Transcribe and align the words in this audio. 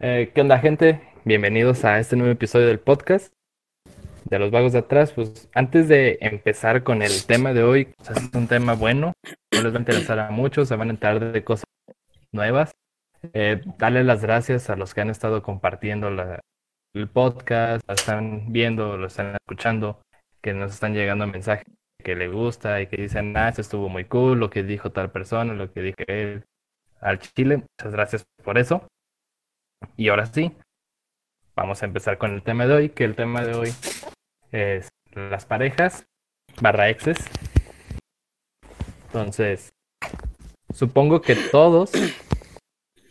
Eh, 0.00 0.30
¿Qué 0.32 0.42
onda, 0.42 0.60
gente? 0.60 1.00
Bienvenidos 1.24 1.84
a 1.84 1.98
este 1.98 2.14
nuevo 2.14 2.30
episodio 2.30 2.68
del 2.68 2.78
podcast 2.78 3.32
de 4.26 4.38
los 4.38 4.52
vagos 4.52 4.72
de 4.72 4.78
atrás. 4.78 5.12
Pues 5.12 5.50
antes 5.54 5.88
de 5.88 6.18
empezar 6.20 6.84
con 6.84 7.02
el 7.02 7.26
tema 7.26 7.52
de 7.52 7.64
hoy, 7.64 7.86
pues, 7.96 8.10
es 8.10 8.32
un 8.32 8.46
tema 8.46 8.74
bueno, 8.74 9.14
no 9.52 9.60
les 9.60 9.72
va 9.72 9.76
a 9.78 9.80
interesar 9.80 10.20
a 10.20 10.30
muchos, 10.30 10.68
se 10.68 10.76
van 10.76 10.88
a 10.88 10.92
enterar 10.92 11.32
de 11.32 11.42
cosas 11.42 11.64
nuevas. 12.32 12.76
Eh, 13.32 13.60
darle 13.76 14.04
las 14.04 14.22
gracias 14.22 14.70
a 14.70 14.76
los 14.76 14.94
que 14.94 15.00
han 15.00 15.10
estado 15.10 15.42
compartiendo 15.42 16.06
el 16.94 17.08
podcast, 17.08 17.82
están 17.90 18.52
viendo, 18.52 18.96
lo 18.96 19.08
están 19.08 19.34
escuchando, 19.34 20.00
que 20.40 20.54
nos 20.54 20.74
están 20.74 20.94
llegando 20.94 21.26
mensajes 21.26 21.64
que 22.04 22.14
le 22.14 22.28
gusta 22.28 22.80
y 22.80 22.86
que 22.86 22.98
dicen, 22.98 23.36
ah, 23.36 23.48
esto 23.48 23.62
estuvo 23.62 23.88
muy 23.88 24.04
cool, 24.04 24.38
lo 24.38 24.48
que 24.48 24.62
dijo 24.62 24.92
tal 24.92 25.10
persona, 25.10 25.54
lo 25.54 25.72
que 25.72 25.82
dijo 25.82 25.98
él 26.06 26.44
al 27.00 27.18
Chile. 27.18 27.64
Muchas 27.78 27.92
gracias 27.92 28.24
por 28.44 28.58
eso. 28.58 28.86
Y 29.96 30.08
ahora 30.08 30.26
sí, 30.26 30.52
vamos 31.56 31.82
a 31.82 31.86
empezar 31.86 32.18
con 32.18 32.32
el 32.32 32.42
tema 32.42 32.66
de 32.66 32.74
hoy, 32.74 32.88
que 32.90 33.04
el 33.04 33.14
tema 33.14 33.42
de 33.44 33.54
hoy 33.54 33.74
es 34.52 34.88
las 35.14 35.44
parejas 35.46 36.06
barra 36.60 36.88
exes. 36.88 37.18
Entonces, 39.06 39.70
supongo 40.72 41.20
que 41.20 41.34
todos 41.34 41.92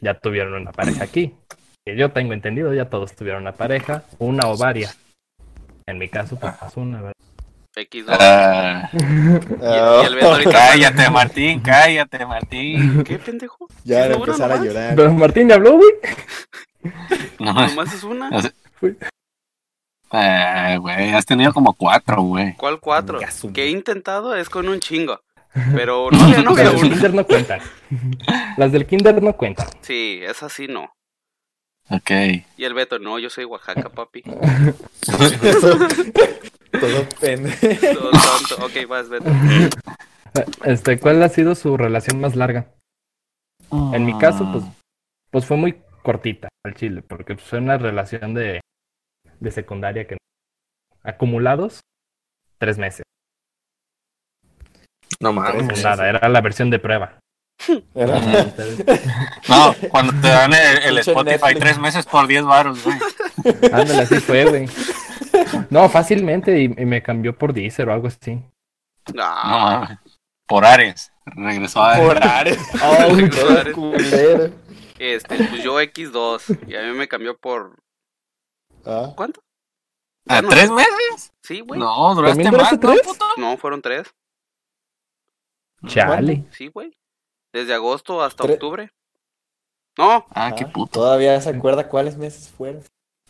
ya 0.01 0.19
tuvieron 0.19 0.53
una 0.53 0.71
pareja 0.71 1.03
aquí. 1.03 1.35
Que 1.85 1.95
yo 1.95 2.11
tengo 2.11 2.33
entendido, 2.33 2.73
ya 2.73 2.89
todos 2.89 3.15
tuvieron 3.15 3.43
una 3.43 3.53
pareja, 3.53 4.03
una 4.19 4.47
o 4.49 4.57
varias. 4.57 4.97
En 5.85 5.97
mi 5.97 6.09
caso, 6.09 6.37
pues 6.39 6.53
más 6.61 6.77
una, 6.77 7.01
¿verdad? 7.01 7.16
X2. 7.77 8.05
Ah, 8.19 8.89
y, 8.93 8.97
y 8.97 10.05
el 10.07 10.15
Beto 10.15 10.27
ahorita. 10.31 10.51
cállate, 10.69 11.09
Martín, 11.09 11.59
cállate, 11.61 12.25
Martín. 12.25 13.03
¿Qué 13.03 13.19
pendejo? 13.19 13.67
Ya 13.83 14.03
¿Es 14.03 14.09
de 14.09 14.15
una 14.15 14.25
empezar 14.25 14.51
a 14.51 14.55
nomás? 14.55 14.67
llorar. 14.67 14.95
Pero 14.95 15.13
Martín 15.13 15.49
ya 15.49 15.55
habló, 15.55 15.77
güey. 15.77 15.89
No, 17.39 17.53
Nomás 17.53 17.93
es 17.93 18.03
una. 18.03 18.29
eh, 20.13 20.77
güey, 20.79 21.13
has 21.13 21.25
tenido 21.25 21.53
como 21.53 21.73
cuatro, 21.73 22.21
güey. 22.21 22.55
¿Cuál 22.55 22.79
cuatro? 22.79 23.19
Que 23.53 23.65
he 23.65 23.69
intentado 23.69 24.35
es 24.35 24.49
con 24.49 24.67
un 24.69 24.79
chingo. 24.79 25.19
Pero 25.75 26.09
no 26.11 26.27
le 26.27 26.43
no 26.43 26.55
del 26.55 26.67
una. 26.69 26.81
kinder 26.81 27.13
no 27.13 27.25
cuentan. 27.25 27.59
Las 28.57 28.71
del 28.71 28.85
kinder 28.85 29.21
no 29.21 29.33
cuentan. 29.33 29.67
Sí, 29.81 30.19
es 30.23 30.41
así 30.43 30.67
no. 30.67 30.93
Ok. 31.89 32.11
Y 32.57 32.63
el 32.65 32.73
Beto, 32.73 32.99
no, 32.99 33.17
yo 33.17 33.29
soy 33.29 33.45
Oaxaca, 33.45 33.89
papi. 33.89 34.23
Todo 36.71 37.07
pendejo. 37.19 37.67
Todo 37.99 38.11
tonto. 38.11 38.65
Ok, 38.65 38.87
vas, 38.87 39.09
Beto. 39.09 39.25
Este, 40.65 40.99
¿cuál 40.99 41.23
ha 41.23 41.29
sido 41.29 41.55
su 41.55 41.77
relación 41.77 42.21
más 42.21 42.35
larga? 42.35 42.67
En 43.71 44.05
mi 44.05 44.15
caso, 44.19 44.47
pues, 44.51 44.63
pues 45.31 45.45
fue 45.45 45.57
muy 45.57 45.81
cortita 46.03 46.47
al 46.63 46.75
chile, 46.75 47.01
porque 47.01 47.33
pues, 47.33 47.47
fue 47.47 47.57
una 47.57 47.77
relación 47.79 48.35
de, 48.35 48.61
de 49.39 49.51
secundaria 49.51 50.05
que 50.05 50.17
acumulados 51.03 51.79
tres 52.59 52.77
meses. 52.77 53.01
No 55.19 55.33
meses. 55.33 55.83
nada, 55.83 56.07
era 56.07 56.29
la 56.29 56.41
versión 56.41 56.69
de 56.69 56.77
prueba. 56.79 57.17
Era- 57.95 58.19
No, 59.49 59.73
cuando 59.89 60.13
te 60.21 60.27
dan 60.27 60.53
el, 60.53 60.99
Spotify 60.99 61.55
tres 61.57 61.79
meses 61.79 62.05
por 62.05 62.27
10 62.27 62.43
baros, 62.45 62.83
güey. 62.83 62.97
ándale, 63.73 64.03
así 64.03 64.19
fue, 64.19 64.45
güey. 64.45 64.69
No, 65.69 65.87
fácilmente, 65.89 66.59
y, 66.61 66.65
y 66.65 66.85
me 66.85 67.01
cambió 67.03 67.37
por 67.37 67.53
Deezer 67.53 67.89
o 67.89 67.93
algo 67.93 68.07
así. 68.07 68.41
No, 69.13 69.23
No, 69.23 69.59
mames. 69.59 69.99
Por 70.47 70.65
Ares. 70.65 71.11
Regresó 71.25 71.81
a 71.81 71.93
Ares. 71.93 72.05
Por 72.07 72.23
Ares. 72.23 72.71
Todo 72.71 73.29
todo 73.29 73.71
culero. 73.75 74.53
este, 74.97 75.35
pues 75.35 75.63
yo 75.63 75.79
X2. 75.81 76.69
Y 76.69 76.75
a 76.75 76.81
mí 76.83 76.91
me 76.97 77.07
cambió 77.07 77.37
por. 77.37 77.75
Ah, 78.85 79.11
¿Cuánto? 79.15 79.41
¿A 80.29 80.41
tres 80.41 80.69
meses? 80.71 81.33
Sí, 81.43 81.61
güey. 81.61 81.79
No, 81.79 82.13
duraste 82.15 82.43
¿También 82.43 82.61
más, 82.61 82.73
¿no, 82.73 82.79
tres? 82.79 83.01
puto? 83.01 83.25
No, 83.37 83.57
fueron 83.57 83.81
tres. 83.81 84.13
Chale. 85.85 86.45
Sí, 86.51 86.67
güey. 86.67 86.97
Desde 87.53 87.73
agosto 87.73 88.21
hasta 88.21 88.43
Tre- 88.43 88.53
octubre. 88.53 88.91
No, 89.97 90.25
Ah, 90.31 90.53
qué 90.55 90.65
ah, 90.65 90.71
puto. 90.71 90.99
Todavía 90.99 91.39
se 91.41 91.49
acuerda 91.49 91.87
cuáles 91.89 92.17
meses 92.17 92.49
fueron. 92.49 92.83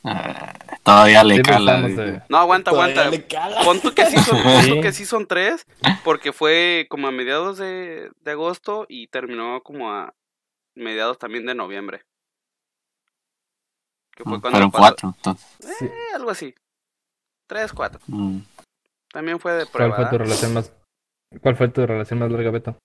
Ah, 0.04 0.54
todavía 0.84 1.24
le 1.24 1.36
Sí, 1.36 1.42
pues, 1.44 1.56
cala. 1.58 2.24
no, 2.30 2.38
aguanta, 2.38 2.72
Todavía 2.72 3.02
aguanta. 3.02 3.10
le 3.18 3.26
cala. 3.28 3.62
Pon 3.64 3.80
tú 3.82 3.94
que 3.94 4.06
sí 4.06 4.18
son, 4.20 4.38
pon 4.44 4.62
tú 4.62 4.74
Sí. 4.76 4.82
que 4.82 4.92
sí 4.94 5.06
son 5.06 5.28
tres, 5.28 5.66
porque 6.04 6.32
fue 6.34 6.88
como 6.90 7.08
a 7.08 7.12
mediados 7.12 7.58
de, 7.58 8.12
de 8.22 8.32
agosto 8.32 8.86
y 8.88 9.08
terminó 9.08 9.62
como 9.64 9.92
a 9.92 10.14
mediados 10.76 11.18
también 11.20 11.46
de 11.46 11.56
noviembre. 11.56 12.04
Que 14.16 14.24
fue 14.24 14.40
cuando 14.42 14.52
Fueron 14.52 14.72
pasó- 14.72 14.82
cuatro, 14.82 15.14
entonces. 15.16 15.48
sí. 15.78 15.86
Eh, 15.86 15.94
algo 16.16 16.30
así. 16.32 16.56
Tres, 17.48 17.72
cuatro. 17.74 18.00
Mm. 18.08 18.40
También 19.12 19.40
fue 19.40 19.54
de 19.54 19.66
¿Cuál 19.66 19.72
prueba. 19.72 19.96
fue 19.96 20.06
tu 20.06 20.16
¿ah? 20.16 20.18
relación 20.20 20.54
más 20.54 20.72
¿Cuál 21.42 21.56
fue 21.58 21.68
tu 21.70 21.86
relación 21.86 22.20
más 22.20 22.32
larga, 22.32 22.52
Beto? 22.52 22.78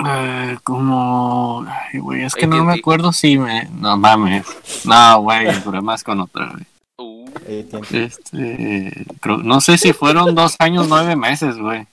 Ah, 0.00 0.56
como. 0.64 1.64
Ay, 1.68 1.98
güey, 1.98 2.22
es 2.24 2.34
que 2.34 2.46
no 2.46 2.64
me 2.64 2.74
acuerdo 2.74 3.12
si 3.12 3.38
me. 3.38 3.64
No 3.72 3.96
mames. 3.96 4.46
No, 4.84 5.20
güey, 5.22 5.46
duré 5.62 5.80
más 5.80 6.04
con 6.04 6.20
otra, 6.20 6.52
güey. 6.52 6.64
Uh, 7.00 7.30
Este. 7.46 9.06
creo- 9.20 9.38
no 9.38 9.60
sé 9.60 9.76
si 9.78 9.92
fueron 9.92 10.34
dos 10.34 10.56
años, 10.58 10.86
nueve 10.88 11.16
meses, 11.16 11.56
güey. 11.58 11.86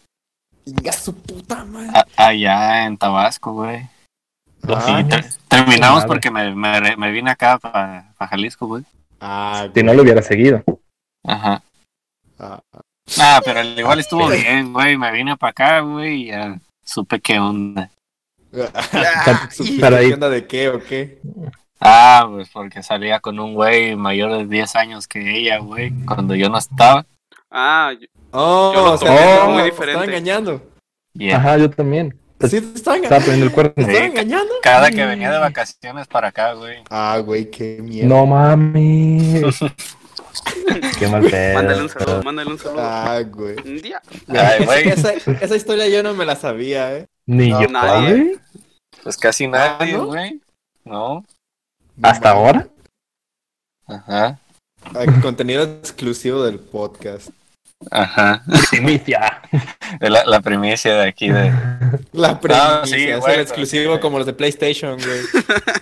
Inga 0.65 0.91
su 0.91 1.15
puta 1.15 1.63
madre. 1.65 1.91
A- 2.17 2.27
allá 2.27 2.85
en 2.85 2.97
Tabasco, 2.97 3.53
güey. 3.53 3.87
Ah. 4.67 5.03
Ter- 5.07 5.25
terminamos 5.47 5.97
Madre. 5.99 6.07
porque 6.07 6.31
me, 6.31 6.55
me, 6.55 6.95
me 6.97 7.11
vine 7.11 7.29
acá 7.31 7.59
para 7.59 8.13
Jalisco, 8.19 8.65
güey. 8.67 8.83
Ah, 9.21 9.67
Si 9.73 9.83
no 9.83 9.93
lo 9.93 10.01
hubiera 10.01 10.21
seguido. 10.23 10.63
Ajá. 11.23 11.61
ah, 12.39 12.59
ah. 12.73 12.81
Ah, 13.19 13.41
pero 13.45 13.59
al 13.59 13.77
igual 13.77 13.99
estuvo 13.99 14.27
bien, 14.29 14.73
güey. 14.73 14.97
Me 14.97 15.11
vine 15.11 15.37
para 15.37 15.51
acá, 15.51 15.79
güey, 15.81 16.23
y 16.23 16.25
ya 16.27 16.57
supe 16.85 17.19
qué 17.19 17.39
onda. 17.39 17.89
ah, 18.73 19.49
¿Supiste 19.51 19.81
Para 19.81 19.99
qué 19.99 20.07
ir- 20.07 20.13
onda 20.13 20.29
de 20.29 20.47
qué 20.47 20.69
o 20.69 20.79
qué? 20.81 21.19
Ah, 21.81 22.25
pues 22.31 22.49
porque 22.53 22.81
salía 22.83 23.19
con 23.19 23.37
un 23.39 23.53
güey 23.53 23.95
mayor 23.97 24.31
de 24.37 24.45
10 24.45 24.75
años 24.77 25.07
que 25.07 25.37
ella, 25.39 25.57
güey, 25.59 25.91
cuando 26.05 26.33
yo 26.35 26.49
no 26.49 26.57
estaba. 26.57 27.05
ah, 27.51 27.91
yo- 27.99 28.07
Oh, 28.37 28.73
Yo 28.73 28.83
lo 28.85 28.91
o 28.93 28.97
sea, 28.97 29.45
muy 29.47 29.63
diferente. 29.63 29.91
estaba 29.91 30.05
engañando. 30.05 30.61
Ajá, 31.33 31.57
yo 31.57 31.69
también. 31.69 32.17
¿Sí 32.41 32.49
te 32.49 32.57
estaba 32.57 32.73
estaba 32.75 32.97
engañando? 32.97 33.25
poniendo 33.25 33.45
el 33.45 33.51
cuerno. 33.53 33.73
¿Te 33.75 33.81
estaba 33.83 34.05
engañando? 34.05 34.53
cada 34.61 34.91
que 34.91 35.05
venía 35.05 35.31
de 35.31 35.37
vacaciones 35.39 36.05
para 36.07 36.27
acá, 36.29 36.51
güey. 36.53 36.83
Ah, 36.89 37.17
güey, 37.23 37.49
qué 37.49 37.79
mierda. 37.81 38.09
No 38.09 38.25
mames. 38.25 39.59
Qué 40.99 41.07
mal 41.07 41.23
pedo. 41.29 41.53
mándale 41.55 41.81
un 41.81 41.89
saludo, 41.89 42.23
mándale 42.23 42.49
un 42.51 42.59
saludo. 42.59 42.81
Ah, 42.81 43.21
güey. 43.25 43.55
Un 43.65 43.81
día. 43.81 44.01
Ay, 44.27 44.65
güey. 44.65 44.89
Esa, 44.89 45.13
esa 45.13 45.55
historia 45.55 45.87
yo 45.87 46.03
no 46.03 46.13
me 46.13 46.25
la 46.25 46.35
sabía, 46.35 46.97
eh. 46.97 47.07
Ni 47.25 47.49
No, 47.49 47.61
yo, 47.61 47.67
nadie. 47.69 48.37
Pues 49.03 49.17
casi 49.17 49.47
nadie, 49.47 49.93
¿no? 49.93 50.07
güey. 50.07 50.41
No. 50.83 51.25
¿Hasta 52.01 52.31
ahora? 52.31 52.67
Ajá. 53.87 54.39
Ah, 54.93 55.05
Contenido 55.21 55.63
exclusivo 55.63 56.43
del 56.43 56.59
podcast. 56.59 57.29
Ajá. 57.91 58.43
Primicia. 58.71 59.41
De 59.99 60.09
La, 60.09 60.25
la 60.25 60.41
primicia 60.41 60.95
de 60.95 61.07
aquí 61.07 61.29
de. 61.29 61.51
La 62.13 62.39
premisa, 62.39 62.85
sí, 62.85 63.07
es 63.07 63.25
el 63.27 63.39
exclusivo 63.41 63.91
pero- 63.93 64.01
como 64.01 64.17
los 64.17 64.25
de 64.27 64.33
PlayStation, 64.33 64.97
güey. 64.97 65.21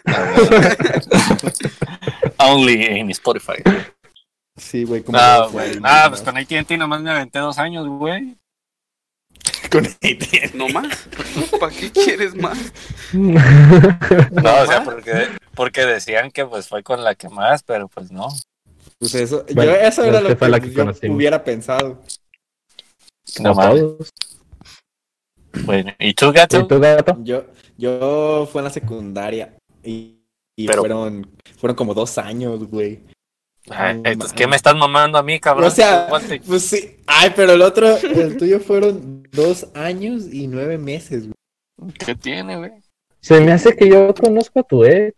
Only 2.39 2.99
in 2.99 3.09
Spotify. 3.11 3.63
Sí, 4.63 4.83
güey, 4.85 5.03
como 5.03 5.17
No, 5.17 5.39
los- 5.41 5.51
güey. 5.51 5.79
No, 5.79 5.89
pues 6.09 6.21
con 6.21 6.37
AT&T 6.37 6.77
nomás 6.77 7.01
me 7.01 7.11
aventé 7.11 7.39
dos 7.39 7.59
años, 7.59 7.87
güey. 7.87 8.35
Con 9.71 9.85
AT&T. 9.85 10.51
No 10.53 10.67
más. 10.69 11.07
¿Para 11.59 11.71
qué 11.73 11.91
quieres 11.91 12.35
más? 12.35 12.57
No, 13.13 14.61
o 14.61 14.65
sea, 14.67 14.83
porque, 14.85 15.27
porque 15.55 15.85
decían 15.85 16.31
que 16.31 16.45
pues 16.45 16.67
fue 16.67 16.83
con 16.83 17.03
la 17.03 17.15
que 17.15 17.29
más, 17.29 17.63
pero 17.63 17.87
pues 17.87 18.11
no. 18.11 18.27
Pues 18.99 19.15
eso, 19.15 19.45
Bueno, 19.53 19.71
yo, 19.73 19.77
eso 19.79 20.03
era 20.03 20.19
es 20.19 20.23
que 20.23 20.29
lo 20.29 20.37
que, 20.37 20.47
la 20.49 20.59
que 20.59 20.69
yo 20.71 20.75
conocimos. 20.85 21.17
hubiera 21.17 21.43
pensado. 21.43 22.01
No 23.39 23.53
Como 23.53 23.55
mames. 23.61 23.81
todos. 23.81 24.09
Bueno, 25.65 25.93
¿y 25.99 26.13
tú, 26.13 26.29
¿Y 26.29 26.33
gato? 26.33 26.67
tú, 26.67 26.79
gato? 26.79 27.17
Yo, 27.23 27.45
yo 27.77 28.47
fue 28.51 28.61
en 28.61 28.65
la 28.65 28.71
secundaria 28.71 29.55
y, 29.83 30.19
y 30.55 30.67
Pero- 30.67 30.81
fueron, 30.81 31.29
fueron 31.57 31.75
como 31.75 31.93
dos 31.93 32.17
años, 32.17 32.63
güey. 32.69 33.01
Ay, 33.69 33.93
No 33.95 34.09
entonces, 34.09 34.17
mames. 34.17 34.33
¿qué 34.33 34.47
me 34.47 34.55
estás 34.55 34.75
mamando 34.75 35.17
a 35.17 35.23
mí, 35.23 35.39
cabrón? 35.39 35.67
O 35.67 35.71
sea, 35.71 36.07
pues 36.45 36.63
sí. 36.63 36.97
Ay, 37.07 37.31
pero 37.35 37.53
el 37.53 37.61
otro, 37.61 37.95
el 37.97 38.37
tuyo 38.37 38.59
fueron 38.59 39.23
dos 39.31 39.67
años 39.73 40.25
y 40.33 40.47
nueve 40.47 40.77
meses, 40.77 41.23
güey. 41.27 41.93
¿Qué 41.93 42.15
tiene, 42.15 42.57
güey? 42.57 42.71
Se 43.21 43.39
me 43.39 43.51
hace 43.53 43.75
que 43.75 43.87
yo 43.89 44.13
conozco 44.13 44.59
a 44.59 44.63
tu 44.63 44.83
ex. 44.83 45.15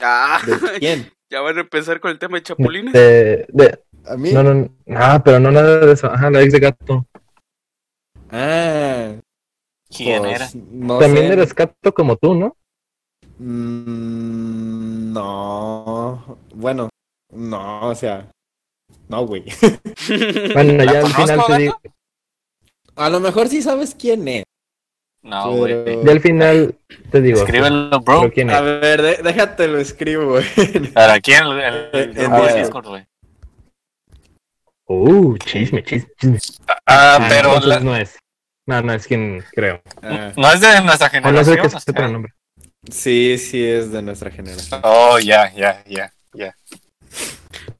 Ah, 0.00 0.40
¿De 0.46 0.78
quién? 0.80 1.12
ya 1.30 1.40
van 1.40 1.58
a 1.58 1.60
empezar 1.62 2.00
con 2.00 2.10
el 2.10 2.18
tema 2.18 2.38
de 2.38 2.42
chapulines. 2.44 2.92
De, 2.92 3.46
de- 3.48 3.80
¿A 4.06 4.16
mí? 4.16 4.32
no, 4.32 4.42
no, 4.42 4.54
no, 4.54 4.70
ah, 4.94 5.20
pero 5.24 5.38
no 5.40 5.50
nada 5.50 5.78
de 5.80 5.92
eso. 5.92 6.06
Ajá, 6.06 6.30
la 6.30 6.40
ex 6.42 6.52
de 6.52 6.60
gato. 6.60 7.06
Ah. 8.30 9.14
¿Quién 9.94 10.22
pues, 10.22 10.34
era? 10.36 10.48
No 10.70 10.98
También 10.98 11.26
sé. 11.28 11.32
eres 11.34 11.54
gato 11.54 11.92
como 11.92 12.16
tú, 12.16 12.34
¿no? 12.34 12.56
Mm, 13.38 15.12
no. 15.12 16.38
bueno, 16.54 16.88
no, 17.36 17.88
o 17.88 17.94
sea, 17.94 18.30
no, 19.08 19.26
güey. 19.26 19.44
Bueno, 20.54 20.84
¿La 20.84 20.92
ya 20.92 21.00
al 21.00 21.06
final 21.12 21.44
te 21.46 21.56
digo, 21.58 21.80
A 22.96 23.08
lo 23.10 23.20
mejor 23.20 23.48
sí 23.48 23.62
sabes 23.62 23.94
quién 23.94 24.26
es. 24.28 24.44
No, 25.22 25.52
güey. 25.56 25.84
Pero- 25.84 26.04
ya 26.04 26.12
al 26.12 26.20
final 26.20 26.78
te 27.10 27.20
digo. 27.20 27.38
Escríbelo, 27.40 28.00
bro. 28.00 28.30
quién 28.32 28.50
A 28.50 28.58
es. 28.58 28.62
ver, 28.64 29.02
de- 29.02 29.22
déjate 29.22 29.66
lo 29.68 29.78
escribo, 29.78 30.26
güey. 30.30 30.44
Para 30.94 31.14
aquí 31.14 31.32
en 31.32 31.44
el, 31.46 31.60
el- 31.60 31.90
el 31.92 32.08
En 32.18 32.30
grupo 32.30 32.46
de 32.46 32.60
Discord. 32.60 32.86
Güey. 32.86 33.06
Uh, 34.88 35.36
chisme, 35.38 35.82
chisme, 35.82 36.08
chisme. 36.18 36.38
Ah, 36.68 37.18
Ah, 37.18 37.26
pero 37.28 37.58
la- 37.60 37.80
no 37.80 37.96
es. 37.96 38.16
No, 38.66 38.82
no 38.82 38.92
es 38.92 39.06
quien 39.06 39.42
creo. 39.52 39.80
Ah, 40.02 40.32
no 40.36 40.52
es 40.52 40.60
de 40.60 40.80
nuestra 40.82 41.06
O 41.24 41.30
no 41.32 41.44
sé 41.44 41.56
generación. 41.56 41.56
qué 41.94 42.02
es 42.02 42.10
nombre. 42.12 42.32
sí, 42.90 43.38
sí 43.38 43.64
es 43.64 43.90
de 43.92 44.02
nuestra 44.02 44.30
generación. 44.30 44.80
Oh, 44.84 45.18
ya, 45.18 45.52
ya, 45.54 45.82
ya, 45.86 46.12
ya. 46.34 46.54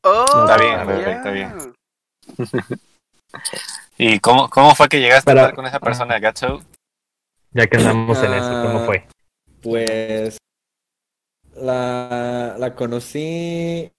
Oh, 0.09 0.25
Está 0.45 0.57
bien, 0.59 1.11
está 1.11 1.31
bien. 1.31 1.75
¿Y 3.99 4.19
cómo, 4.21 4.49
cómo 4.51 4.75
fue 4.75 4.89
que 4.89 5.01
llegaste 5.01 5.25
Para- 5.31 5.41
a 5.41 5.45
estar 5.45 5.57
con 5.57 5.67
esa 5.67 5.81
persona, 5.81 6.19
Gatso? 6.19 6.63
Ya 7.53 7.67
que 7.67 7.79
andamos 7.79 8.19
en 8.23 8.35
eso, 8.35 8.63
¿cómo 8.63 8.81
Ah. 8.81 8.85
fue? 8.87 9.07
Pues 9.63 10.39
la, 11.55 12.57
la 12.59 12.75
conocí. 12.75 13.91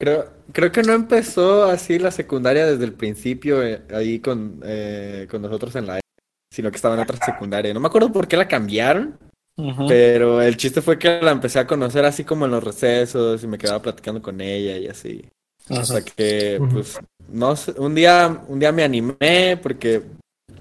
Creo, 0.00 0.30
creo 0.52 0.70
que 0.70 0.82
no 0.82 0.92
empezó 0.92 1.64
así 1.64 1.98
la 1.98 2.10
secundaria 2.12 2.66
desde 2.66 2.84
el 2.84 2.92
principio, 2.92 3.62
eh, 3.64 3.82
ahí 3.92 4.20
con, 4.20 4.60
eh, 4.64 5.26
con 5.30 5.42
nosotros 5.42 5.74
en 5.76 5.86
la 5.86 5.98
E, 5.98 6.00
sino 6.52 6.70
que 6.70 6.76
estaba 6.76 6.94
en 6.94 7.00
otra 7.00 7.16
secundaria. 7.24 7.74
No 7.74 7.80
me 7.80 7.88
acuerdo 7.88 8.12
por 8.12 8.28
qué 8.28 8.36
la 8.36 8.46
cambiaron, 8.46 9.18
pero 9.86 10.42
el 10.42 10.56
chiste 10.56 10.82
fue 10.82 10.98
que 10.98 11.20
la 11.22 11.30
empecé 11.32 11.58
a 11.58 11.66
conocer 11.66 12.04
así 12.04 12.24
como 12.24 12.44
en 12.44 12.50
los 12.52 12.62
recesos 12.64 13.42
y 13.42 13.46
me 13.46 13.58
quedaba 13.58 13.82
platicando 13.82 14.20
con 14.22 14.40
ella 14.40 14.76
y 14.78 14.88
así. 14.88 15.24
Hasta 15.74 16.04
que, 16.04 16.62
pues, 16.72 17.00
no 17.28 17.56
sé, 17.56 17.72
un 17.78 17.94
día, 17.94 18.42
un 18.48 18.58
día 18.58 18.72
me 18.72 18.84
animé 18.84 19.58
porque 19.62 20.02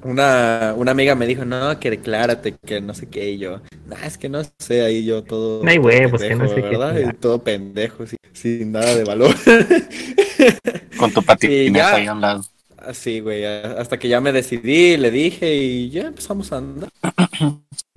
una, 0.03 0.73
una 0.77 0.91
amiga 0.91 1.15
me 1.15 1.25
dijo, 1.25 1.45
no, 1.45 1.79
que 1.79 1.89
declárate, 1.89 2.55
que 2.57 2.81
no 2.81 2.93
sé 2.93 3.07
qué, 3.09 3.31
y 3.31 3.37
yo, 3.37 3.61
nah, 3.87 4.05
es 4.05 4.17
que 4.17 4.29
no 4.29 4.41
sé, 4.59 4.81
ahí 4.83 5.05
yo 5.05 5.23
todo. 5.23 5.65
No 5.65 5.69
hay 5.71 5.77
todo 5.81 6.01
huevos, 6.01 6.23
que 6.23 6.35
no 6.35 6.47
pendejo, 6.47 6.47
sé 6.47 6.63
qué 6.63 6.77
¿verdad? 6.79 6.97
chingar. 6.97 7.13
Y 7.13 7.13
todo 7.13 7.43
pendejo, 7.43 8.05
sin 8.33 8.71
nada 8.71 8.95
de 8.95 9.03
valor. 9.03 9.35
Con 10.95 11.13
tu 11.13 11.23
Y 11.41 11.69
patineta 11.69 11.95
ahí 11.97 12.05
a 12.07 12.13
un 12.13 12.21
lado. 12.21 12.41
Así, 12.77 13.19
güey, 13.21 13.45
a- 13.45 13.73
hasta 13.81 13.97
que 13.99 14.07
ya 14.07 14.21
me 14.21 14.31
decidí, 14.31 14.97
le 14.97 15.11
dije 15.11 15.55
y 15.55 15.89
ya 15.89 16.07
empezamos 16.07 16.51
a 16.51 16.57
andar. 16.57 16.89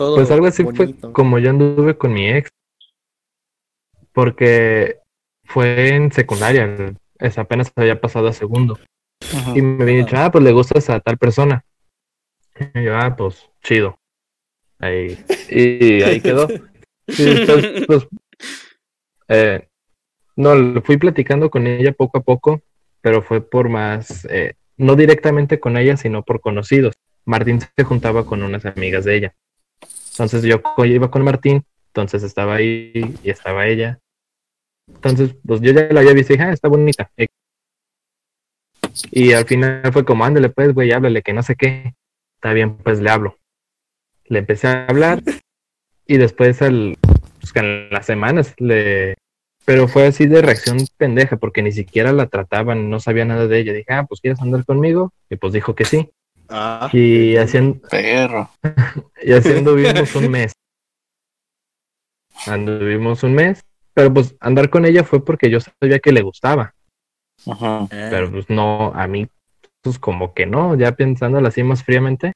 Todo 0.00 0.16
Pues 0.16 0.30
algo 0.30 0.46
así 0.46 0.62
bonito. 0.62 0.98
fue 0.98 1.12
como 1.12 1.38
yo 1.38 1.50
anduve 1.50 1.98
con 1.98 2.14
mi 2.14 2.26
ex. 2.26 2.48
Porque 4.14 4.98
fue 5.44 5.94
en 5.94 6.10
secundaria, 6.10 6.94
es 7.18 7.36
apenas 7.36 7.70
había 7.76 8.00
pasado 8.00 8.28
a 8.28 8.32
segundo. 8.32 8.78
Y 9.54 9.60
me 9.60 9.82
había 9.82 9.98
dicho, 9.98 10.16
ah, 10.16 10.30
pues 10.32 10.42
le 10.42 10.52
gustas 10.52 10.88
a 10.88 11.00
tal 11.00 11.18
persona. 11.18 11.62
Y 12.74 12.82
yo, 12.82 12.96
ah, 12.96 13.14
pues 13.14 13.50
chido. 13.62 13.98
Ahí, 14.78 15.22
y 15.50 16.02
ahí 16.02 16.20
quedó. 16.20 16.48
Y 17.06 17.24
después, 17.24 17.66
pues, 17.88 18.06
eh, 19.26 19.68
no, 20.36 20.54
lo 20.54 20.80
fui 20.80 20.96
platicando 20.96 21.50
con 21.50 21.66
ella 21.66 21.90
poco 21.90 22.18
a 22.18 22.22
poco, 22.22 22.62
pero 23.00 23.20
fue 23.20 23.40
por 23.40 23.68
más, 23.68 24.24
eh, 24.30 24.54
no 24.76 24.94
directamente 24.94 25.58
con 25.58 25.76
ella, 25.76 25.96
sino 25.96 26.22
por 26.22 26.40
conocidos. 26.40 26.94
Martín 27.24 27.58
se 27.60 27.84
juntaba 27.84 28.24
con 28.24 28.44
unas 28.44 28.64
amigas 28.64 29.04
de 29.04 29.16
ella. 29.16 29.34
Entonces 30.20 30.42
yo 30.42 30.60
iba 30.84 31.10
con 31.10 31.24
Martín, 31.24 31.64
entonces 31.86 32.22
estaba 32.22 32.56
ahí 32.56 32.92
y 33.22 33.30
estaba 33.30 33.66
ella. 33.66 33.98
Entonces, 34.86 35.34
pues 35.46 35.62
yo 35.62 35.72
ya 35.72 35.88
la 35.90 36.00
había 36.00 36.12
visto 36.12 36.34
y 36.34 36.36
dije, 36.36 36.46
ah, 36.46 36.52
está 36.52 36.68
bonita. 36.68 37.10
Y 39.10 39.32
al 39.32 39.46
final 39.46 39.90
fue 39.90 40.04
como, 40.04 40.26
ándale 40.26 40.50
pues, 40.50 40.74
güey, 40.74 40.92
háblale, 40.92 41.22
que 41.22 41.32
no 41.32 41.42
sé 41.42 41.56
qué. 41.56 41.94
Está 42.34 42.52
bien, 42.52 42.76
pues 42.76 43.00
le 43.00 43.08
hablo. 43.08 43.38
Le 44.26 44.40
empecé 44.40 44.68
a 44.68 44.84
hablar 44.84 45.22
y 46.06 46.18
después 46.18 46.60
al, 46.60 46.98
pues, 47.40 47.56
en 47.56 47.88
las 47.88 48.04
semanas 48.04 48.54
le... 48.58 49.14
Pero 49.64 49.88
fue 49.88 50.06
así 50.06 50.26
de 50.26 50.42
reacción 50.42 50.78
pendeja 50.98 51.38
porque 51.38 51.62
ni 51.62 51.72
siquiera 51.72 52.12
la 52.12 52.26
trataban, 52.26 52.90
no 52.90 53.00
sabía 53.00 53.24
nada 53.24 53.46
de 53.46 53.58
ella. 53.58 53.72
Dije, 53.72 53.90
ah, 53.94 54.04
pues 54.06 54.20
quieres 54.20 54.42
andar 54.42 54.66
conmigo. 54.66 55.14
Y 55.30 55.36
pues 55.36 55.54
dijo 55.54 55.74
que 55.74 55.86
sí. 55.86 56.10
Ah, 56.50 56.90
Y 56.92 57.36
haciendo, 57.36 57.80
Perro. 57.88 58.50
Y 59.22 59.32
así 59.32 59.52
anduvimos 59.52 60.14
un 60.14 60.30
mes. 60.30 60.52
Anduvimos 62.46 63.22
un 63.22 63.34
mes, 63.34 63.64
pero 63.94 64.12
pues 64.12 64.34
andar 64.40 64.70
con 64.70 64.86
ella 64.86 65.04
fue 65.04 65.24
porque 65.24 65.50
yo 65.50 65.58
sabía 65.60 65.98
que 65.98 66.12
le 66.12 66.22
gustaba, 66.22 66.74
Ujú. 67.44 67.88
pero 67.90 68.30
pues 68.30 68.48
no, 68.48 68.92
a 68.94 69.06
mí, 69.06 69.28
pues 69.82 69.98
como 69.98 70.32
que 70.32 70.46
no, 70.46 70.74
ya 70.76 70.92
pensándolo 70.92 71.48
así 71.48 71.62
más 71.62 71.84
fríamente, 71.84 72.32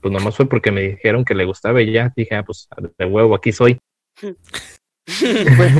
pues 0.00 0.12
nomás 0.12 0.36
fue 0.36 0.46
porque 0.46 0.72
me 0.72 0.82
dijeron 0.82 1.24
que 1.24 1.34
le 1.34 1.44
gustaba 1.46 1.80
y 1.80 1.92
ya 1.92 2.12
dije, 2.14 2.34
ah, 2.34 2.42
pues 2.42 2.68
de 2.98 3.06
huevo, 3.06 3.34
aquí 3.34 3.52
soy. 3.52 3.78
fue, 4.16 4.34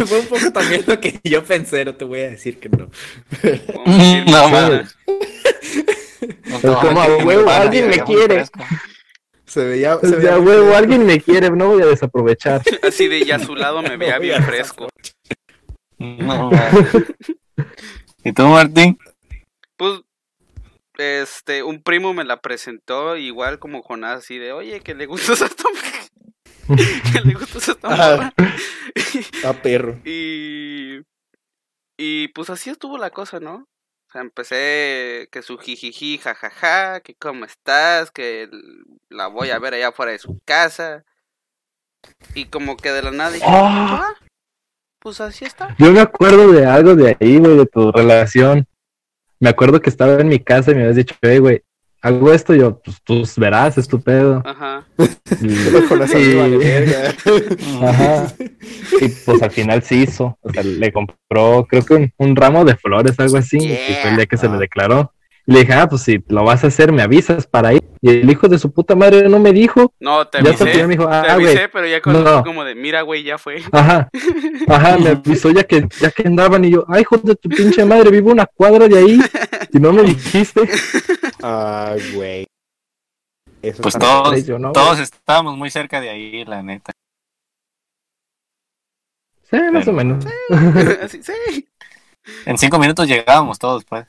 fue 0.07 0.21
un 0.21 0.27
poco 0.27 0.53
también 0.53 0.85
lo 0.87 0.99
que 0.99 1.21
yo 1.23 1.45
pensé, 1.45 1.85
no 1.85 1.95
te 1.95 2.05
voy 2.05 2.21
a 2.21 2.31
decir 2.31 2.59
que 2.59 2.69
no. 2.71 2.89
No, 4.27 4.49
mames. 4.49 4.97
No 6.63 6.93
nada, 6.93 7.63
alguien 7.63 7.89
me 7.89 7.99
quiere. 7.99 8.47
fresco. 8.47 8.65
Se 9.57 9.65
veía, 9.65 9.99
se 10.01 10.17
veía 10.17 10.33
de 10.35 10.41
muy 10.41 10.49
huevo, 10.51 10.75
alguien 10.77 11.07
me 11.07 11.19
quiere, 11.19 11.49
no 11.49 11.69
voy 11.69 11.81
a 11.81 11.87
desaprovechar. 11.87 12.61
Así 12.83 13.09
de 13.09 13.25
ya 13.25 13.37
a 13.37 13.39
su 13.39 13.57
lado 13.57 13.81
me 13.81 13.97
veía 13.97 14.19
bien 14.19 14.43
a 14.43 14.47
fresco. 14.47 14.87
No. 15.99 16.51
¿Y 18.23 18.33
tú, 18.35 18.43
Martín? 18.49 18.99
Pues, 19.79 20.03
este, 20.99 21.63
un 21.63 21.83
primo 21.83 22.13
me 22.13 22.25
la 22.25 22.43
presentó 22.43 23.17
igual 23.17 23.59
como 23.59 23.81
Jonás, 23.83 24.19
así 24.19 24.37
de, 24.37 24.53
oye, 24.53 24.81
que 24.81 24.95
le 24.95 25.07
gustas 25.07 25.41
a 25.41 25.47
mujer. 25.49 26.03
que 27.15 27.21
le 27.23 27.33
gustas 27.33 27.71
a 27.71 27.73
esta 27.73 27.89
Ah. 27.89 28.17
morra. 28.17 28.35
Ah, 29.43 29.55
perro. 29.55 29.99
y, 30.05 31.01
y 31.97 32.29
pues 32.29 32.51
así 32.51 32.69
estuvo 32.69 32.99
la 32.99 33.09
cosa, 33.09 33.41
¿no? 33.41 33.65
O 34.09 34.13
sea, 34.13 34.21
empecé 34.21 35.29
que 35.33 35.43
su 35.43 35.59
jijiji, 35.59 36.19
jajaja, 36.19 37.01
que 37.01 37.15
cómo 37.15 37.45
estás, 37.45 38.11
que 38.11 38.49
la 39.09 39.27
voy 39.27 39.51
a 39.51 39.59
ver 39.59 39.75
allá 39.75 39.89
afuera 39.89 40.13
de 40.13 40.19
su 40.19 40.39
casa. 40.45 41.05
Y 42.35 42.47
como 42.47 42.77
que 42.77 42.93
de 42.93 43.03
la 43.03 43.11
nada 43.11 43.31
dije, 43.33 43.45
Ah. 43.49 44.13
"Ah, 44.15 44.15
pues 45.01 45.21
así 45.21 45.45
está. 45.45 45.75
Yo 45.79 45.91
me 45.93 46.01
acuerdo 46.01 46.53
de 46.53 46.67
algo 46.67 46.95
de 46.95 47.17
ahí, 47.21 47.39
güey, 47.39 47.57
de 47.57 47.67
tu 47.67 47.91
relación. 47.91 48.67
Me 49.41 49.49
acuerdo 49.51 49.81
que 49.81 49.91
estaba 49.91 50.15
en 50.21 50.29
mi 50.29 50.39
casa 50.39 50.71
y 50.71 50.75
me 50.77 50.83
habías 50.83 50.97
dicho, 50.97 51.15
hey, 51.21 51.39
güey, 51.39 51.63
hago 52.07 52.33
esto, 52.33 52.55
y 52.55 52.59
yo, 52.61 52.79
pues 52.81 52.97
tú 53.05 53.23
verás, 53.37 53.77
es 53.79 53.87
tu 53.89 54.01
pedo. 54.01 54.43
Ajá. 54.45 54.85
Y- 55.41 55.47
y-. 56.19 57.85
Ajá. 57.85 58.33
Y 59.01 59.09
pues 59.09 59.43
al 59.43 59.51
final 59.51 59.83
sí 59.83 60.03
hizo. 60.03 60.39
O 60.41 60.51
sea, 60.53 60.63
le 60.63 60.93
compró, 60.93 61.67
creo 61.69 61.85
que 61.85 61.95
un, 61.95 62.13
un 62.19 62.37
ramo 62.37 62.65
de 62.65 62.77
flores, 62.77 63.19
algo 63.19 63.37
así. 63.37 63.59
Y 63.59 63.95
fue 64.01 64.11
el 64.11 64.17
día 64.17 64.27
que 64.27 64.37
se 64.37 64.49
le 64.49 64.55
Ah. 64.55 64.59
declaró. 64.59 65.13
Y 65.49 65.53
le 65.53 65.61
dije, 65.61 65.75
ah, 65.75 65.89
pues 65.89 66.03
si 66.03 66.23
lo 66.29 66.43
vas 66.45 66.65
a 66.65 66.67
hacer, 66.67 66.91
me 66.93 67.03
avisas 67.03 67.47
para 67.47 67.73
ir. 67.73 67.83
Y 68.01 68.11
el 68.11 68.29
hijo 68.29 68.49
de 68.49 68.59
su 68.59 68.73
puta 68.73 68.97
madre 68.97 69.29
no 69.29 69.39
me 69.39 69.53
dijo. 69.53 69.93
No, 70.01 70.27
te 70.27 70.39
avisé. 70.39 70.85
me 70.87 70.97
dijo, 70.97 71.09
te 71.09 71.15
ah, 71.15 71.35
avisé, 71.35 71.69
pero 71.69 71.87
ya 71.87 72.03
cuando 72.03 72.25
No. 72.25 72.43
como 72.45 72.65
de, 72.65 72.75
mira, 72.75 73.03
güey, 73.03 73.23
ya 73.23 73.39
fue. 73.39 73.63
Ajá. 73.73 74.09
Ajá, 74.67 74.99
me 74.99 75.11
avisó 75.11 75.51
ya 75.53 75.63
que, 75.63 75.87
ya 76.01 76.11
que 76.11 76.27
andaban. 76.27 76.65
Y 76.65 76.73
yo, 76.73 76.85
ay, 76.89 77.03
hijo 77.03 77.17
de 77.19 77.37
tu 77.37 77.49
pinche 77.49 77.85
madre, 77.85 78.11
vivo 78.11 78.33
una 78.33 78.47
cuadra 78.47 78.89
de 78.89 78.99
ahí. 78.99 79.21
Y 79.73 79.79
no 79.79 79.93
me 79.93 80.03
dijiste. 80.05 80.61
Ay, 81.43 82.01
güey. 82.15 82.47
Eso 83.63 83.83
Pues 83.83 83.99
todos, 83.99 84.47
yo, 84.47 84.59
no, 84.59 84.73
todos 84.73 85.01
estábamos 85.01 85.57
muy 85.57 85.71
cerca 85.71 86.01
de 86.01 86.09
ahí, 86.09 86.45
la 86.45 86.63
neta. 86.63 86.93
Sí, 89.51 89.57
más 89.73 89.85
Pero- 89.85 89.91
o 89.91 89.95
menos. 89.95 90.25
Así, 91.03 91.23
sí. 91.23 91.69
En 92.45 92.59
cinco 92.59 92.79
minutos 92.79 93.07
llegábamos 93.07 93.59
todos, 93.59 93.85
pues. 93.85 94.07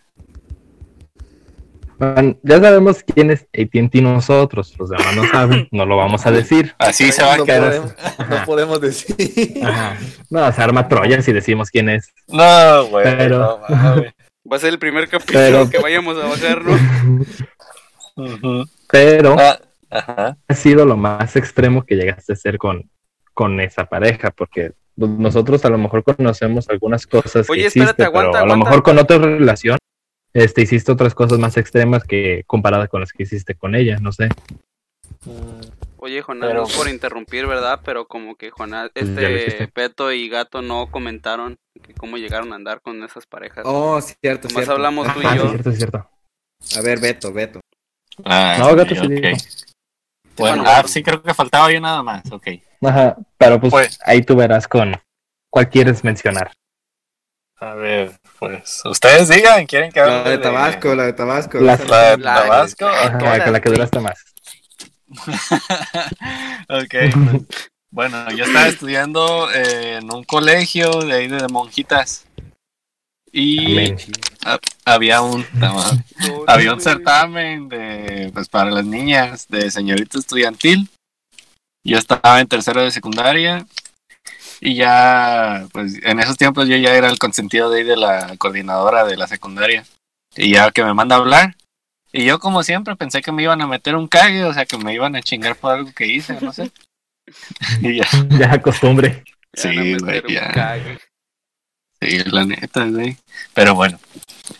Bueno, 1.99 2.37
ya 2.43 2.59
sabemos 2.59 3.03
quién 3.03 3.31
es 3.31 3.47
AT&T 3.53 4.01
nosotros. 4.01 4.75
Los 4.77 4.89
demás 4.89 5.15
no 5.15 5.27
saben, 5.27 5.67
no 5.71 5.85
lo 5.85 5.97
vamos 5.97 6.25
a 6.25 6.31
decir. 6.31 6.75
Así 6.77 7.11
se 7.11 7.23
va 7.23 7.33
a 7.33 7.37
no 7.37 7.45
quedar. 7.45 7.63
podemos, 7.63 7.93
no 8.29 8.45
podemos 8.45 8.81
decir. 8.81 9.59
Ajá. 9.65 9.97
No, 10.29 10.51
se 10.51 10.61
arma 10.61 10.87
Troya 10.87 11.21
si 11.21 11.33
decimos 11.33 11.69
quién 11.71 11.89
es. 11.89 12.13
No, 12.27 12.85
güey. 12.87 13.03
Pero- 13.03 13.59
no 13.69 13.75
mames. 13.75 14.13
Va 14.49 14.55
a 14.55 14.59
ser 14.59 14.69
el 14.69 14.79
primer 14.79 15.09
capítulo 15.09 15.39
Pero- 15.39 15.69
que 15.69 15.79
vayamos 15.79 16.17
a 16.23 16.27
bajar, 16.27 16.63
¿no? 16.63 16.73
Ujú. 18.15 18.65
Pero 18.89 19.35
Ah, 19.39 19.59
Ajá. 19.89 20.37
ha 20.47 20.53
sido 20.55 20.85
lo 20.85 20.97
más 20.97 21.35
extremo 21.35 21.83
que 21.85 21.95
llegaste 21.95 22.31
a 22.31 22.35
hacer 22.35 22.57
con, 22.57 22.89
con 23.33 23.59
esa 23.59 23.85
pareja, 23.85 24.31
porque 24.31 24.71
nosotros 24.95 25.63
a 25.65 25.69
lo 25.69 25.77
mejor 25.77 26.03
conocemos 26.03 26.67
algunas 26.69 27.05
cosas 27.05 27.47
Oye, 27.49 27.61
que 27.63 27.67
espérate, 27.67 28.03
aguanta, 28.03 28.39
pero 28.39 28.43
a 28.43 28.47
lo 28.47 28.57
mejor 28.57 28.81
con 28.83 28.97
otra 28.97 29.17
relación 29.19 29.77
este, 30.37 30.61
hiciste 30.61 30.91
otras 30.91 31.15
cosas 31.15 31.39
más 31.39 31.57
extremas 31.57 32.03
que 32.03 32.43
comparada 32.45 32.87
con 32.87 33.01
las 33.01 33.11
que 33.11 33.23
hiciste 33.23 33.55
con 33.55 33.73
ella, 33.73 33.97
no 33.99 34.11
sé. 34.11 34.29
Oye, 35.97 36.21
Jonás, 36.21 36.49
Pero- 36.49 36.61
no 36.63 36.67
por 36.67 36.87
interrumpir, 36.87 37.47
¿verdad? 37.47 37.79
Pero 37.83 38.07
como 38.07 38.35
que 38.35 38.51
Jonás, 38.51 38.91
este. 38.93 39.67
Peto 39.69 40.11
y 40.11 40.29
Gato 40.29 40.61
no 40.61 40.91
comentaron 40.91 41.57
que 41.81 41.93
cómo 41.95 42.17
llegaron 42.17 42.53
a 42.53 42.55
andar 42.55 42.81
con 42.81 43.03
esas 43.03 43.25
parejas. 43.25 43.63
Oh, 43.65 43.99
cierto, 44.01 44.47
cierto. 44.47 44.71
hablamos 44.73 45.11
tú 45.13 45.21
y 45.21 45.25
Ah, 45.25 45.31
sí, 45.31 45.37
yo. 45.37 45.49
cierto, 45.49 45.71
cierto. 45.71 46.09
A 46.77 46.81
ver, 46.81 46.99
Beto, 46.99 47.33
Beto. 47.33 47.59
Ah, 48.23 48.57
No, 48.59 48.75
gato 48.75 48.93
sí, 48.93 49.01
sí 49.01 49.05
ok. 49.07 49.11
dijo. 49.11 49.37
Bueno, 50.37 50.63
ah, 50.67 50.83
sí, 50.85 51.01
creo 51.01 51.21
que 51.23 51.33
faltaba 51.33 51.71
yo 51.71 51.81
nada 51.81 52.03
más, 52.03 52.31
ok. 52.31 52.47
Ajá, 52.83 53.17
pero 53.39 53.59
pues, 53.59 53.71
Pues- 53.71 53.99
ahí 54.05 54.21
tú 54.21 54.35
verás 54.35 54.67
con 54.67 54.93
cuál 55.51 55.67
quieres 55.69 56.03
mencionar. 56.03 56.51
A 57.59 57.73
ver, 57.73 58.19
pues, 58.39 58.81
ustedes 58.85 59.29
digan, 59.29 59.65
¿quieren 59.65 59.91
que 59.91 59.99
hable 59.99 60.13
La 60.23 60.29
de 60.29 60.37
Tabasco, 60.37 60.93
la 60.95 61.05
de 61.05 61.13
Tabasco. 61.13 61.59
La- 61.59 61.75
La 61.77 62.11
de 62.11 62.17
La- 62.17 62.35
Tabasco. 62.43 62.85
Ajá, 62.87 63.17
todas, 63.17 63.41
con 63.43 63.53
la 63.53 63.59
que 63.61 63.69
güey. 63.69 63.77
duraste 63.77 63.99
más. 63.99 64.23
ok, 66.69 66.95
pues, 67.13 67.41
bueno, 67.89 68.29
yo 68.31 68.45
estaba 68.45 68.67
estudiando 68.67 69.49
eh, 69.51 69.97
en 70.01 70.13
un 70.13 70.23
colegio 70.23 70.91
de 71.01 71.13
ahí 71.13 71.27
de 71.27 71.47
monjitas. 71.47 72.25
Y 73.31 73.93
había 74.85 75.21
un 75.21 75.45
había 76.47 76.73
un 76.73 76.81
certamen 76.81 77.69
de 77.69 78.31
pues 78.33 78.47
para 78.49 78.71
las 78.71 78.85
niñas 78.85 79.47
de 79.49 79.69
señorita 79.69 80.17
estudiantil. 80.19 80.89
Yo 81.83 81.97
estaba 81.97 82.39
en 82.39 82.47
tercero 82.47 82.81
de 82.83 82.91
secundaria 82.91 83.65
y 84.59 84.75
ya 84.75 85.67
pues 85.71 85.99
en 86.03 86.19
esos 86.19 86.37
tiempos 86.37 86.67
yo 86.67 86.77
ya 86.77 86.95
era 86.95 87.09
el 87.09 87.19
consentido 87.19 87.69
de 87.69 87.79
ahí 87.79 87.83
de 87.83 87.97
la 87.97 88.35
coordinadora 88.37 89.05
de 89.05 89.17
la 89.17 89.27
secundaria 89.27 89.85
y 90.35 90.53
ya 90.53 90.71
que 90.71 90.83
me 90.83 90.93
manda 90.93 91.15
a 91.15 91.19
hablar 91.19 91.55
y 92.11 92.25
yo 92.25 92.39
como 92.39 92.63
siempre 92.63 92.95
pensé 92.95 93.21
que 93.21 93.31
me 93.31 93.43
iban 93.43 93.61
a 93.61 93.67
meter 93.67 93.95
un 93.95 94.07
cague, 94.07 94.43
o 94.45 94.53
sea 94.53 94.65
que 94.65 94.77
me 94.77 94.93
iban 94.93 95.15
a 95.15 95.21
chingar 95.21 95.55
por 95.55 95.73
algo 95.73 95.91
que 95.91 96.07
hice, 96.07 96.39
no 96.41 96.53
sé. 96.53 96.71
y 97.81 97.97
ya, 97.97 98.07
Ya 98.39 98.61
costumbre. 98.61 99.23
Sí, 99.53 99.97
güey, 99.97 100.23
ya. 100.27 100.51
cague. 100.51 100.99
Sí, 102.01 102.23
la 102.25 102.45
neta, 102.45 102.85
güey. 102.85 103.17
Pero 103.53 103.75
bueno, 103.75 103.99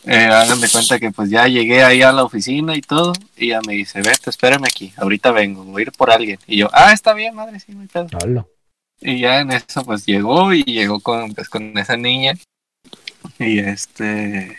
eh, 0.06 0.26
hagan 0.26 0.60
de 0.60 0.70
cuenta 0.70 1.00
que 1.00 1.12
pues 1.12 1.30
ya 1.30 1.48
llegué 1.48 1.84
ahí 1.84 2.02
a 2.02 2.12
la 2.12 2.24
oficina 2.24 2.76
y 2.76 2.82
todo. 2.82 3.14
Y 3.36 3.50
ya 3.50 3.62
me 3.62 3.74
dice, 3.74 4.02
vete, 4.02 4.30
espérame 4.30 4.66
aquí, 4.66 4.94
ahorita 4.98 5.32
vengo, 5.32 5.64
voy 5.64 5.82
a 5.82 5.84
ir 5.84 5.92
por 5.92 6.12
alguien. 6.12 6.40
Y 6.48 6.58
yo, 6.58 6.70
ah, 6.74 6.94
está 6.94 7.14
bien, 7.14 7.36
madre, 7.36 7.60
sí, 7.60 7.76
hay 7.80 7.88
pedo. 7.88 8.08
Hola. 8.24 8.46
Y 9.02 9.20
ya 9.20 9.42
en 9.42 9.52
eso 9.52 9.84
pues 9.86 10.06
llegó 10.06 10.54
y 10.54 10.64
llegó 10.64 11.00
con, 11.00 11.34
pues, 11.34 11.50
con 11.50 11.78
esa 11.78 11.98
niña. 11.98 12.34
Y 13.40 13.60
este... 13.60 14.58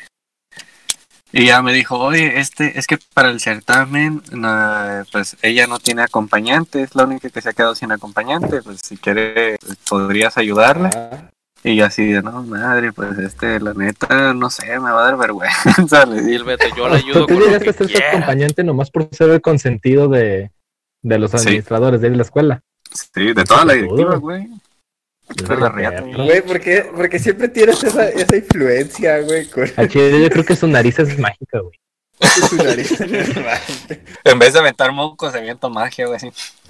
Y 1.30 1.44
ya 1.46 1.60
me 1.60 1.74
dijo, 1.74 1.98
oye, 1.98 2.40
este, 2.40 2.78
es 2.78 2.86
que 2.86 2.96
para 3.12 3.28
el 3.28 3.38
certamen, 3.40 4.22
no, 4.32 5.04
pues 5.12 5.36
ella 5.42 5.66
no 5.66 5.78
tiene 5.78 6.00
acompañante, 6.00 6.80
es 6.80 6.94
la 6.94 7.04
única 7.04 7.28
que 7.28 7.42
se 7.42 7.50
ha 7.50 7.52
quedado 7.52 7.74
sin 7.74 7.92
acompañante, 7.92 8.62
pues 8.62 8.80
si 8.82 8.96
quiere, 8.96 9.58
pues, 9.58 9.76
podrías 9.88 10.38
ayudarla. 10.38 10.88
Ah, 10.94 11.30
Y 11.62 11.76
yo 11.76 11.84
así 11.84 12.06
de, 12.06 12.22
no, 12.22 12.42
madre, 12.44 12.94
pues 12.94 13.18
este, 13.18 13.60
la 13.60 13.74
neta, 13.74 14.32
no 14.32 14.48
sé, 14.48 14.68
me 14.80 14.90
va 14.90 15.02
a 15.02 15.04
dar 15.04 15.18
vergüenza. 15.18 16.06
Le 16.06 16.16
Y 16.16 16.20
dije, 16.24 16.36
el 16.36 16.44
Beto, 16.44 16.64
yo 16.74 16.88
le 16.88 16.96
ayudo 16.96 17.26
Tú 17.26 17.34
con 17.34 17.40
lo 17.40 17.46
llegaste 17.46 17.64
que 17.74 17.84
a 17.84 17.88
ser 17.88 18.04
acompañante 18.04 18.64
nomás 18.64 18.90
por 18.90 19.08
ser 19.12 19.28
el 19.28 19.42
consentido 19.42 20.08
de, 20.08 20.50
de 21.02 21.18
los 21.18 21.32
Sí. 21.32 21.36
administradores 21.36 22.00
de 22.00 22.08
la 22.08 22.22
escuela. 22.22 22.62
Sí, 22.92 23.32
de 23.32 23.44
toda 23.44 23.64
la 23.64 23.74
directiva, 23.74 24.16
güey. 24.16 24.48
Güey, 25.28 26.42
¿por 26.42 26.58
qué, 26.60 26.90
por 26.94 27.08
qué 27.08 27.18
siempre 27.18 27.48
tienes 27.48 27.82
esa, 27.84 28.08
esa 28.08 28.36
influencia, 28.36 29.20
güey, 29.20 29.46
con 29.46 29.66
yo 29.66 30.30
creo 30.30 30.44
que 30.44 30.56
su 30.56 30.66
nariz 30.66 30.98
es 30.98 31.18
mágica, 31.18 31.60
güey. 31.60 31.78
su 32.48 32.56
nariz? 32.56 32.98
En 34.24 34.38
vez 34.38 34.54
de 34.54 34.58
aventar 34.58 34.90
mocos, 34.92 35.32
se 35.32 35.38
aviento 35.38 35.68
magia, 35.68 36.06
güey. 36.06 36.18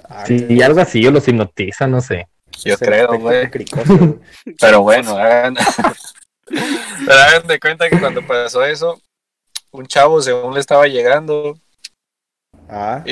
Ah, 0.08 0.26
Sí, 0.26 0.60
algo 0.60 0.80
así, 0.80 1.06
o 1.06 1.10
los 1.12 1.28
hipnotiza, 1.28 1.86
no 1.86 2.00
sé. 2.00 2.26
Yo 2.64 2.76
creo, 2.76 3.18
güey. 3.18 3.48
Pero 4.60 4.82
bueno, 4.82 5.16
hagan... 5.16 5.54
Pero 6.46 7.18
hagan 7.18 7.46
de 7.46 7.60
cuenta 7.60 7.88
que 7.88 8.00
cuando 8.00 8.26
pasó 8.26 8.64
eso, 8.64 9.00
un 9.70 9.86
chavo 9.86 10.20
según 10.20 10.54
le 10.54 10.60
estaba 10.60 10.88
llegando 10.88 11.56
Ah, 12.68 13.02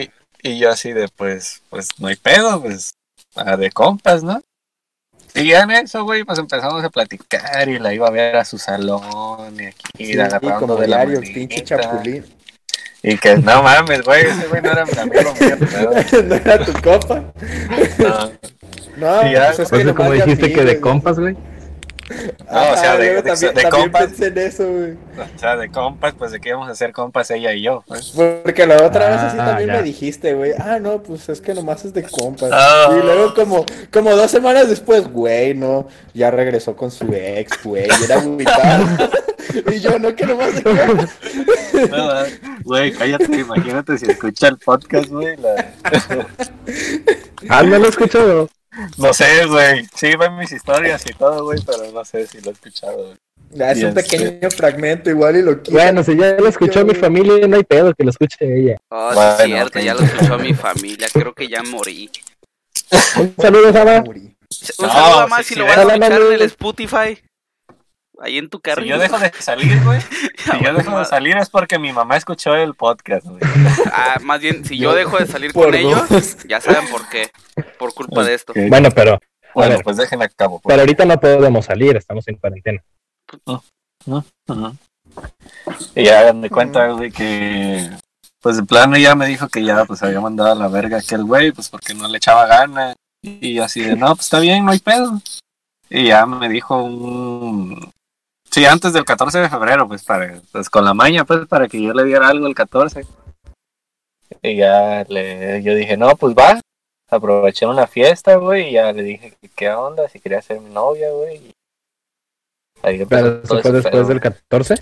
y 0.43 0.59
yo 0.59 0.71
así 0.71 0.93
de, 0.93 1.09
pues, 1.09 1.63
pues 1.71 1.89
no 1.99 2.09
hay 2.09 2.17
pedo, 2.17 2.61
pues, 2.61 2.95
de 3.59 3.71
compas, 3.71 4.23
¿no? 4.23 4.43
Y 5.35 5.49
ya 5.49 5.63
en 5.63 5.71
eso, 5.71 6.05
güey, 6.05 6.25
pues 6.25 6.39
empezamos 6.39 6.83
a 6.83 6.89
platicar 6.89 7.69
y 7.69 7.79
la 7.79 7.93
iba 7.93 8.09
a 8.09 8.11
ver 8.11 8.37
a 8.37 8.45
su 8.45 8.57
salón 8.57 9.55
y 9.61 9.67
aquí 9.67 10.07
sí, 10.07 10.15
la 10.15 10.27
agarrando 10.27 10.61
como 10.61 10.77
de 10.77 10.89
la 10.89 11.05
pinche 11.05 11.63
chapulín. 11.63 12.25
Y 13.03 13.19
que 13.19 13.37
no 13.37 13.63
mames, 13.63 14.03
güey, 14.03 14.25
ese 14.25 14.49
güey 14.49 14.63
no 14.63 14.73
era 14.73 14.85
mi 14.87 14.99
amigo 14.99 15.35
mío, 15.39 15.57
pero, 16.11 16.23
¿No 16.25 16.35
era 16.35 16.65
tu 16.65 16.73
copa? 16.81 17.23
no. 17.99 18.33
No, 18.97 19.29
Y 19.29 19.33
ya, 19.33 19.49
pues 19.49 19.61
es 19.61 19.69
Pues 19.69 19.85
que 19.85 19.95
como 19.95 20.13
dijiste 20.13 20.53
que 20.53 20.65
de 20.65 20.81
compas, 20.81 21.19
güey. 21.19 21.37
Ah, 22.49 22.71
o 22.73 22.77
sea, 22.77 22.97
de- 22.97 23.07
luego 23.07 23.23
de- 23.23 23.31
también, 23.31 23.55
de 23.55 23.63
también 23.63 23.83
compas. 23.85 24.07
pensé 24.07 24.27
en 24.29 24.39
eso, 24.39 24.69
güey. 24.69 24.93
O 24.93 25.39
sea, 25.39 25.57
de 25.57 25.69
compas, 25.71 26.15
pues 26.17 26.31
de 26.33 26.41
que 26.41 26.51
íbamos 26.51 26.69
a 26.69 26.73
hacer 26.73 26.93
compas 26.93 27.31
ella 27.31 27.53
y 27.53 27.63
yo. 27.63 27.83
pues. 27.87 28.13
Porque 28.15 28.67
la 28.67 28.77
otra 28.85 29.09
vez 29.09 29.19
así 29.19 29.37
Ah, 29.41 29.47
también 29.47 29.69
ya. 29.71 29.77
me 29.77 29.83
dijiste, 29.83 30.35
güey. 30.35 30.53
Ah, 30.59 30.79
no, 30.81 31.03
pues 31.03 31.29
es 31.29 31.41
que 31.41 31.55
nomás 31.55 31.85
es 31.85 31.93
de 31.95 32.03
compas. 32.05 32.51
Ah. 32.53 32.97
Y 32.97 33.03
luego 33.05 33.35
como, 33.35 33.65
como 33.93 34.15
dos 34.15 34.31
semanas 34.31 34.69
después, 34.69 35.09
güey, 35.09 35.55
no, 35.55 35.89
ya 36.15 36.31
regresó 36.31 36.77
con 36.77 36.91
su 36.91 37.13
ex, 37.13 37.63
güey, 37.65 37.89
y 38.01 38.05
era 38.05 38.17
agüitado. 38.21 38.87
y 39.73 39.81
yo, 39.81 39.99
no, 39.99 40.15
que 40.15 40.27
nomás 40.27 40.55
de 40.55 40.63
compas. 40.63 41.11
No, 41.91 41.97
no, 42.15 42.27
Güey, 42.65 42.93
cállate, 42.93 43.37
imagínate 43.37 43.99
si 43.99 44.11
escucha 44.11 44.49
el 44.49 44.59
podcast, 44.59 45.09
güey. 45.09 45.37
la- 45.37 45.73
Ah, 47.49 47.63
no 47.63 47.79
lo 47.79 47.87
he 47.87 47.89
escuchado. 47.89 48.49
No 48.99 49.13
sé, 49.15 49.47
güey. 49.47 49.87
Sí, 49.95 50.17
ven 50.17 50.37
mis 50.37 50.53
historias 50.53 51.05
y 51.09 51.13
todo, 51.15 51.45
güey, 51.45 51.61
pero 51.65 51.91
no 51.93 52.05
sé 52.05 52.27
si 52.27 52.41
lo 52.41 52.51
he 52.51 52.53
escuchado, 52.53 52.97
güey. 52.97 53.17
Ya, 53.51 53.71
es 53.71 53.83
un 53.83 53.95
pequeño 53.95 54.51
fragmento 54.51 55.09
igual 55.09 55.37
y 55.37 55.43
lo 55.43 55.63
quiero. 55.63 55.81
Bueno, 55.81 56.03
si 56.03 56.17
ya 56.17 56.33
lo 56.39 56.49
escuchó 56.49 56.85
mi 56.85 56.95
familia, 56.95 57.47
no 57.47 57.57
hay 57.57 57.65
pedo 57.65 57.95
que 57.95 58.05
lo 58.05 58.11
escuche 58.11 58.37
ella. 58.43 58.77
Oh, 58.91 59.11
sí, 59.11 59.15
Bueno, 59.15 59.31
es 59.39 59.45
cierto, 59.45 59.79
ya 59.79 59.95
lo 59.95 60.01
escuchó 60.01 60.39
mi 60.39 60.53
familia. 60.55 61.09
Creo 61.13 61.33
que 61.33 61.49
ya 61.49 61.63
morí. 61.63 62.11
Un 63.17 63.35
saludo. 63.41 64.03
Morí. 64.03 64.37
Un 64.79 64.87
No, 64.87 64.93
saludo 64.93 65.25
sí, 65.25 65.31
más 65.31 65.47
si 65.47 65.55
sí, 65.55 65.61
lo 65.61 65.67
vas 65.67 65.79
a 65.79 65.83
escuchar 65.83 66.13
en 66.13 66.19
no, 66.19 66.31
el 66.33 66.39
no. 66.41 66.45
Spotify. 66.45 67.19
Ahí 68.21 68.39
en 68.39 68.49
tu 68.49 68.59
Si 68.59 68.63
carril. 68.63 68.89
yo 68.89 68.99
dejo 68.99 69.19
de 69.19 69.31
salir, 69.39 69.83
güey. 69.85 70.01
Si 70.39 70.65
yo 70.65 70.73
dejo 70.75 70.99
de 70.99 71.05
salir 71.05 71.37
es 71.37 71.51
porque 71.51 71.79
mi 71.79 71.93
mamá 71.93 72.17
escuchó 72.17 72.55
el 72.55 72.75
podcast, 72.75 73.27
güey. 73.27 73.41
Ah, 73.93 74.19
más 74.23 74.41
bien, 74.41 74.65
si 74.65 74.79
yo 74.79 74.91
Yo- 74.93 74.97
dejo 74.97 75.19
de 75.19 75.27
salir 75.27 75.53
con 75.53 75.75
ellos, 75.75 76.09
dos. 76.09 76.37
ya 76.49 76.61
saben 76.61 76.89
por 76.89 77.09
qué. 77.09 77.31
Por 77.79 77.93
culpa 77.95 78.23
de 78.25 78.35
esto. 78.35 78.53
Bueno, 78.69 78.89
pero, 78.95 79.15
a 79.15 79.21
Bueno, 79.55 79.75
ver, 79.77 79.85
pues 79.85 79.97
dejen 79.99 80.23
a 80.23 80.29
cabo. 80.29 80.61
pero 80.65 80.81
ahorita 80.81 81.05
no 81.05 81.19
podemos 81.21 81.65
salir, 81.67 81.97
estamos 81.97 82.27
en 82.29 82.37
cuarentena. 82.37 82.83
Ujú. 84.07 84.25
Y 85.95 86.05
ya 86.05 86.21
hagan 86.21 86.41
de 86.43 86.51
cuenta, 86.51 86.89
güey, 86.89 87.11
que 87.11 87.91
pues 88.41 88.57
de 88.57 88.63
plano 88.63 88.97
ya 88.97 89.15
me 89.15 89.27
dijo 89.27 89.49
que 89.49 89.65
ya 89.65 89.85
pues 89.85 90.03
había 90.03 90.21
mandado 90.21 90.53
a 90.53 90.55
la 90.55 90.69
verga 90.69 90.99
aquel 90.99 91.25
güey, 91.25 91.51
pues 91.53 91.69
porque 91.69 91.95
no 91.95 92.07
le 92.09 92.19
echaba 92.19 92.47
ganas. 92.47 92.95
Y 93.23 93.59
así 93.59 93.81
de, 93.81 93.97
no, 93.97 94.09
pues 94.15 94.27
está 94.27 94.39
bien, 94.39 94.65
no 94.65 94.71
hay 94.73 94.79
pedo. 94.79 95.21
Y 95.91 96.07
ya 96.09 96.27
me 96.27 96.49
dijo 96.49 96.77
un... 96.83 97.91
Sí, 98.57 98.65
antes 98.65 98.95
del 98.95 99.05
14 99.05 99.39
de 99.39 99.51
febrero, 99.51 99.87
pues 99.87 100.03
para 100.03 100.41
pues 100.51 100.71
con 100.71 100.83
la 100.83 100.95
maña, 100.95 101.27
pues 101.27 101.47
para 101.47 101.69
que 101.69 101.83
yo 101.83 101.93
le 101.93 102.05
diera 102.05 102.29
algo 102.29 102.47
el 102.47 102.55
14. 102.55 103.05
Y 104.41 104.57
ya 104.57 105.05
le, 105.11 105.63
yo 105.63 105.75
dije, 105.75 105.99
no, 105.99 106.17
pues 106.17 106.35
va. 106.35 106.59
Aproveché 107.11 107.67
una 107.67 107.87
fiesta, 107.87 108.37
güey, 108.37 108.71
y 108.71 108.73
ya 108.73 108.95
le 108.95 109.03
dije 109.03 109.37
que 109.43 109.51
qué 109.51 109.69
onda, 109.69 110.09
si 110.09 110.21
quería 110.21 110.41
ser 110.41 110.61
mi 110.61 110.71
novia, 110.73 111.11
güey. 111.11 111.53
Ahí 112.83 113.05
Pero 113.05 113.43
¿Eso 113.45 113.61
fue 113.61 113.73
después 113.73 113.93
pedo. 113.93 114.05
del 114.07 114.21
14 114.21 114.77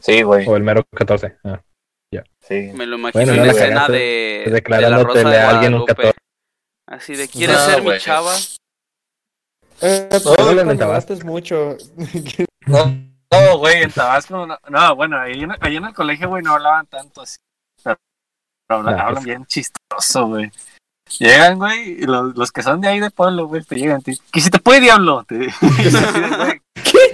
Sí, 0.00 0.22
güey. 0.22 0.48
o 0.48 0.56
el 0.56 0.62
mero 0.62 0.82
14? 0.96 1.36
Ah, 1.44 1.60
Sí. 2.40 2.70
Me 2.74 2.86
lo 2.86 2.96
imagino 2.96 3.22
Bueno, 3.24 3.32
en 3.42 3.46
la 3.46 3.52
escena 3.52 3.74
cagaste, 3.74 3.92
de, 3.92 4.44
de 4.50 4.80
la 4.90 5.02
Rosa 5.02 5.28
de 5.28 5.38
a 5.38 5.50
alguien 5.50 5.74
un 5.74 5.80
Guadalupe. 5.80 6.12
14. 6.12 6.18
Así 6.86 7.16
de, 7.16 7.28
¿quieres 7.28 7.56
No, 7.56 7.64
ser 7.66 7.82
mi 7.82 7.98
chava? 7.98 8.32
Eh, 9.84 10.06
pues, 10.10 10.24
No, 10.24 10.34
cuando 10.34 10.54
le 10.54 10.64
mentabas. 10.64 10.94
gastes 11.06 11.24
mucho. 11.24 11.76
No, 12.66 12.86
no, 13.30 13.58
güey, 13.58 13.82
en 13.82 13.90
Tabasco, 13.90 14.46
no, 14.46 14.58
no, 14.70 14.96
bueno, 14.96 15.18
ahí 15.20 15.42
en, 15.42 15.50
ahí 15.60 15.76
en 15.76 15.84
el 15.84 15.92
colegio, 15.92 16.30
güey, 16.30 16.42
no 16.42 16.54
hablaban 16.54 16.86
tanto 16.86 17.20
así. 17.20 17.36
Pero, 17.82 17.98
pero 18.66 18.78
hablan, 18.80 18.94
Ah, 18.94 18.96
pues. 18.96 19.06
hablan 19.08 19.24
bien 19.24 19.44
chistoso, 19.46 20.28
güey. 20.28 20.50
Llegan, 21.18 21.58
güey, 21.58 21.90
y 22.02 22.06
los, 22.06 22.34
los 22.34 22.50
que 22.50 22.62
son 22.62 22.80
de 22.80 22.88
ahí 22.88 23.00
de 23.00 23.10
pueblo, 23.10 23.46
güey, 23.48 23.62
te 23.62 23.74
llegan, 23.76 24.00
te 24.00 24.16
¿qué 24.32 24.40
si 24.40 24.48
te 24.48 24.58
puede, 24.60 24.80
diablo? 24.80 25.24
Te, 25.28 25.36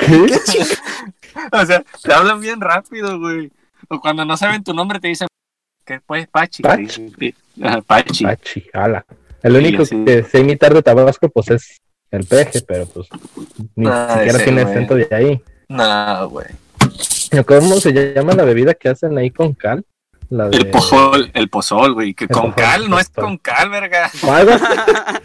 güey, 0.08 0.30
o 1.52 1.66
sea, 1.66 1.82
te 2.02 2.12
hablan 2.12 2.40
bien 2.40 2.60
rápido, 2.60 3.18
güey. 3.18 3.50
O 3.88 4.00
cuando 4.00 4.24
no 4.24 4.36
saben 4.36 4.62
tu 4.62 4.72
nombre, 4.72 5.00
te 5.00 5.08
dicen, 5.08 5.26
¿qué 5.84 6.00
pues, 6.06 6.28
Pachi? 6.28 6.62
Pachi. 6.62 7.10
Pachi. 7.86 8.24
Pachi, 8.24 8.66
ala. 8.72 9.04
El 9.42 9.56
único 9.56 9.82
que 10.04 10.22
sé 10.22 10.38
imitar 10.40 10.72
de 10.74 10.82
Tabasco, 10.82 11.28
pues 11.28 11.50
es 11.50 11.76
el 12.10 12.24
peje, 12.26 12.60
pero 12.66 12.86
pues 12.86 13.08
ni 13.76 13.86
siquiera 13.86 14.22
ese, 14.24 14.44
tiene 14.44 14.62
acento 14.62 14.94
de 14.94 15.08
ahí. 15.10 15.42
No, 15.68 16.28
güey. 16.28 16.46
¿Cómo 17.46 17.76
se 17.76 17.92
llama 17.92 18.32
la 18.32 18.44
bebida 18.44 18.74
que 18.74 18.88
hacen 18.88 19.16
ahí 19.18 19.30
con 19.30 19.54
cal? 19.54 19.84
La 20.28 20.48
de... 20.48 20.56
El 20.58 20.70
pozol, 20.70 21.30
el 21.34 21.48
pozol, 21.48 21.94
güey. 21.94 22.14
Que 22.14 22.24
El 22.24 22.30
con 22.30 22.52
pozol, 22.52 22.54
cal, 22.70 22.90
no 22.90 22.98
es 22.98 23.08
con 23.08 23.36
cal, 23.38 23.68
verga. 23.70 24.10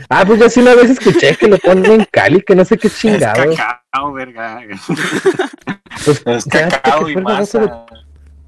Ah, 0.10 0.24
pues 0.26 0.40
yo 0.40 0.50
sí 0.50 0.60
una 0.62 0.74
vez 0.76 0.90
escuché 0.92 1.36
que 1.36 1.48
lo 1.48 1.58
ponen 1.60 1.92
en 1.92 2.08
Cali, 2.12 2.42
que 2.42 2.56
no 2.56 2.66
sé 2.66 2.78
qué 2.78 2.88
Es 2.88 2.98
chingados. 3.00 3.56
cacao, 3.56 4.14
verga. 4.14 4.62
Pues, 6.06 6.22
Es 6.26 6.46
cacao 6.46 7.10
y 7.10 7.16
de- 7.16 7.22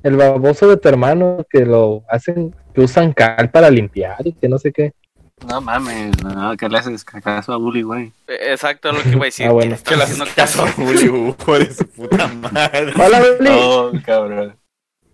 el 0.04 0.16
baboso 0.16 0.68
de 0.70 0.78
tu 0.78 0.88
hermano 0.90 1.46
que 1.50 1.66
lo 1.66 2.04
hacen, 2.10 2.56
que 2.74 2.82
usan 2.82 3.14
cal 3.14 3.50
para 3.50 3.70
limpiar 3.70 4.18
y 4.26 4.34
que 4.34 4.48
no 4.48 4.58
sé 4.60 4.72
qué. 4.72 4.94
No 5.46 5.62
mames, 5.62 6.22
no, 6.24 6.58
¿qué 6.58 6.68
le 6.68 6.80
haces 6.80 7.04
cacazo 7.06 7.54
a 7.54 7.58
Bully, 7.58 7.84
güey? 7.84 8.12
Eh, 8.28 8.52
Exacto, 8.54 8.92
lo 8.92 9.02
que 9.04 9.10
iba 9.10 9.22
a 9.22 9.26
decir. 9.26 9.46
Ah, 9.48 9.52
bueno. 9.52 9.78
que 9.78 9.84
Que 9.84 9.96
le 9.96 10.04
haces 10.04 10.34
caso 10.34 10.64
a 10.66 10.70
hijo 10.70 11.60
de 11.60 11.74
su 11.74 11.88
puta 11.90 12.28
madre. 12.28 12.92
Hola, 12.96 13.20
Beli. 13.20 13.50
Oh, 13.52 13.92
cabrón. 14.04 14.58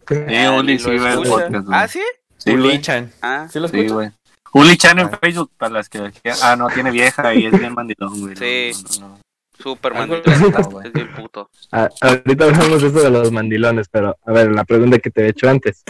Sí, 0.08 0.16
Ah, 0.36 0.52
Uli 0.58 0.74
ni 0.74 0.80
sí 0.80 0.90
ve 0.90 0.96
el 0.96 1.06
escucha. 1.06 1.30
podcast, 1.30 1.66
güey. 1.66 1.80
Ah, 1.80 1.88
¿sí? 1.88 2.02
Sí, 2.38 2.52
güey. 2.52 2.64
Uli-chan. 2.64 3.12
Ah, 3.22 3.48
¿Sí 3.52 3.60
lo 3.60 3.68
Sí, 3.68 3.78
escuchas? 3.78 3.94
güey. 3.94 4.12
Uli 4.54 4.78
Chan 4.78 5.00
en 5.00 5.08
Ah. 5.08 5.20
Facebook, 5.22 5.52
para 5.58 5.74
las 5.74 5.90
que... 5.90 6.12
Ah, 6.42 6.56
no, 6.56 6.68
tiene 6.70 6.92
vieja 6.92 7.34
y 7.34 7.46
es 7.48 7.60
bien 7.60 7.74
mandilón, 7.74 8.20
güey. 8.20 8.34
No, 8.34 8.40
Sí. 8.40 9.00
no, 9.02 9.08
no, 9.08 9.14
no. 9.16 9.20
super 9.60 9.94
mandilón. 9.94 10.24
no, 10.52 10.64
güey. 10.70 10.88
Es 10.88 10.94
bien 10.94 11.14
puto. 11.16 11.50
Ah, 11.72 11.90
ahorita 12.02 12.46
hablamos 12.46 12.82
de 12.82 12.88
eso 12.88 13.00
de 13.02 13.10
los 13.10 13.32
mandilones, 13.32 13.88
pero 13.90 14.16
a 14.26 14.32
ver, 14.32 14.52
la 14.52 14.64
pregunta 14.64 15.00
que 15.00 15.10
te 15.10 15.26
he 15.26 15.30
hecho 15.30 15.50
antes. 15.50 15.84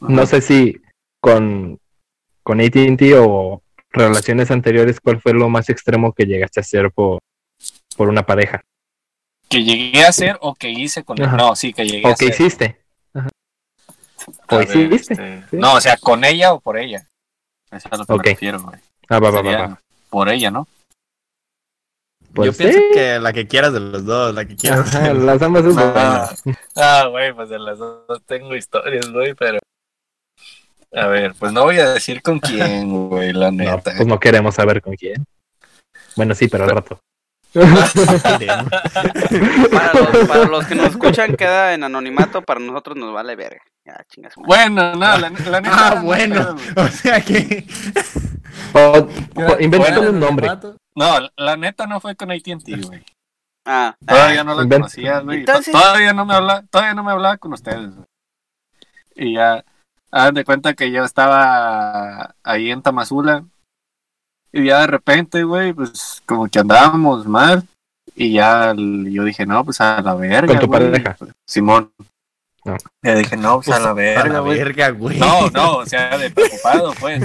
No 0.00 0.26
sé 0.26 0.40
si 0.40 0.80
con, 1.20 1.78
con 2.42 2.60
AT&T 2.60 3.14
o 3.18 3.62
relaciones 3.90 4.50
anteriores, 4.50 5.00
¿cuál 5.00 5.20
fue 5.20 5.32
lo 5.32 5.48
más 5.48 5.68
extremo 5.70 6.12
que 6.12 6.24
llegaste 6.26 6.60
a 6.60 6.62
hacer 6.62 6.90
por, 6.92 7.20
por 7.96 8.08
una 8.08 8.24
pareja? 8.24 8.62
Que 9.48 9.62
llegué 9.62 10.04
a 10.04 10.08
hacer 10.08 10.38
o 10.40 10.54
que 10.54 10.70
hice 10.70 11.04
con. 11.04 11.22
Ajá. 11.22 11.36
No, 11.36 11.54
sí, 11.56 11.72
que 11.72 11.86
llegué 11.86 12.06
a 12.06 12.10
¿O 12.10 12.12
hacer. 12.12 12.28
hiciste? 12.30 12.80
A 13.14 14.54
¿O 14.56 14.58
ver, 14.58 14.76
hiciste? 14.92 15.14
este, 15.14 15.56
No, 15.56 15.74
o 15.74 15.80
sea, 15.80 15.96
con 15.98 16.24
ella 16.24 16.52
o 16.52 16.60
por 16.60 16.78
ella. 16.78 17.06
Eso 17.70 17.88
es 17.88 17.92
a 17.92 17.96
lo 17.96 18.06
que 18.06 18.12
me 18.14 18.22
refiero, 18.34 18.60
güey. 18.62 18.80
Ah, 19.08 19.20
va, 19.20 19.30
va, 19.30 19.42
va. 19.42 19.80
Por 20.10 20.28
ella, 20.28 20.50
¿no? 20.50 20.66
Pues 22.34 22.50
Yo 22.50 22.56
pienso 22.58 22.78
sí. 22.78 22.84
que 22.92 23.18
la 23.18 23.32
que 23.32 23.46
quieras 23.46 23.72
de 23.72 23.80
los 23.80 24.04
dos, 24.04 24.34
la 24.34 24.44
que 24.44 24.56
quieras. 24.56 24.94
Ajá, 24.94 25.14
las 25.14 25.40
ambas 25.40 25.62
buena. 25.74 26.28
ah, 26.76 27.06
güey, 27.10 27.32
pues 27.32 27.48
de 27.48 27.58
las 27.58 27.78
dos 27.78 28.04
tengo 28.26 28.54
historias, 28.56 29.08
güey, 29.10 29.34
pero... 29.34 29.58
A 30.96 31.06
ver, 31.08 31.34
pues 31.38 31.52
no 31.52 31.64
voy 31.64 31.78
a 31.78 31.90
decir 31.90 32.22
con 32.22 32.38
quién, 32.40 32.90
güey, 33.08 33.32
la 33.32 33.50
No, 33.50 33.64
neta. 33.64 33.92
pues 33.96 34.06
no 34.06 34.18
queremos 34.18 34.54
saber 34.54 34.80
con 34.82 34.94
quién. 34.94 35.24
Bueno, 36.16 36.34
sí, 36.34 36.48
pero 36.48 36.64
al 36.64 36.70
rato. 36.70 36.98
Para 37.56 37.70
los, 39.94 40.28
para 40.28 40.44
los 40.44 40.66
que 40.66 40.74
nos 40.74 40.90
escuchan, 40.90 41.36
queda 41.36 41.72
en 41.74 41.84
anonimato. 41.84 42.42
Para 42.42 42.60
nosotros 42.60 42.96
nos 42.96 43.12
vale 43.14 43.34
verga. 43.36 43.62
Ya, 43.84 44.02
chingas. 44.08 44.34
Bueno, 44.36 44.94
no, 44.94 44.98
la, 44.98 45.18
la 45.30 45.60
neta... 45.60 45.70
Ah, 45.72 45.94
no, 45.96 46.02
bueno. 46.02 46.56
O 46.76 46.88
sea 46.88 47.20
que. 47.20 47.66
Bueno, 48.72 49.08
un 50.10 50.20
nombre. 50.20 50.48
No, 50.94 51.28
la 51.36 51.56
neta 51.56 51.86
no 51.86 52.00
fue 52.00 52.14
con 52.16 52.30
AT&T, 52.30 52.76
güey. 52.82 53.04
Ah, 53.64 53.96
Todavía 54.06 54.44
no 54.44 54.54
la 54.54 54.62
inventa. 54.62 54.82
conocía, 54.84 55.20
güey. 55.20 55.38
Entonces- 55.40 55.72
To- 55.72 55.80
Todavía 55.80 56.12
no 56.12 56.24
me 56.26 56.34
hablaba, 56.34 56.62
todavía 56.70 56.94
no 56.94 57.02
me 57.04 57.12
hablaba 57.12 57.36
con 57.38 57.52
ustedes. 57.52 57.94
güey. 57.94 58.06
Y 59.16 59.34
ya, 59.34 59.64
hagan 60.10 60.34
de 60.34 60.44
cuenta 60.44 60.74
que 60.74 60.90
yo 60.90 61.04
estaba 61.04 62.34
ahí 62.42 62.70
en 62.70 62.82
Tamazula. 62.82 63.44
Y 64.52 64.66
ya 64.66 64.80
de 64.80 64.86
repente, 64.86 65.42
güey, 65.44 65.72
pues 65.72 66.22
como 66.26 66.48
que 66.48 66.58
andábamos 66.58 67.26
mal. 67.26 67.66
Y 68.14 68.32
ya 68.32 68.72
yo 68.74 69.24
dije, 69.24 69.44
no, 69.44 69.64
pues 69.64 69.80
a 69.80 70.00
la 70.00 70.14
verga. 70.14 70.46
Con 70.46 70.60
tu 70.60 70.66
güey. 70.66 70.90
pareja. 70.90 71.16
Simón. 71.46 71.92
No. 72.66 72.76
Y 73.02 73.12
dije, 73.12 73.36
no, 73.36 73.60
pues, 73.60 73.76
a 73.76 73.78
la 73.78 73.92
verga, 73.92 74.32
la 74.34 74.40
güey. 74.40 74.58
verga, 74.58 74.90
güey. 74.90 75.18
No, 75.20 75.48
no, 75.50 75.76
o 75.76 75.86
sea, 75.86 76.18
de 76.18 76.30
preocupado, 76.30 76.92
pues. 76.98 77.22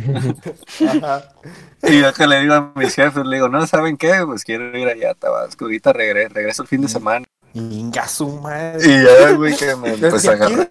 Ajá. 0.88 1.34
Y 1.82 2.00
yo 2.00 2.14
que 2.14 2.28
le 2.28 2.42
digo 2.42 2.54
a 2.54 2.72
mis 2.76 2.94
jefes, 2.94 3.26
le 3.26 3.38
digo, 3.38 3.50
no, 3.50 3.66
¿saben 3.66 3.98
qué? 3.98 4.22
Pues 4.24 4.44
quiero 4.44 4.78
ir 4.78 4.88
allá 4.88 5.12
a 5.12 5.16
Tabasco, 5.16 5.66
ahorita 5.66 5.94
regreso, 5.94 6.30
regreso 6.36 6.62
el 6.62 6.68
fin 6.68 6.82
de 6.82 6.90
semana. 6.90 7.26
Inga 7.56 8.08
su 8.08 8.30
madre. 8.40 8.86
Y 8.86 9.04
ya, 9.04 9.32
güey, 9.32 9.56
que 9.58 9.76
me 9.78 9.89
¿Desde 9.89 10.10
pues 10.12 10.28
agarré. 10.28 10.70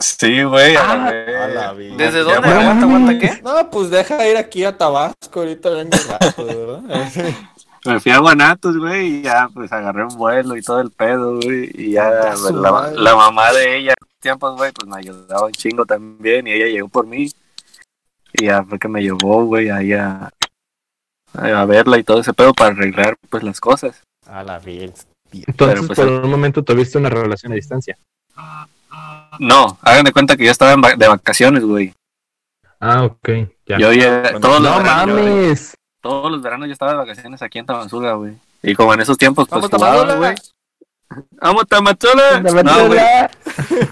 Sí, 0.00 0.42
güey, 0.44 0.76
a 0.76 0.82
la 0.82 0.92
Ah, 1.06 1.10
verga. 1.10 1.44
a 1.44 1.48
la 1.48 1.72
vida. 1.74 1.94
¿desde 1.96 2.20
dónde? 2.20 2.48
Aguanta, 2.48 2.86
aguanta, 2.86 3.18
¿qué? 3.18 3.42
No, 3.42 3.70
pues 3.70 3.90
deja 3.90 4.26
ir 4.28 4.36
aquí 4.36 4.64
a 4.64 4.76
Tabasco, 4.76 5.40
ahorita 5.40 5.70
vengo 5.70 5.96
rato, 6.08 6.44
¿verdad? 6.46 6.82
Me 7.86 7.98
fui 7.98 8.12
a 8.12 8.18
Guanatos, 8.18 8.76
güey, 8.76 9.06
y 9.18 9.22
ya, 9.22 9.48
pues 9.54 9.72
agarré 9.72 10.04
un 10.04 10.16
vuelo 10.16 10.54
y 10.56 10.60
todo 10.62 10.80
el 10.80 10.90
pedo, 10.90 11.36
güey. 11.40 11.70
Y 11.74 11.92
ya, 11.92 12.08
Ah, 12.08 12.34
pues, 12.40 12.52
la, 12.54 13.14
mamá 13.16 13.52
de 13.52 13.78
ella, 13.78 13.94
en 13.98 14.08
tiempos, 14.20 14.54
güey, 14.56 14.70
pues 14.72 14.86
me 14.86 14.98
ayudaba 14.98 15.46
un 15.46 15.52
chingo 15.52 15.86
también. 15.86 16.46
Y 16.46 16.52
ella 16.52 16.66
llegó 16.66 16.88
por 16.88 17.06
mí. 17.06 17.30
Y 18.34 18.44
ya 18.44 18.62
fue 18.64 18.78
que 18.78 18.86
me 18.88 19.00
llevó, 19.02 19.44
güey, 19.46 19.70
ahí 19.70 19.94
a, 19.94 20.30
a 21.32 21.64
verla 21.64 21.96
y 21.98 22.04
todo 22.04 22.20
ese 22.20 22.34
pedo 22.34 22.52
para 22.52 22.72
arreglar, 22.72 23.16
pues, 23.30 23.42
las 23.42 23.60
cosas. 23.60 24.02
A 24.26 24.42
la 24.42 24.58
vida. 24.58 24.92
Entonces, 25.32 25.54
Pero, 25.56 25.86
pues, 25.86 25.98
por 25.98 26.08
el- 26.08 26.20
un 26.24 26.30
momento 26.30 26.62
tuviste 26.62 26.98
una 26.98 27.08
relación 27.08 27.52
a 27.52 27.54
distancia. 27.54 27.96
No, 29.38 29.78
hagan 29.82 30.04
de 30.04 30.12
cuenta 30.12 30.36
que 30.36 30.44
yo 30.44 30.50
estaba 30.50 30.74
de 30.96 31.08
vacaciones, 31.08 31.64
güey. 31.64 31.94
Ah, 32.80 33.04
ok. 33.04 33.28
Ya. 33.66 33.78
Yo 33.78 33.92
ya, 33.92 34.38
todos, 34.40 34.60
los 34.60 34.72
no 34.72 34.78
veranos, 34.78 35.16
yo- 35.18 35.22
mames. 35.24 35.74
todos 36.00 36.32
los 36.32 36.42
veranos 36.42 36.66
yo 36.66 36.72
estaba 36.72 36.92
de 36.92 36.98
vacaciones 36.98 37.40
aquí 37.42 37.58
en 37.58 37.66
Tamazula, 37.66 38.14
güey. 38.14 38.34
Y 38.62 38.74
como 38.74 38.92
en 38.94 39.00
esos 39.00 39.16
tiempos, 39.18 39.46
pues 39.48 39.66
jugaba, 39.66 40.14
güey. 40.16 40.34
¡Vamos! 41.40 41.64
Dame 41.68 42.62
No, 42.62 42.86
güey. 42.86 43.00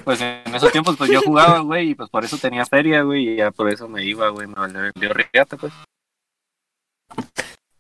Pues 0.05 0.21
en 0.21 0.55
esos 0.55 0.71
tiempos, 0.73 0.97
pues 0.97 1.11
yo 1.11 1.21
jugaba, 1.23 1.59
güey, 1.61 1.91
y 1.91 1.95
pues 1.95 2.09
por 2.11 2.25
eso 2.25 2.39
tenía 2.39 2.65
feria, 2.65 3.03
güey, 3.03 3.29
y 3.31 3.37
ya 3.37 3.51
por 3.51 3.69
eso 3.69 3.89
me 3.89 4.05
iba, 4.05 4.29
güey, 4.29 4.47
me 4.47 4.55
valió 4.55 4.81
dio 4.95 5.13
riata, 5.13 5.57
pues. 5.57 5.73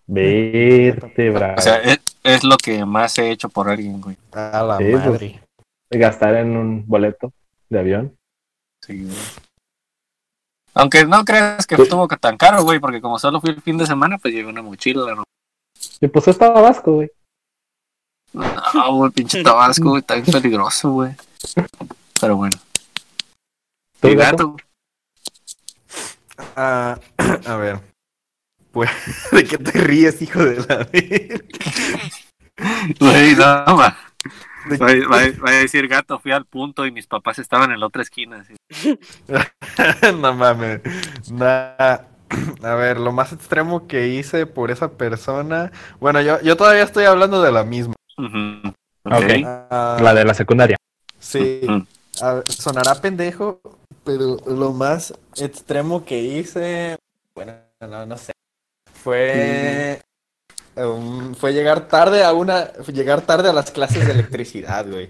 Vete, 0.06 1.30
bravo. 1.30 1.54
O 1.58 1.60
sea, 1.60 1.76
es, 1.76 2.00
es 2.22 2.42
lo 2.44 2.56
que 2.56 2.84
más 2.84 3.18
he 3.18 3.30
hecho 3.30 3.48
por 3.48 3.68
alguien, 3.68 4.00
güey. 4.00 4.16
A 4.32 4.62
la 4.62 4.78
Sí, 4.78 4.84
pues. 4.90 5.04
madre. 5.06 5.40
Gastar 5.90 6.34
en 6.36 6.56
un 6.56 6.86
boleto 6.86 7.32
de 7.68 7.78
avión. 7.78 8.16
Sí, 8.84 9.04
güey. 9.04 9.16
Aunque 10.74 11.04
no 11.04 11.24
creas 11.24 11.66
que 11.66 11.74
estuvo 11.74 12.06
tan 12.08 12.36
caro, 12.36 12.62
güey, 12.62 12.78
porque 12.78 13.00
como 13.00 13.18
solo 13.18 13.40
fui 13.40 13.50
el 13.50 13.62
fin 13.62 13.78
de 13.78 13.86
semana, 13.86 14.18
pues 14.18 14.32
llevé 14.32 14.48
una 14.48 14.62
mochila, 14.62 15.14
¿no? 15.14 15.24
Y 16.00 16.08
pues 16.08 16.28
estaba 16.28 16.60
Vasco, 16.60 16.92
güey. 16.94 17.10
No, 18.32 18.94
güey, 18.94 19.10
pinche 19.10 19.42
Tabasco, 19.42 19.90
güey, 19.90 20.00
está 20.00 20.14
bien 20.14 20.26
peligroso, 20.26 20.90
güey. 20.92 21.12
Pero 22.20 22.36
bueno. 22.36 22.56
¿Tú, 24.00 24.08
¿Y 24.08 24.14
gato? 24.14 24.56
Ah, 26.54 26.98
a 27.46 27.56
ver. 27.56 27.80
Pues, 28.70 28.90
¿de 29.32 29.44
qué 29.44 29.58
te 29.58 29.72
ríes, 29.72 30.22
hijo 30.22 30.44
de 30.44 30.56
la 30.56 30.76
verga? 30.92 31.44
Güey, 33.00 33.34
no, 33.34 33.76
ma. 33.76 33.96
¿De 34.64 34.76
Va, 34.76 34.86
va- 34.86 35.44
va 35.46 35.50
a 35.50 35.54
decir 35.54 35.88
gato, 35.88 36.18
fui 36.18 36.32
al 36.32 36.44
punto 36.46 36.86
y 36.86 36.92
mis 36.92 37.06
papás 37.06 37.38
estaban 37.38 37.70
en 37.72 37.80
la 37.80 37.86
otra 37.86 38.02
esquina. 38.02 38.44
no 40.20 40.34
mames. 40.34 40.80
Nah. 41.30 41.98
A 42.62 42.74
ver, 42.74 42.98
lo 43.00 43.10
más 43.10 43.32
extremo 43.32 43.86
que 43.86 44.08
hice 44.08 44.44
por 44.46 44.70
esa 44.70 44.92
persona. 44.92 45.72
Bueno, 45.98 46.20
yo, 46.20 46.40
yo 46.42 46.56
todavía 46.56 46.82
estoy 46.82 47.04
hablando 47.04 47.40
de 47.42 47.52
la 47.52 47.64
misma. 47.64 47.94
Ujú. 48.18 48.68
Ok. 49.04 49.42
Ah, 49.70 49.96
La 50.02 50.12
de 50.12 50.24
la 50.24 50.34
secundaria. 50.34 50.76
Sí. 51.18 51.62
Ujú. 51.64 51.86
A 52.20 52.34
ver, 52.34 52.52
sonará 52.52 52.96
pendejo, 52.96 53.60
pero 54.04 54.36
lo 54.46 54.72
más 54.72 55.14
extremo 55.36 56.04
que 56.04 56.18
hice. 56.20 56.96
Bueno, 57.34 57.54
no, 57.80 58.04
no 58.04 58.16
sé. 58.18 58.32
Fue. 58.92 60.00
Um, 60.86 61.34
fue 61.34 61.52
llegar 61.52 61.88
tarde 61.88 62.24
a 62.24 62.32
una. 62.32 62.72
Llegar 62.86 63.20
tarde 63.22 63.48
a 63.48 63.52
las 63.52 63.70
clases 63.70 64.06
de 64.06 64.12
electricidad, 64.12 64.86
güey. 64.88 65.08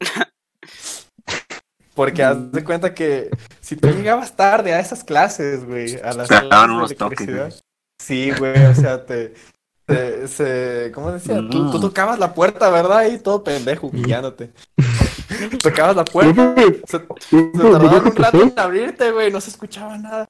Porque 1.95 2.23
haz 2.23 2.53
de 2.53 2.63
cuenta 2.65 2.95
que 2.95 3.29
si 3.61 3.75
tú 3.77 3.89
llegabas 3.89 4.37
tarde 4.37 4.73
a 4.73 4.81
esas 4.81 5.03
clases, 5.03 5.65
güey, 5.65 5.97
a 6.01 6.13
las 6.13 6.29
clases 6.29 6.89
de 6.91 6.95
toques, 6.95 7.21
electricidad. 7.21 7.55
Sí, 8.01 8.31
güey, 8.39 8.67
o 8.67 8.75
sea, 8.77 9.05
te, 9.05 9.35
te- 9.85 10.29
se, 10.29 10.93
¿cómo 10.95 11.11
decía? 11.11 11.37
Tú, 11.51 11.71
tú 11.73 11.79
Mm. 11.79 11.81
tocabas 11.81 12.19
la 12.21 12.35
puerta, 12.35 12.71
¿verdad? 12.71 13.07
Y 13.11 13.19
todo 13.19 13.43
pendejo, 13.43 13.89
humillándote. 13.89 14.53
tocabas 15.63 15.97
la 15.97 16.05
puerta, 16.05 16.55
se, 16.87 16.99
se 17.29 17.43
tardaban 17.53 18.07
un 18.07 18.17
rato 18.17 18.43
en 18.43 18.55
abrirte, 18.57 19.11
güey, 19.11 19.33
no 19.33 19.41
se 19.41 19.51
escuchaba 19.51 19.99
nada. 19.99 20.27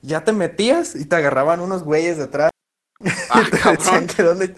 Ya 0.00 0.24
te 0.24 0.32
metías 0.32 0.96
y 0.96 1.04
te 1.04 1.14
agarraban 1.14 1.60
unos 1.60 1.84
güeyes 1.84 2.18
detrás. 2.18 2.50
Ah, 3.30 3.42
Y 3.46 3.50
te 3.50 3.58
cabrón. 3.58 3.76
decían 3.78 4.06
que 4.06 4.22
dónde. 4.22 4.54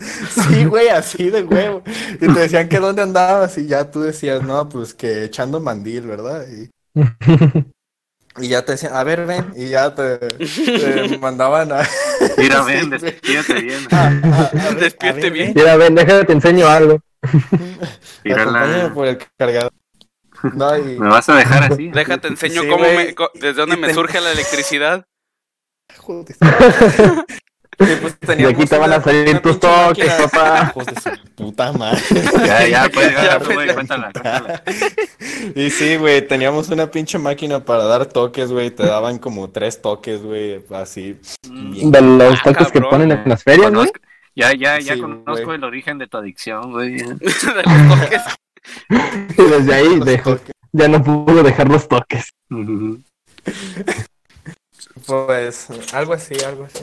Sí, 0.48 0.64
güey, 0.64 0.88
así 0.88 1.30
de 1.30 1.42
huevo. 1.42 1.82
Y 2.14 2.18
te 2.18 2.40
decían 2.40 2.68
que 2.68 2.78
dónde 2.78 3.02
andabas 3.02 3.56
y 3.58 3.66
ya 3.66 3.90
tú 3.90 4.02
decías, 4.02 4.42
no, 4.42 4.68
pues 4.68 4.94
que 4.94 5.24
echando 5.24 5.60
mandil, 5.60 6.02
¿verdad? 6.02 6.44
Y, 6.48 6.70
y 8.44 8.48
ya 8.48 8.64
te 8.64 8.72
decían, 8.72 8.94
a 8.94 9.04
ver, 9.04 9.26
ven. 9.26 9.52
Y 9.56 9.68
ya 9.68 9.94
te, 9.94 10.18
te 10.18 11.18
mandaban 11.20 11.72
a. 11.72 11.82
Mira, 12.38 12.64
Sí, 12.64 12.72
ven, 12.72 12.90
despídete 12.90 13.54
bien. 13.60 13.80
a- 13.90 14.06
a- 14.08 14.68
a 14.68 14.70
Despierte 14.72 15.08
a 15.08 15.12
ver, 15.24 15.32
bien. 15.32 15.52
Mira, 15.54 15.76
ven, 15.76 15.94
déjame 15.94 16.24
te 16.24 16.32
enseño 16.32 16.66
algo. 16.68 17.00
Mírala. 18.24 18.90
Por 18.92 19.06
el 19.06 19.18
cargador. 19.38 19.72
No, 20.54 20.76
y... 20.76 20.98
¿Me 20.98 21.08
vas 21.08 21.26
a 21.30 21.36
dejar 21.36 21.72
así? 21.72 21.88
Déjate 21.88 22.28
enseño 22.28 22.62
Sí, 22.62 22.68
cómo 22.68 22.84
me, 22.84 23.14
desde 23.34 23.54
dónde 23.54 23.76
Y 23.76 23.80
me 23.80 23.94
surge 23.94 24.20
la 24.20 24.30
electricidad. 24.32 25.06
Joder. 25.98 26.36
Y 27.80 27.96
pues 27.96 28.20
De 28.20 28.26
teníamos 28.26 28.54
aquí 28.54 28.66
te 28.68 28.78
van 28.78 28.92
a 28.92 29.02
salir 29.02 29.28
una 29.28 29.42
tus 29.42 29.58
toques, 29.60 30.12
papá. 30.12 30.70
Hijos 30.70 30.86
de 30.86 31.00
su 31.00 31.10
puta 31.34 31.72
madre. 31.72 32.00
Ya, 32.46 32.66
ya, 32.68 32.88
pues, 32.92 33.12
ya, 33.12 33.24
Ya, 33.24 33.38
güey, 33.38 33.54
pues, 33.56 33.74
cuéntala, 33.74 34.10
cuéntala. 34.12 34.62
Y 35.56 35.70
sí, 35.70 35.96
güey, 35.96 36.26
teníamos 36.26 36.68
una 36.68 36.90
pinche 36.90 37.18
máquina 37.18 37.64
para 37.64 37.84
dar 37.84 38.06
toques, 38.06 38.50
güey. 38.52 38.70
Te 38.70 38.84
daban 38.86 39.18
como 39.18 39.50
tres 39.50 39.80
toques, 39.82 40.22
güey, 40.22 40.64
así. 40.70 41.18
bien. 41.50 41.90
De 41.90 42.00
los 42.00 42.34
Ah, 42.38 42.42
toques 42.44 42.70
que 42.72 42.80
ponen 42.80 43.10
en 43.12 43.22
las 43.28 43.42
ferias, 43.42 43.72
güey. 43.72 43.90
Ya, 44.36 44.52
ya, 44.52 44.78
ya 44.80 44.94
Sí, 44.94 45.00
conozco 45.00 45.52
el 45.54 45.62
origen 45.64 45.98
de 45.98 46.06
tu 46.08 46.16
adicción, 46.18 46.72
güey. 46.72 46.96
de 46.96 47.06
los 47.14 48.00
toques. 48.00 48.22
Y 49.38 49.42
desde 49.42 49.74
ahí 49.74 50.00
dejó, 50.00 50.38
ya 50.72 50.88
no 50.88 51.02
pudo 51.02 51.42
dejar 51.42 51.68
los 51.68 51.86
toques. 51.88 52.30
Pues, 55.06 55.68
algo 55.92 56.14
así, 56.14 56.34
algo 56.44 56.64
así. 56.64 56.82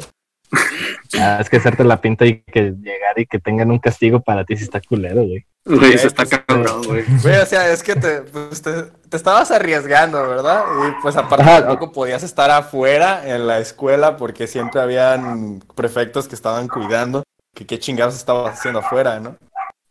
Ah, 1.20 1.40
es 1.42 1.50
que 1.50 1.58
hacerte 1.58 1.84
la 1.84 2.00
pinta 2.00 2.26
y 2.26 2.42
que 2.42 2.74
llegar 2.82 3.20
y 3.20 3.26
que 3.26 3.40
tengan 3.40 3.72
un 3.72 3.80
castigo 3.80 4.22
para 4.22 4.46
ti 4.46 4.56
si 4.58 4.64
está 4.64 4.82
culero, 4.82 5.24
güey. 5.24 5.46
Güey, 5.66 5.94
eso 5.94 6.08
está 6.08 6.24
pues, 6.24 6.42
cabrón, 6.48 6.84
güey. 6.84 7.04
Güey, 7.22 7.36
o 7.38 7.46
sea, 7.46 7.72
es 7.72 7.84
que 7.84 7.96
te, 7.96 8.22
pues, 8.22 8.62
te, 8.62 8.84
te 8.84 9.18
estabas 9.18 9.52
arriesgando, 9.52 10.28
¿verdad? 10.28 10.64
Y 10.88 11.02
pues 11.02 11.16
aparte 11.18 11.44
Ajá. 11.44 11.68
tampoco 11.68 11.92
podías 11.92 12.24
estar 12.24 12.50
afuera 12.50 13.22
en 13.26 13.46
la 13.46 13.60
escuela 13.60 14.18
porque 14.18 14.48
siempre 14.48 14.82
habían 14.82 15.62
prefectos 15.76 16.28
que 16.28 16.36
estaban 16.36 16.68
cuidando 16.68 17.24
que 17.54 17.66
qué 17.66 17.80
chingados 17.80 18.16
estabas 18.16 18.58
haciendo 18.58 18.80
afuera, 18.80 19.20
¿no? 19.20 19.38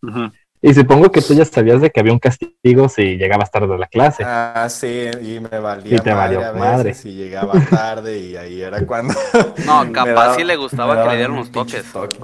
Ujú. 0.02 0.30
Y 0.62 0.74
supongo 0.74 1.10
que 1.10 1.22
tú 1.22 1.32
ya 1.34 1.44
sabías 1.46 1.80
de 1.80 1.90
que 1.90 2.00
había 2.00 2.12
un 2.12 2.18
castigo 2.18 2.88
si 2.90 3.16
llegabas 3.16 3.50
tarde 3.50 3.74
a 3.74 3.78
la 3.78 3.86
clase. 3.86 4.22
Ah, 4.26 4.68
sí, 4.68 5.08
y 5.22 5.40
me 5.40 5.58
valía 5.58 5.96
Y 5.96 5.98
te 6.00 6.14
madre 6.14 6.36
valió 6.36 6.46
a 6.48 6.52
madre. 6.52 6.94
y 7.02 7.08
llegaba 7.14 7.52
tarde 7.70 8.18
y 8.18 8.36
ahí 8.36 8.60
era 8.60 8.80
cuando... 8.86 9.14
No, 9.64 9.90
capaz 9.90 10.12
daba- 10.12 10.34
sí 10.36 10.44
le 10.44 10.56
gustaba 10.56 11.02
que 11.02 11.08
le 11.10 11.16
dieran 11.16 11.32
unos 11.32 11.50
toques. 11.50 11.84
toques. 11.90 12.18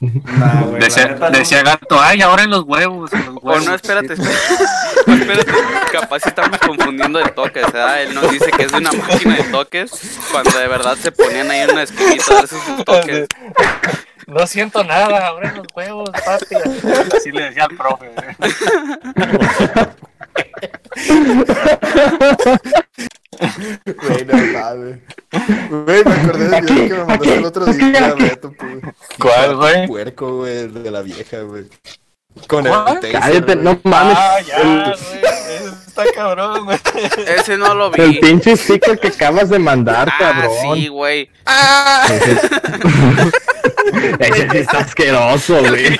Nah, 0.00 0.62
güey, 0.62 0.80
la 0.80 0.86
Decía, 0.86 1.06
neta 1.08 1.30
no. 1.30 1.38
decía 1.38 1.62
gato, 1.62 1.98
ay, 2.00 2.20
ahora 2.20 2.42
en 2.42 2.50
los 2.50 2.64
huevos. 2.64 3.12
en 3.12 3.26
los 3.26 3.36
O 3.36 3.40
huevos". 3.40 3.64
no, 3.66 3.74
espérate, 3.74 4.14
espérate. 4.14 4.34
No, 5.06 5.14
espérate. 5.14 5.52
Capaz 5.92 6.20
sí 6.20 6.28
estamos 6.30 6.58
confundiendo 6.58 7.18
de 7.18 7.26
toques, 7.30 7.62
¿verdad? 7.70 8.02
Él 8.02 8.14
nos 8.14 8.30
dice 8.30 8.50
que 8.50 8.62
es 8.64 8.72
de 8.72 8.78
una 8.78 8.90
máquina 8.92 9.36
de 9.36 9.42
toques 9.44 9.90
cuando 10.32 10.58
de 10.58 10.66
verdad 10.68 10.96
se 10.96 11.12
ponían 11.12 11.50
ahí 11.50 11.60
en 11.60 11.70
una 11.72 11.82
esquinita 11.82 12.24
a 12.32 12.34
darse 12.36 12.56
sus 12.58 12.84
toques. 12.84 13.26
No 14.26 14.46
siento 14.46 14.82
nada, 14.84 15.34
en 15.42 15.54
los 15.56 15.66
huevos, 15.74 16.10
papi. 16.10 16.54
Así 17.16 17.30
le 17.30 17.42
decía 17.44 17.64
al 17.64 17.76
profe. 17.76 18.10
Güey, 23.84 24.24
no 24.26 24.36
mames. 24.58 24.98
Güey, 25.84 26.04
me 26.04 26.12
acordé 26.12 26.48
del 26.48 26.64
video 26.64 26.88
que 26.88 26.94
me 26.94 27.04
mandaste 27.04 27.34
el 27.34 27.44
otro 27.44 27.66
día, 27.66 28.14
Beto, 28.14 28.52
pues. 28.52 28.78
¿Cuál, 29.20 29.56
güey? 29.56 29.86
Puerco, 29.86 30.36
güey, 30.38 30.68
de 30.68 30.90
la 30.90 31.02
vieja, 31.02 31.40
güey. 31.40 31.64
Con 32.48 32.66
el 32.66 32.72
taser, 32.72 33.12
Cállate, 33.12 33.54
güey. 33.54 33.64
no 33.64 33.80
mames. 33.84 34.16
Ah, 34.18 34.38
ya, 34.46 34.56
el, 34.56 34.82
güey. 34.82 34.94
Eso 35.24 35.74
está 35.86 36.04
cabrón, 36.14 36.64
güey. 36.64 36.78
Ese 37.38 37.56
no 37.56 37.74
lo 37.74 37.92
el 37.94 38.10
vi. 38.10 38.20
pinche 38.20 38.56
sticker 38.56 38.98
que 38.98 39.08
acabas 39.08 39.48
de 39.50 39.58
mandar, 39.58 40.08
Ah, 40.10 40.16
cabrón. 40.18 40.52
sí, 40.76 40.88
güey. 40.88 41.30
Ese 44.18 44.50
sí 44.50 44.56
está 44.58 44.78
asqueroso, 44.78 45.60
güey. 45.60 45.96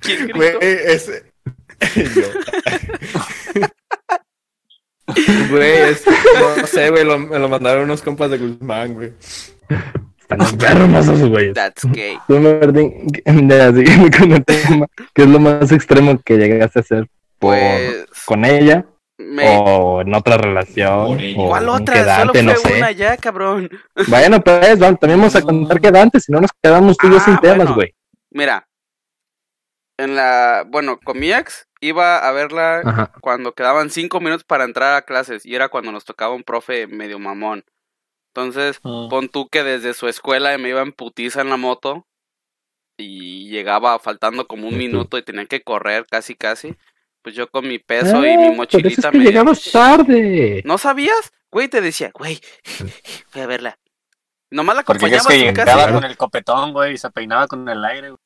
¿Quién 0.00 0.30
Güey, 0.34 0.52
ese. 0.60 1.24
Güey, 5.50 5.70
es, 5.90 6.04
no 6.06 6.66
sé, 6.66 6.90
güey, 6.90 7.04
lo- 7.04 7.18
me 7.18 7.38
lo 7.38 7.48
mandaron 7.48 7.84
unos 7.84 8.02
compas 8.02 8.30
de 8.30 8.36
Guzmán, 8.38 8.92
güey. 8.94 9.12
Están 10.20 10.42
enfermos 10.42 11.06
esos 11.08 11.28
güeyes. 11.30 11.54
That's 11.54 11.84
gay. 11.92 12.18
Tú, 12.28 12.38
Martín, 12.38 13.06
ya, 13.48 13.72
siguiendo 13.72 14.18
con 14.18 14.32
el 14.32 14.44
tema, 14.44 14.86
¿qué 15.14 15.22
es 15.22 15.28
lo 15.28 15.38
más 15.40 15.72
extremo 15.72 16.20
que 16.22 16.36
llegaste 16.36 16.78
a 16.80 16.82
hacer 16.82 17.08
por, 17.38 17.56
Pues. 17.56 18.06
con 18.26 18.44
ella 18.44 18.84
Me... 19.18 19.44
o 19.48 20.00
en 20.02 20.14
otra 20.14 20.36
relación? 20.38 21.18
O 21.36 21.48
¿Cuál 21.48 21.68
otra? 21.68 22.18
Solo 22.20 22.32
quedante, 22.32 22.42
fue 22.42 22.42
no 22.44 22.56
sé. 22.56 22.76
una 22.78 22.92
ya, 22.92 23.16
cabrón. 23.16 23.68
Bueno, 24.08 24.40
pues, 24.40 24.78
vamos, 24.78 25.00
también 25.00 25.18
vamos 25.20 25.34
a 25.36 25.42
contar 25.42 25.80
quedantes, 25.80 26.24
si 26.24 26.32
no 26.32 26.40
nos 26.40 26.50
quedamos 26.62 26.96
tú 26.96 27.08
y 27.08 27.10
yo 27.10 27.16
Ah, 27.16 27.24
sin 27.24 27.38
temas, 27.38 27.58
bueno. 27.58 27.74
güey. 27.74 27.94
Mira. 28.30 28.68
En 29.98 30.14
la. 30.14 30.64
Bueno, 30.68 31.00
con 31.02 31.18
mi 31.18 31.32
ex 31.32 31.66
iba 31.80 32.18
a 32.28 32.32
verla 32.32 32.80
Ajá. 32.84 33.12
cuando 33.20 33.52
quedaban 33.52 33.90
cinco 33.90 34.20
minutos 34.20 34.44
para 34.44 34.64
entrar 34.64 34.94
a 34.94 35.02
clases 35.02 35.44
y 35.44 35.54
era 35.56 35.68
cuando 35.68 35.90
nos 35.90 36.04
tocaba 36.04 36.34
un 36.34 36.44
profe 36.44 36.86
medio 36.86 37.18
mamón. 37.18 37.64
Entonces, 38.32 38.78
pon 38.80 39.28
tú 39.28 39.48
que 39.48 39.64
desde 39.64 39.94
su 39.94 40.06
escuela 40.06 40.56
me 40.58 40.68
iba 40.68 40.82
en 40.82 40.92
putiza 40.92 41.40
en 41.40 41.50
la 41.50 41.56
moto 41.56 42.06
y 42.96 43.48
llegaba 43.48 43.98
faltando 43.98 44.46
como 44.46 44.68
un 44.68 44.76
minuto 44.78 45.18
y 45.18 45.22
tenía 45.22 45.46
que 45.46 45.62
correr 45.62 46.06
casi 46.08 46.36
casi. 46.36 46.76
Pues 47.28 47.36
yo 47.36 47.46
con 47.50 47.68
mi 47.68 47.78
peso 47.78 48.16
y 48.16 48.20
mi 48.22 48.32
Ah, 48.32 48.36
por 48.36 48.44
eso 48.46 48.54
mochilita 48.56 49.08
es 49.08 49.12
que 49.12 49.18
me... 49.18 49.24
llegabas 49.24 49.62
tarde. 49.70 50.62
¿No 50.64 50.78
sabías? 50.78 51.30
Güey, 51.52 51.68
te 51.68 51.82
decía, 51.82 52.10
güey, 52.14 52.40
voy 53.34 53.42
a 53.42 53.46
verla. 53.46 53.78
Nomás 54.50 54.76
la 54.76 54.82
Porque 54.82 55.04
es 55.04 55.12
acompañaba 55.20 55.28
que 55.28 55.38
llegaba 55.60 55.82
casa. 55.82 55.92
con 55.92 56.04
el 56.04 56.16
copetón, 56.16 56.72
güey, 56.72 56.94
y 56.94 56.96
se 56.96 57.10
peinaba 57.10 57.46
con 57.46 57.68
el 57.68 57.84
aire, 57.84 58.08
güey. 58.12 58.18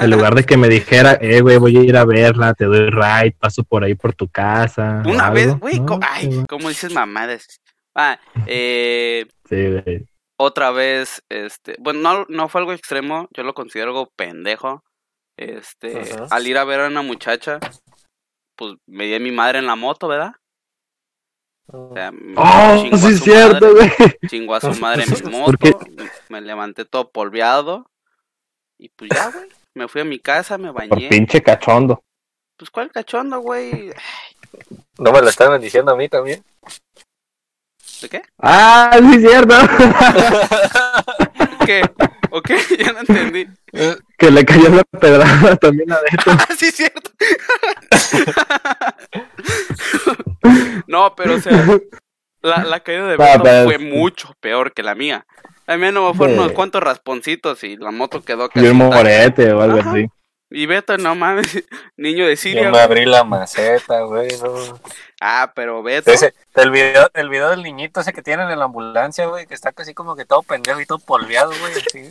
En 0.00 0.10
lugar 0.10 0.34
de 0.34 0.42
que 0.42 0.56
me 0.56 0.68
dijera, 0.68 1.16
eh, 1.20 1.42
güey, 1.42 1.58
voy 1.58 1.76
a 1.76 1.80
ir 1.82 1.96
a 1.96 2.04
verla, 2.04 2.54
te 2.54 2.64
doy 2.64 2.90
ride, 2.90 3.36
paso 3.38 3.62
por 3.62 3.84
ahí 3.84 3.94
por 3.94 4.14
tu 4.14 4.26
casa. 4.28 5.00
Una 5.06 5.26
algo. 5.26 5.34
vez, 5.36 5.58
güey, 5.60 5.78
No, 5.78 5.86
co- 5.86 6.00
ay. 6.02 6.44
¿cómo 6.48 6.68
dices 6.70 6.92
mamadas? 6.92 7.60
Ah, 7.94 8.18
eh, 8.48 9.26
Sí, 9.48 9.64
güey. 9.68 10.06
otra 10.36 10.72
vez, 10.72 11.22
este, 11.28 11.76
bueno, 11.78 12.00
no, 12.00 12.26
no 12.28 12.48
fue 12.48 12.62
algo 12.62 12.72
extremo, 12.72 13.28
yo 13.32 13.44
lo 13.44 13.54
considero 13.54 13.90
algo 13.90 14.10
pendejo. 14.16 14.82
Este, 15.36 16.00
Ajá. 16.00 16.26
al 16.32 16.46
ir 16.48 16.58
a 16.58 16.64
ver 16.64 16.80
a 16.80 16.88
una 16.88 17.00
muchacha, 17.02 17.60
pues 18.60 18.74
me 18.86 19.06
di 19.06 19.14
a 19.14 19.18
mi 19.20 19.32
madre 19.32 19.58
en 19.58 19.66
la 19.66 19.74
moto, 19.74 20.06
¿verdad? 20.06 20.32
O 21.72 21.92
sea, 21.94 22.12
Oh, 22.36 22.76
chingó 22.76 22.96
a 22.96 22.98
sí, 22.98 23.06
es 23.12 23.18
su 23.18 23.24
cierto, 23.24 23.30
madre, 23.30 23.72
güey. 23.72 23.90
chingó 24.26 24.54
a 24.54 24.60
su 24.60 24.74
madre 24.74 25.04
en 25.04 25.10
mi 25.10 25.16
¿Por 25.16 25.22
moto, 25.22 25.32
me 26.28 26.40
levanté 26.42 26.84
todo 26.84 27.10
polveado 27.10 27.90
y 28.78 28.88
pues 28.90 29.10
ya, 29.14 29.30
güey, 29.30 29.48
me 29.74 29.88
fui 29.88 30.02
a 30.02 30.04
mi 30.04 30.18
casa, 30.20 30.58
me 30.58 30.72
Por 30.72 30.72
bañé. 30.72 31.08
pinche 31.08 31.42
cachondo. 31.42 32.02
Pues 32.56 32.70
cuál 32.70 32.90
cachondo, 32.92 33.40
güey. 33.40 33.92
No 34.98 35.10
me 35.12 35.22
lo 35.22 35.28
estaban 35.30 35.60
diciendo 35.60 35.92
a 35.92 35.96
mí 35.96 36.08
también. 36.08 36.44
¿De 38.02 38.08
qué? 38.08 38.22
Ah, 38.38 38.90
sí, 38.98 39.16
es 39.16 39.22
cierto. 39.30 39.54
¿Qué? 41.66 41.82
¿O 42.30 42.42
qué? 42.42 42.58
Ya 42.78 42.92
no 42.92 43.00
entendí. 43.00 43.46
que 44.18 44.30
le 44.30 44.44
cayó 44.44 44.68
la 44.70 44.82
pedrada 44.98 45.56
también 45.56 45.90
a 45.92 45.98
Beto. 46.10 46.30
Ah, 46.30 46.48
sí, 46.56 46.66
es 46.66 46.76
cierto. 46.76 47.10
no, 50.86 51.14
pero 51.16 51.34
o 51.34 51.40
sea, 51.40 51.64
la, 52.42 52.64
la 52.64 52.80
caída 52.80 53.06
de 53.06 53.16
Ah, 53.18 53.38
Beto 53.38 53.64
fue 53.64 53.78
mucho 53.78 54.34
peor 54.40 54.72
que 54.72 54.82
la 54.82 54.94
mía. 54.94 55.26
A 55.66 55.76
mí 55.76 55.90
no 55.92 56.12
fueron 56.14 56.36
Sí. 56.36 56.40
unos 56.42 56.52
cuantos 56.52 56.82
rasponcitos 56.82 57.62
y 57.64 57.76
la 57.76 57.90
moto 57.92 58.22
quedó 58.22 58.48
casi 58.48 58.66
Y 58.66 58.70
un 58.70 58.78
morete 58.78 59.52
o 59.52 59.60
algo 59.60 59.78
Ajá. 59.78 59.90
así. 59.92 60.06
Y 60.52 60.66
Beto, 60.66 60.98
no 60.98 61.14
mames, 61.14 61.62
niño 61.96 62.26
de 62.26 62.34
Siria. 62.36 62.64
Yo 62.64 62.70
me 62.72 62.80
abrí 62.80 63.04
la 63.06 63.22
maceta, 63.22 64.00
güey, 64.02 64.28
no. 64.42 64.80
Ah, 65.20 65.52
pero 65.54 65.82
Beto. 65.82 66.10
Ese, 66.10 66.32
el 66.54 66.70
video, 66.70 67.10
el 67.12 67.28
video 67.28 67.50
del 67.50 67.62
niñito 67.62 68.00
ese 68.00 68.14
que 68.14 68.22
tienen 68.22 68.50
en 68.50 68.58
la 68.58 68.64
ambulancia, 68.64 69.26
güey, 69.26 69.46
que 69.46 69.54
está 69.54 69.70
casi 69.70 69.92
como 69.92 70.16
que 70.16 70.24
todo 70.24 70.42
pendejo 70.42 70.80
y 70.80 70.86
todo 70.86 70.98
polveado, 70.98 71.52
güey. 71.60 72.10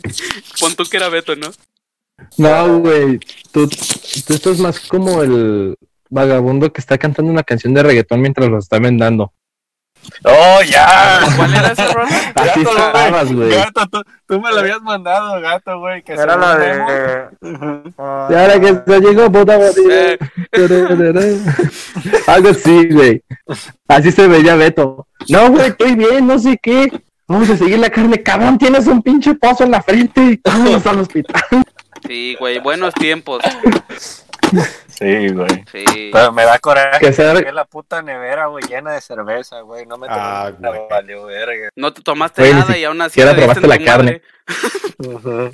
Pon 0.60 0.76
tú 0.76 0.84
que 0.84 0.96
era 0.96 1.08
Beto, 1.08 1.34
¿no? 1.34 1.50
No, 2.38 2.78
güey. 2.78 3.18
Tú, 3.50 3.68
tú 3.68 4.34
estás 4.34 4.58
más 4.60 4.78
como 4.80 5.22
el 5.22 5.76
vagabundo 6.08 6.72
que 6.72 6.80
está 6.80 6.98
cantando 6.98 7.32
una 7.32 7.42
canción 7.42 7.74
de 7.74 7.82
reggaetón 7.82 8.20
mientras 8.20 8.48
lo 8.48 8.58
está 8.58 8.78
vendando. 8.78 9.32
¡Oh, 10.24 10.60
ya! 10.62 11.20
¿Cuál 11.36 11.54
era 11.54 11.68
esa 11.72 11.92
rola? 11.92 12.08
Así 12.34 12.64
Gato, 12.64 12.76
estabas, 12.76 13.32
güey. 13.32 13.50
Gato, 13.50 13.86
tú, 13.90 14.02
tú 14.26 14.40
me 14.40 14.50
lo 14.50 14.60
habías 14.60 14.82
mandado, 14.82 15.40
gato, 15.40 15.78
güey. 15.78 16.02
que 16.02 16.12
Era 16.12 16.36
la 16.36 16.56
de. 16.56 17.28
Ujú. 17.40 17.82
Y 18.30 18.34
ahora 18.34 18.60
que 18.60 18.82
se 18.86 19.00
llegó, 19.00 19.32
puta 19.32 19.58
Eh, 19.90 20.18
Algo 22.26 22.48
así, 22.50 22.88
güey. 22.88 23.22
Así 23.88 24.12
se 24.12 24.26
veía 24.28 24.56
Beto. 24.56 25.06
No, 25.28 25.50
güey, 25.50 25.68
estoy 25.68 25.94
bien, 25.94 26.26
no 26.26 26.38
sé 26.38 26.58
qué. 26.62 26.92
Vamos 27.26 27.48
a 27.48 27.56
seguir 27.56 27.78
la 27.78 27.90
carne. 27.90 28.22
Cabrón, 28.22 28.58
tienes 28.58 28.86
un 28.86 29.02
pinche 29.02 29.34
pozo 29.34 29.64
en 29.64 29.70
la 29.70 29.82
frente. 29.82 30.40
Vámonos 30.44 30.84
al 30.86 30.98
hospital. 30.98 31.42
sí, 32.06 32.36
güey, 32.38 32.58
buenos 32.58 32.92
tiempos. 32.94 33.42
Sí, 35.00 35.28
güey. 35.32 35.64
Sí. 35.72 36.10
Pero 36.12 36.30
me 36.32 36.44
da 36.44 36.58
coraje 36.58 37.10
Que 37.42 37.52
la 37.52 37.64
puta 37.64 38.02
nevera, 38.02 38.46
güey, 38.46 38.62
llena 38.68 38.92
de 38.92 39.00
cerveza, 39.00 39.62
güey. 39.62 39.86
No 39.86 39.96
me 39.96 40.06
tomé 40.06 40.18
Ah, 40.20 40.52
nada, 40.58 40.76
güey. 40.76 40.88
valió 40.90 41.24
verga. 41.24 41.70
No 41.74 41.92
te 41.92 42.02
tomaste 42.02 42.42
Güey, 42.42 42.52
nada 42.54 42.76
y 42.76 42.84
aún 42.84 43.00
así 43.00 43.20
diste 43.20 43.34
probaste 43.36 43.66
la 43.66 43.78
madre. 43.78 44.22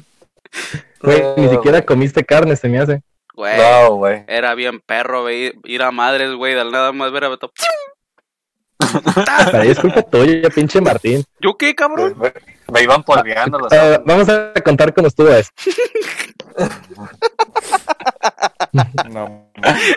Güey, 1.02 1.22
ni 1.36 1.48
siquiera 1.50 1.82
comiste 1.82 2.24
carne, 2.24 2.56
se 2.56 2.68
me 2.68 2.78
hace. 2.80 3.02
Güey, 3.34 3.56
No, 3.58 3.94
güey. 3.96 4.24
era 4.26 4.54
bien 4.54 4.80
perro, 4.80 5.22
güey, 5.22 5.52
ir 5.64 5.82
a 5.82 5.90
madres, 5.90 6.32
güey, 6.32 6.54
de 6.54 6.64
nada 6.64 6.90
más 6.92 7.12
ver 7.12 7.24
a 7.24 7.28
Beto. 7.28 7.52
Para 9.26 9.60
ahí 9.62 9.70
es 9.70 9.78
culpa 9.78 10.02
tuya, 10.02 10.48
pinche 10.48 10.80
Martín. 10.80 11.22
¿Yo 11.40 11.56
qué, 11.58 11.74
cabrón? 11.74 12.14
Me, 12.18 12.32
me 12.72 12.82
iban 12.82 13.02
polveando 13.02 13.58
los 13.58 13.72
Eh, 13.72 14.00
vamos 14.06 14.28
a 14.28 14.52
contar 14.64 14.94
cómo 14.94 15.08
estuvo 15.08 15.28
esto. 15.30 15.52
No. 19.10 19.50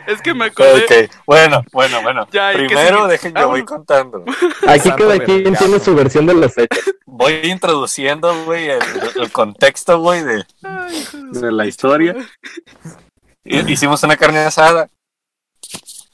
Es 0.08 0.22
que 0.22 0.34
me 0.34 0.46
acordé. 0.46 1.10
Bueno, 1.26 1.64
bueno, 1.72 2.02
bueno. 2.02 2.28
Ya, 2.32 2.52
que 2.52 2.60
Primero 2.60 2.98
seguir. 2.98 3.12
dejen, 3.12 3.34
yo 3.34 3.48
voy 3.50 3.62
Vámonos. 3.62 3.68
contando. 3.70 4.26
Aquí 4.68 4.90
cada 4.92 5.20
quien 5.20 5.56
tiene 5.56 5.80
su 5.80 5.96
versión 5.96 6.26
de 6.26 6.34
los 6.34 6.58
hechos. 6.58 6.96
Voy 7.06 7.34
introduciendo, 7.44 8.46
güey, 8.46 8.70
el, 8.70 8.80
el 9.16 9.32
contexto, 9.32 10.00
güey, 10.00 10.24
de, 10.24 10.46
la 11.52 11.66
historia. 11.66 12.16
Hicimos 13.44 14.02
una 14.04 14.16
carne 14.16 14.40
asada. 14.40 14.90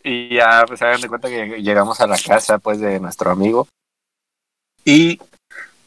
Y 0.04 0.36
ya, 0.36 0.64
pues, 0.68 0.82
hagan 0.82 1.02
de 1.02 1.08
cuenta 1.08 1.30
que 1.30 1.62
llegamos 1.62 2.00
a 2.02 2.08
la 2.08 2.18
casa, 2.18 2.58
pues, 2.58 2.80
de 2.80 3.00
nuestro 3.00 3.32
amigo. 3.32 3.68
Y 4.84 5.20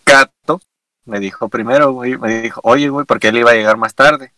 Cato 0.05 0.61
me 1.05 1.21
dijo 1.21 1.49
primero, 1.49 1.92
güey, 1.92 2.16
me 2.18 2.42
dijo, 2.42 2.61
oye, 2.64 2.88
güey, 2.88 3.07
porque 3.07 3.29
él 3.29 3.38
iba 3.38 3.51
a 3.51 3.55
llegar 3.55 3.77
más 3.77 3.94
tarde. 3.94 4.33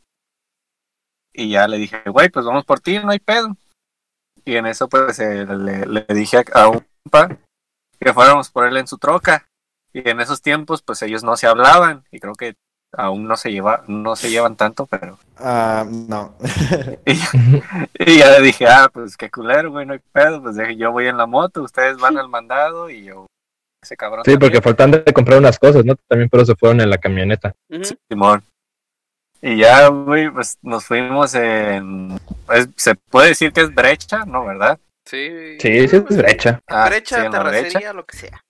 Y 1.40 1.48
ya 1.48 1.66
le 1.66 1.79
dije, 1.79 2.03
güey, 2.05 2.29
pues 2.29 2.44
vamos 2.44 2.66
por 2.66 2.81
ti, 2.81 2.98
no 2.98 3.11
hay 3.11 3.18
pedo. 3.18 3.57
Y 4.44 4.57
en 4.57 4.66
eso, 4.66 4.90
pues, 4.90 5.18
eh, 5.20 5.46
le, 5.46 5.87
le 5.87 6.05
dije 6.11 6.44
a, 6.53 6.68
un 6.68 6.85
compa 7.03 7.38
que 7.98 8.12
fuéramos 8.12 8.50
por 8.50 8.66
él 8.66 8.76
en 8.76 8.87
su 8.87 8.98
troca. 8.98 9.46
Y 9.94 10.07
en 10.07 10.20
esos 10.20 10.42
tiempos, 10.42 10.83
pues, 10.83 11.00
ellos 11.00 11.24
no 11.24 11.38
se 11.38 11.46
hablaban. 11.46 12.05
Y 12.11 12.20
creo 12.20 12.35
que 12.35 12.57
aún 12.92 13.26
no 13.26 13.38
se 13.38 13.53
lleva, 13.53 13.85
no 13.87 14.16
se 14.16 14.31
llevan 14.31 14.57
tanto, 14.57 14.85
pero 14.85 15.18
Ah, 15.38 15.87
no. 15.88 16.35
y 17.07 18.18
ya 18.18 18.33
le 18.33 18.42
dije, 18.42 18.66
ah, 18.66 18.90
pues 18.92 19.16
qué 19.16 19.31
culero, 19.31 19.70
güey, 19.70 19.87
no 19.87 19.94
hay 19.94 20.00
pedo. 20.12 20.42
Pues 20.42 20.57
dije, 20.57 20.76
yo 20.76 20.92
voy 20.92 21.07
en 21.07 21.16
la 21.16 21.24
moto, 21.24 21.62
ustedes 21.62 21.96
van 21.96 22.18
al 22.18 22.29
mandado 22.29 22.90
y 22.90 23.05
yo, 23.05 23.24
ese 23.83 23.96
cabrón. 23.96 24.24
Sí, 24.26 24.33
porque 24.33 24.61
también, 24.61 24.62
faltan 24.62 24.90
de 24.90 25.12
comprar 25.14 25.38
unas 25.38 25.59
cosas, 25.59 25.87
¿no? 25.87 25.94
También 26.07 26.29
por 26.29 26.40
eso 26.40 26.55
fueron 26.55 26.83
en 26.83 26.90
la 26.90 26.98
camioneta. 26.98 27.55
Ujú. 27.70 27.96
Simón. 28.11 28.42
Y 29.42 29.57
ya, 29.57 29.88
güey, 29.88 30.31
pues 30.31 30.59
nos 30.62 30.85
fuimos 30.85 31.35
en. 31.35 32.20
pues, 32.46 32.68
se 32.76 32.94
puede 32.94 33.29
decir 33.29 33.53
que 33.53 33.62
es 33.62 33.74
brecha, 33.74 34.24
¿no? 34.26 34.44
¿Verdad? 34.44 34.79
Sí. 35.07 35.57
Sí, 35.59 35.88
sí, 35.88 35.96
es 35.96 36.16
brecha. 36.16 36.61
Ah, 36.66 36.88
brecha, 36.88 37.16
sí, 37.16 37.22
la 37.22 37.42
brecha. 37.42 37.53
terracería, 37.53 37.92
lo 37.92 38.05
que 38.05 38.16
sea. 38.16 38.44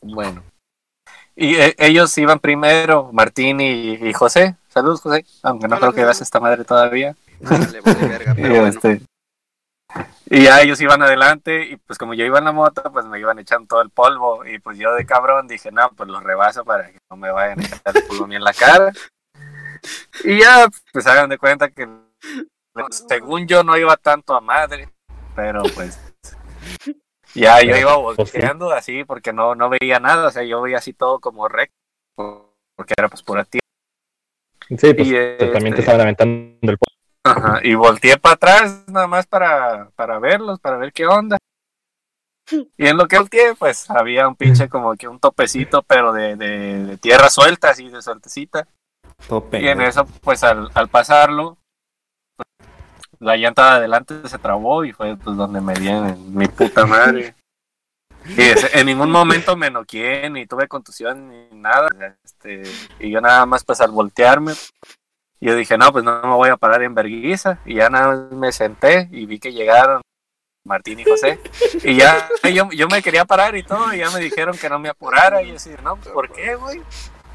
Bueno. 0.00 0.42
Y 1.34 1.56
eh, 1.56 1.74
ellos 1.78 2.16
iban 2.16 2.38
primero, 2.38 3.10
Martín 3.12 3.60
y, 3.60 3.92
y 3.94 4.12
José. 4.14 4.56
Saludos, 4.68 5.02
José. 5.02 5.24
Aunque 5.42 5.68
no 5.68 5.76
Hola, 5.76 5.80
creo 5.80 5.92
que 5.92 6.04
veas 6.04 6.20
esta 6.22 6.40
madre 6.40 6.64
todavía. 6.64 7.14
Vale, 7.40 7.80
verga, 7.82 8.34
Y, 8.38 8.40
bueno. 8.40 8.66
este, 8.68 9.02
y 10.28 10.42
ya 10.44 10.60
ellos 10.60 10.80
iban 10.80 11.02
adelante 11.02 11.66
y 11.66 11.76
pues 11.76 11.98
como 11.98 12.14
yo 12.14 12.24
iba 12.24 12.38
en 12.38 12.46
la 12.46 12.52
moto, 12.52 12.82
pues 12.92 13.06
me 13.06 13.20
iban 13.20 13.38
echando 13.38 13.68
todo 13.68 13.82
el 13.82 13.90
polvo 13.90 14.44
y 14.44 14.58
pues 14.58 14.78
yo 14.78 14.94
de 14.94 15.06
cabrón 15.06 15.46
dije, 15.46 15.70
no, 15.70 15.90
pues 15.96 16.08
los 16.08 16.22
rebaso 16.22 16.64
para 16.64 16.90
que 16.90 16.98
no 17.10 17.16
me 17.16 17.30
vayan 17.30 17.60
a 17.60 17.62
echar 17.64 17.80
el 17.96 18.02
polvo 18.04 18.26
ni 18.26 18.36
en 18.36 18.44
la 18.44 18.52
cara. 18.52 18.92
Y 20.24 20.40
ya, 20.40 20.68
pues 20.92 21.06
hagan 21.06 21.30
de 21.30 21.38
cuenta 21.38 21.70
que 21.70 21.88
según 22.90 23.46
yo 23.46 23.62
no 23.62 23.76
iba 23.76 23.96
tanto 23.96 24.34
a 24.34 24.40
madre, 24.40 24.90
pero 25.34 25.62
pues 25.74 25.98
ya 27.34 27.62
yo 27.62 27.76
iba 27.76 27.96
volteando 27.96 28.70
así 28.70 29.04
porque 29.04 29.32
no, 29.32 29.54
no 29.54 29.68
veía 29.68 30.00
nada, 30.00 30.28
o 30.28 30.30
sea, 30.30 30.42
yo 30.42 30.62
veía 30.62 30.78
así 30.78 30.92
todo 30.92 31.20
como 31.20 31.48
recto, 31.48 32.54
porque 32.74 32.94
era 32.96 33.08
pues 33.08 33.22
pura 33.22 33.44
tierra. 33.44 33.66
Sí, 34.68 34.94
pues 34.94 35.08
Y, 35.08 35.52
también 35.52 35.74
te 35.74 35.80
este, 35.80 35.80
estaban 35.80 36.00
aventando 36.00 36.72
el. 36.72 36.78
Ajá, 37.24 37.60
y 37.62 37.74
volteé 37.74 38.16
para 38.18 38.34
atrás 38.34 38.84
nada 38.88 39.06
más 39.06 39.26
para, 39.26 39.90
para 39.96 40.18
verlos, 40.18 40.60
para 40.60 40.76
ver 40.76 40.92
qué 40.92 41.06
onda. 41.06 41.38
Y 42.76 42.86
en 42.86 42.96
lo 42.96 43.08
que 43.08 43.18
volteé, 43.18 43.54
pues 43.56 43.90
había 43.90 44.28
un 44.28 44.36
pinche 44.36 44.68
como 44.68 44.94
que 44.94 45.08
un 45.08 45.18
topecito, 45.18 45.82
pero 45.82 46.12
de, 46.12 46.36
de, 46.36 46.84
de 46.84 46.96
tierra 46.98 47.28
suelta, 47.28 47.70
así 47.70 47.88
de 47.88 48.00
sueltecita. 48.00 48.68
Y 49.60 49.68
en 49.68 49.80
eso, 49.80 50.04
pues 50.22 50.42
al, 50.44 50.70
al 50.74 50.88
pasarlo, 50.88 51.56
pues, 52.36 52.48
la 53.18 53.36
llanta 53.36 53.64
de 53.70 53.76
adelante 53.78 54.28
se 54.28 54.38
trabó 54.38 54.84
y 54.84 54.92
fue 54.92 55.16
pues 55.16 55.36
donde 55.36 55.60
me 55.60 55.74
di 55.74 55.88
en 55.88 56.34
mi 56.36 56.46
puta 56.48 56.86
madre. 56.86 57.34
Y 58.28 58.40
ese- 58.42 58.78
en 58.78 58.86
ningún 58.86 59.10
momento 59.10 59.56
me 59.56 59.70
noqué, 59.70 60.28
ni 60.30 60.46
tuve 60.46 60.68
contusión, 60.68 61.28
ni 61.28 61.48
nada. 61.52 61.88
Este, 62.24 62.62
y 62.98 63.10
yo 63.10 63.20
nada 63.20 63.46
más, 63.46 63.64
pues 63.64 63.80
al 63.80 63.90
voltearme, 63.92 64.52
yo 65.40 65.54
dije, 65.54 65.78
no, 65.78 65.92
pues 65.92 66.04
no 66.04 66.20
me 66.22 66.34
voy 66.34 66.48
a 66.50 66.56
parar 66.56 66.82
en 66.82 66.94
verguiza. 66.94 67.58
Y 67.64 67.74
ya 67.76 67.88
nada 67.88 68.08
más 68.08 68.32
me 68.32 68.52
senté 68.52 69.08
y 69.12 69.26
vi 69.26 69.38
que 69.38 69.52
llegaron 69.52 70.02
Martín 70.64 70.98
y 70.98 71.04
José. 71.04 71.38
Y 71.84 71.96
ya 71.96 72.28
yo, 72.52 72.68
yo 72.70 72.88
me 72.88 73.00
quería 73.02 73.24
parar 73.24 73.54
y 73.56 73.62
todo, 73.62 73.94
y 73.94 73.98
ya 73.98 74.10
me 74.10 74.18
dijeron 74.20 74.58
que 74.58 74.68
no 74.68 74.78
me 74.80 74.88
apurara. 74.88 75.42
Y 75.42 75.50
yo 75.50 75.56
así, 75.56 75.70
no, 75.84 75.96
pues 75.96 76.08
¿por 76.08 76.32
qué, 76.32 76.56
güey? 76.56 76.82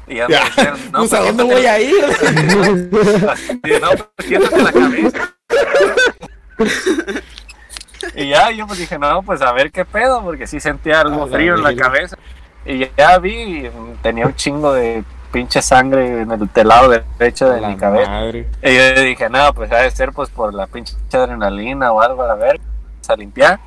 Y 0.06 0.16
ya 0.16 0.28
me 0.28 0.34
dijeron, 0.36 0.80
no, 0.92 0.98
pues, 1.00 1.12
¿a 1.12 1.20
dónde 1.20 1.42
voy 1.44 1.66
a 1.66 1.80
ir? 1.80 1.94
No, 3.80 3.88
pues 4.16 4.28
siéntate 4.28 4.62
la 4.62 4.72
cabeza. 4.72 5.34
Y 8.14 8.28
ya 8.28 8.50
yo 8.50 8.66
pues 8.66 8.78
dije, 8.80 8.98
no, 8.98 9.22
pues 9.22 9.40
a 9.42 9.52
ver 9.52 9.70
qué 9.70 9.84
pedo, 9.84 10.22
porque 10.22 10.46
sí 10.46 10.60
sentía 10.60 11.00
algo 11.00 11.22
A 11.24 11.26
la 11.26 11.32
frío 11.32 11.54
en 11.54 11.62
la 11.62 11.74
cabeza. 11.74 12.16
Y 12.64 12.86
ya 12.96 13.18
vi, 13.18 13.68
tenía 14.02 14.26
un 14.26 14.34
chingo 14.34 14.72
de 14.72 15.04
pinche 15.32 15.62
sangre 15.62 16.22
en 16.22 16.30
el 16.30 16.46
del 16.52 16.68
lado 16.68 16.90
derecho 17.18 17.48
de 17.48 17.60
La 17.60 17.68
mi 17.68 17.76
cabeza. 17.76 18.10
madre. 18.10 18.48
Y 18.62 18.74
yo 18.76 19.00
dije, 19.02 19.30
no, 19.30 19.54
pues 19.54 19.72
ha 19.72 19.78
de 19.78 19.90
ser 19.90 20.12
pues 20.12 20.28
por 20.30 20.52
la 20.52 20.66
pinche 20.66 20.94
adrenalina 21.12 21.92
o 21.92 22.00
algo, 22.00 22.22
a 22.22 22.34
ver, 22.34 22.60
a 23.08 23.16
limpiar. 23.16 23.60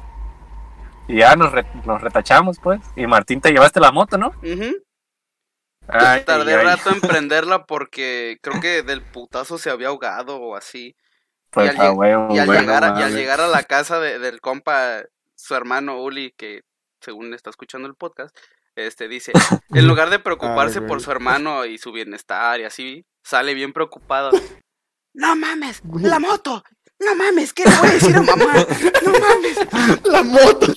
Y 1.08 1.18
ya 1.18 1.36
nos, 1.36 1.52
re- 1.52 1.66
nos 1.86 2.02
retachamos, 2.02 2.58
pues. 2.60 2.82
Y 2.96 3.06
Martín, 3.08 3.40
te 3.42 3.52
llevaste 3.52 3.80
la 3.80 3.92
moto, 3.92 4.18
¿no? 4.18 4.28
Ujú. 4.28 4.76
Ay, 5.88 6.24
Tardé 6.26 6.56
ay, 6.56 6.66
rato 6.66 6.90
en 6.92 7.02
prenderla 7.02 7.66
porque 7.66 8.38
creo 8.42 8.60
que 8.62 8.82
del 8.84 9.02
putazo 9.02 9.58
se 9.58 9.70
había 9.70 9.88
ahogado 9.90 10.38
o 10.38 10.56
así. 10.56 10.96
Pues 11.52 11.74
y 11.74 11.80
al, 11.80 11.92
huevo, 11.96 12.36
y 12.36 12.40
al 12.40 12.50
llegar, 12.50 12.96
y 13.00 13.04
al 13.04 13.16
llegar 13.16 13.40
a 13.42 13.48
la 13.48 13.64
casa 13.64 14.00
de- 14.00 14.20
del 14.20 14.42
compa, 14.42 15.04
su 15.36 15.56
hermano 15.56 16.02
Uli, 16.02 16.34
que 16.36 16.62
según 17.00 17.34
está 17.34 17.50
escuchando 17.50 17.88
el 17.88 17.96
podcast, 17.96 18.36
este 18.76 19.08
dice, 19.08 19.32
en 19.70 19.88
lugar 19.88 20.10
de 20.10 20.20
preocuparse 20.20 20.80
Ay, 20.80 20.88
por 20.88 21.02
su 21.02 21.12
hermano 21.12 21.66
y 21.66 21.78
su 21.78 21.92
bienestar 21.92 22.60
y 22.60 22.64
así, 22.66 23.06
sale 23.24 23.54
bien 23.54 23.74
preocupado. 23.74 24.32
No 25.18 25.34
mames, 25.38 25.82
la 26.02 26.20
moto. 26.20 26.62
No 27.00 27.16
mames, 27.16 27.54
¿qué 27.54 27.64
le 27.66 27.76
voy 27.78 27.90
a 27.90 27.94
decir 27.94 28.16
a 28.16 28.22
mamá? 28.22 28.66
No 29.06 29.12
mames. 29.12 30.02
La 30.06 30.24
moto. 30.24 30.74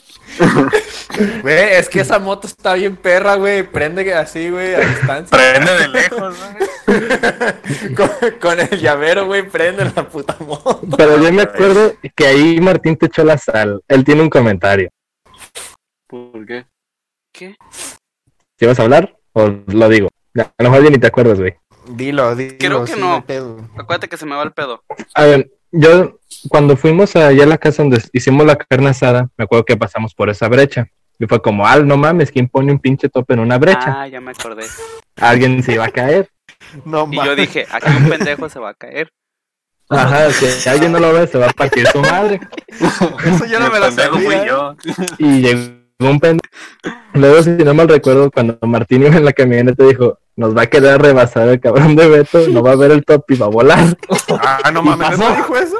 Güey, 1.43 1.73
es 1.75 1.89
que 1.89 2.01
esa 2.01 2.19
moto 2.19 2.47
está 2.47 2.75
bien 2.75 2.97
perra, 2.97 3.37
güey. 3.37 3.63
Prende 3.63 4.13
así, 4.15 4.51
güey, 4.51 4.75
a 4.75 4.81
distancia. 4.81 5.37
Prende 5.37 5.73
de 5.73 5.89
lejos, 5.89 6.37
¿no? 6.39 6.69
con, 7.97 8.11
con 8.41 8.61
el 8.61 8.81
llavero, 8.81 9.27
güey, 9.27 9.49
prende 9.49 9.85
la 9.85 10.09
puta 10.09 10.37
moto. 10.41 10.81
Pero 10.97 11.23
yo 11.23 11.33
me 11.33 11.43
acuerdo 11.43 11.95
que 12.15 12.27
ahí 12.27 12.61
Martín 12.61 12.97
te 12.97 13.07
echó 13.07 13.25
la 13.25 13.39
sal. 13.39 13.83
Él 13.89 14.05
tiene 14.05 14.23
un 14.23 14.31
comentario. 14.31 14.91
¿Por 16.07 16.47
qué? 16.47 16.67
¿Qué? 17.33 17.57
¿Sí 18.59 18.67
vas 18.67 18.79
a 18.81 18.83
hablar? 18.83 19.17
¿O 19.33 19.49
lo 19.67 19.89
digo? 19.89 20.09
A 20.37 20.63
lo 20.63 20.71
mejor 20.71 20.85
ya 20.85 20.91
ni 20.91 20.99
te 20.99 21.07
acuerdas, 21.07 21.39
güey. 21.39 21.55
Dilo, 21.89 22.35
dilo. 22.35 22.57
Creo 22.59 22.85
que 22.85 22.93
sí, 22.93 23.01
no. 23.01 23.25
Acuérdate 23.77 24.09
que 24.09 24.17
se 24.17 24.27
me 24.27 24.37
va 24.37 24.43
el 24.43 24.53
pedo. 24.53 24.83
A 25.15 25.25
ver, 25.25 25.51
yo 25.73 26.19
cuando 26.49 26.77
fuimos 26.77 27.15
allá 27.17 27.45
a 27.45 27.47
la 27.47 27.59
casa 27.59 27.83
donde 27.83 28.03
hicimos 28.13 28.47
la 28.47 28.57
carne 28.57 28.89
asada, 28.91 29.29
me 29.37 29.45
acuerdo 29.45 29.65
que 29.65 29.77
pasamos 29.77 30.15
por 30.15 30.31
esa 30.31 30.49
brecha. 30.49 30.87
Y 31.19 31.27
fue 31.27 31.43
como, 31.43 31.67
al 31.67 31.87
no 31.87 31.97
mames, 31.97 32.31
¿quién 32.31 32.49
pone 32.49 32.71
un 32.71 32.79
pinche 32.79 33.09
tope 33.09 33.35
en 33.35 33.41
una 33.41 33.59
brecha? 33.59 34.03
Ah, 34.03 34.07
ya 34.09 34.21
me 34.21 34.31
acordé. 34.31 34.65
Alguien 35.17 35.63
se 35.63 35.75
iba 35.75 35.85
a 35.85 35.91
caer. 35.91 36.31
No 36.85 37.09
Y 37.11 37.17
yo 37.17 37.23
mames. 37.23 37.37
dije, 37.37 37.67
aquí 37.71 37.87
un 37.97 38.09
pendejo 38.11 38.49
se 38.49 38.59
va 38.59 38.71
a 38.71 38.75
caer. 38.75 39.11
Ajá, 39.89 40.31
si 40.33 40.69
alguien 40.69 40.93
no 40.93 40.99
lo 40.99 41.13
ve, 41.15 41.27
se 41.27 41.39
va 41.39 41.47
a 41.47 41.53
partir 41.53 41.87
su 41.87 42.01
madre. 42.01 42.41
Eso 43.25 43.47
yo 43.47 43.59
no 43.59 43.67
El 43.67 43.73
me 43.73 43.79
lo 43.81 43.91
sabía. 43.91 44.21
fui 44.21 44.35
¿eh? 44.35 44.45
yo. 44.47 44.77
Y 45.19 45.41
llegó 45.41 45.78
un 46.01 46.21
pendejo. 46.21 46.49
Luego, 47.15 47.43
si 47.43 47.51
no 47.51 47.75
mal 47.75 47.89
recuerdo, 47.89 48.31
cuando 48.31 48.59
Martín 48.63 49.03
iba 49.05 49.17
en 49.17 49.25
la 49.25 49.33
camioneta, 49.33 49.85
dijo, 49.85 50.19
nos 50.37 50.57
va 50.57 50.63
a 50.63 50.67
querer 50.67 51.01
rebasar 51.03 51.49
el 51.49 51.59
cabrón 51.61 51.97
de 51.97 52.07
Beto, 52.09 52.47
no 52.49 52.63
va 52.63 52.73
a 52.73 52.77
ver 52.77 52.93
el 52.93 53.05
top 53.05 53.25
y 53.31 53.37
va 53.37 53.47
a 53.47 53.51
volar. 53.51 53.97
Ah, 54.41 54.71
no 54.73 54.83
mames, 54.83 55.19
¿no 55.19 55.35
dijo 55.35 55.57
eso? 55.57 55.77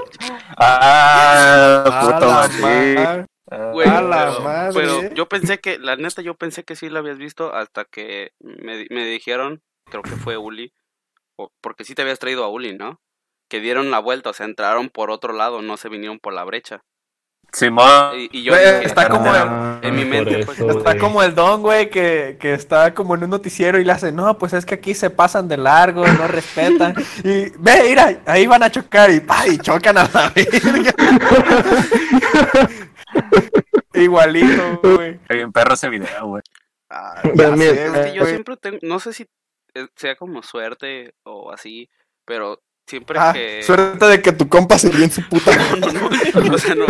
Ah, 0.57 1.85
A 1.87 2.01
puto 2.01 2.27
la 2.27 2.33
Martín. 2.33 2.61
madre. 2.63 3.27
Güey, 3.73 3.89
A 3.89 4.01
la 4.03 4.27
pero, 4.31 4.41
madre. 4.43 4.73
pero 4.75 5.15
yo 5.15 5.29
pensé 5.29 5.59
que, 5.59 5.79
la 5.79 5.97
neta, 5.97 6.23
yo 6.23 6.35
pensé 6.35 6.65
que 6.65 6.77
sí 6.77 6.89
lo 6.89 6.99
habías 6.99 7.19
visto 7.19 7.55
hasta 7.55 7.85
que 7.85 8.33
me, 8.41 8.77
di- 8.79 8.87
me 8.91 9.05
dijeron, 9.05 9.63
creo 9.91 10.03
que 10.03 10.11
fue 10.11 10.37
Uli, 10.37 10.73
o- 11.37 11.51
porque 11.63 11.85
sí 11.85 11.95
te 11.95 12.03
habías 12.03 12.19
traído 12.19 12.45
a 12.45 12.49
Uli, 12.49 12.77
¿no? 12.77 13.01
Que 13.49 13.61
dieron 13.61 13.91
la 13.91 14.01
vuelta, 14.01 14.31
o 14.31 14.33
sea, 14.35 14.45
entraron 14.47 14.91
por 14.91 15.11
otro 15.11 15.33
lado, 15.33 15.63
no 15.63 15.77
se 15.77 15.89
vinieron 15.89 16.19
por 16.19 16.35
la 16.35 16.45
brecha. 16.45 16.83
Simón. 17.53 18.13
Y, 18.19 18.39
y 18.39 18.43
yo 18.45 18.53
Güey, 18.53 18.65
dije, 18.65 18.85
está 18.87 19.09
como 19.09 19.35
en 19.83 19.95
mi 19.95 20.05
mente, 20.05 20.41
eso, 20.41 20.47
pues, 20.47 20.59
Está 20.61 20.91
güey. 20.91 20.99
como 20.99 21.23
el 21.23 21.35
don, 21.35 21.63
güey, 21.63 21.89
que, 21.91 22.37
que 22.39 22.53
está 22.55 22.93
como 22.95 23.15
en 23.15 23.25
un 23.25 23.31
noticiero 23.31 23.81
y 23.81 23.85
le 23.85 23.93
hace, 23.93 24.13
no, 24.13 24.37
pues 24.39 24.53
es 24.53 24.67
que 24.67 24.75
aquí 24.75 24.95
se 24.95 25.11
pasan 25.11 25.49
de 25.49 25.57
largo, 25.57 26.07
no 26.07 26.29
respetan. 26.29 26.95
Y 27.25 27.51
ve, 27.59 27.83
mira, 27.89 28.21
ahí 28.27 28.47
van 28.47 28.63
a 28.63 28.71
chocar 28.71 29.11
y, 29.11 29.21
pa, 29.21 29.47
y 29.49 29.59
chocan 29.59 29.97
a 29.99 30.09
la 30.13 30.31
verga. 30.35 30.93
Igualito, 33.95 34.81
güey. 34.83 35.19
Bien 35.29 35.53
perro 35.53 35.75
ese 35.75 35.89
video, 35.89 36.27
güey. 36.27 36.43
ah, 36.91 37.21
sé, 37.23 38.15
yo 38.15 38.21
güey. 38.23 38.27
siempre 38.27 38.57
tengo, 38.57 38.79
no 38.83 39.01
sé 39.01 39.13
si 39.13 39.27
eh, 39.75 39.87
sea 39.97 40.17
como 40.17 40.43
suerte 40.43 41.15
o 41.25 41.51
así, 41.53 41.89
pero 42.25 42.61
siempre 42.89 43.19
Ah, 43.21 43.33
que... 43.33 43.63
suerte 43.63 44.05
de 44.07 44.23
que 44.23 44.33
tu 44.33 44.49
compa 44.49 44.79
se 44.79 44.89
en 44.89 45.11
su 45.11 45.23
puta. 45.29 45.51
No, 45.79 45.87
no, 45.93 46.43
no, 46.49 46.55
o 46.55 46.59
sea, 46.59 46.75
no, 46.75 46.87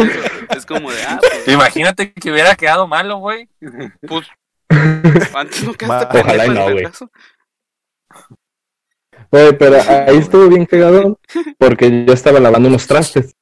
es 0.57 0.65
como 0.67 0.91
de, 0.93 1.03
ah, 1.03 1.19
pues, 1.21 1.49
Imagínate 1.55 2.13
que 2.13 2.31
hubiera 2.33 2.55
quedado 2.55 2.87
malo, 2.87 3.19
güey. 3.19 3.49
pues 4.07 4.27
antes 5.35 5.65
no 5.65 5.75
quedaste 5.75 5.87
Ma- 5.87 6.09
pendejo 6.09 6.29
Ojalá 6.29 6.47
y 6.47 6.51
no, 6.51 6.73
güey. 6.73 6.87
Oye, 9.31 9.53
pero 9.55 9.77
ahí 10.07 10.17
estuvo 10.17 10.49
bien 10.49 10.65
cagado 10.65 11.19
porque 11.59 12.05
yo 12.07 12.13
estaba 12.15 12.41
lavando 12.41 12.69
unos 12.69 12.87
trastes. 12.87 13.35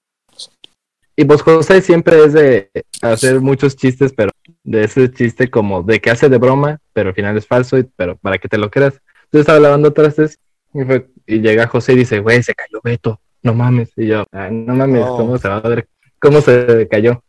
Y 1.19 1.25
pues 1.25 1.41
José 1.43 1.81
siempre 1.81 2.25
es 2.25 2.33
de 2.35 2.71
hacer 3.03 3.41
muchos 3.41 3.77
chistes, 3.77 4.13
pero 4.15 4.31
de 4.65 4.85
ese 4.85 5.11
chiste 5.11 5.49
como 5.51 5.83
de 5.83 6.01
que 6.01 6.11
hace 6.11 6.29
de 6.29 6.37
broma, 6.39 6.79
pero 6.93 7.11
al 7.11 7.15
final 7.15 7.37
es 7.37 7.47
falso, 7.47 7.79
y- 7.79 7.85
pero 7.97 8.17
para 8.17 8.39
que 8.39 8.49
te 8.49 8.59
lo 8.59 8.71
creas. 8.71 9.01
Yo 9.33 9.41
estaba 9.41 9.59
lavando 9.61 9.93
trastes 9.93 10.39
y, 10.81 10.85
fue- 10.85 11.09
y 11.27 11.41
llega 11.41 11.67
José 11.67 11.93
y 11.93 11.97
dice, 11.97 12.21
güey, 12.21 12.43
se 12.43 12.55
cayó 12.55 12.81
Beto, 12.83 13.21
no 13.43 13.55
mames. 13.55 13.91
Y 13.97 14.07
yo, 14.09 14.25
"Ay, 14.33 14.53
no 14.53 14.75
mames, 14.75 15.01
No. 15.05 15.17
¿cómo 15.17 15.39
se 15.39 15.49
va 15.49 15.57
a 15.59 15.69
ver? 15.69 15.89
¿Cómo 16.21 16.41
se 16.41 16.87
cayó? 16.91 17.23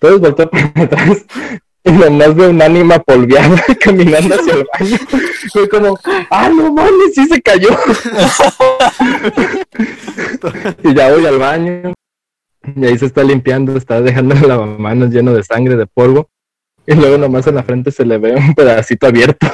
Entonces 0.00 0.20
volteó 0.20 0.50
para 0.50 0.66
atrás 0.84 1.24
y 1.84 1.92
nomás 1.92 2.34
veo 2.34 2.50
un 2.50 2.60
ánima 2.60 2.98
polveada 2.98 3.62
caminando 3.80 4.34
hacia 4.34 4.54
el 4.54 4.66
baño. 4.78 4.96
Fue 5.52 5.68
como, 5.68 5.98
ah, 6.30 6.48
no 6.48 6.72
mames, 6.72 7.14
sí 7.14 7.26
se 7.26 7.40
cayó. 7.40 7.68
y 10.82 10.94
ya 10.94 11.12
voy 11.12 11.26
al 11.26 11.38
baño. 11.38 11.94
Y 12.74 12.84
ahí 12.84 12.98
se 12.98 13.06
está 13.06 13.22
limpiando, 13.22 13.76
está 13.76 14.00
dejando 14.00 14.34
el 14.34 14.48
lavamanos 14.48 15.10
lleno 15.10 15.32
de 15.32 15.42
sangre, 15.44 15.76
de 15.76 15.86
polvo. 15.86 16.28
Y 16.86 16.94
luego 16.94 17.18
nomás 17.18 17.46
en 17.46 17.54
la 17.56 17.62
frente 17.62 17.90
se 17.90 18.04
le 18.04 18.18
ve 18.18 18.34
un 18.34 18.54
pedacito 18.54 19.06
abierto. 19.06 19.46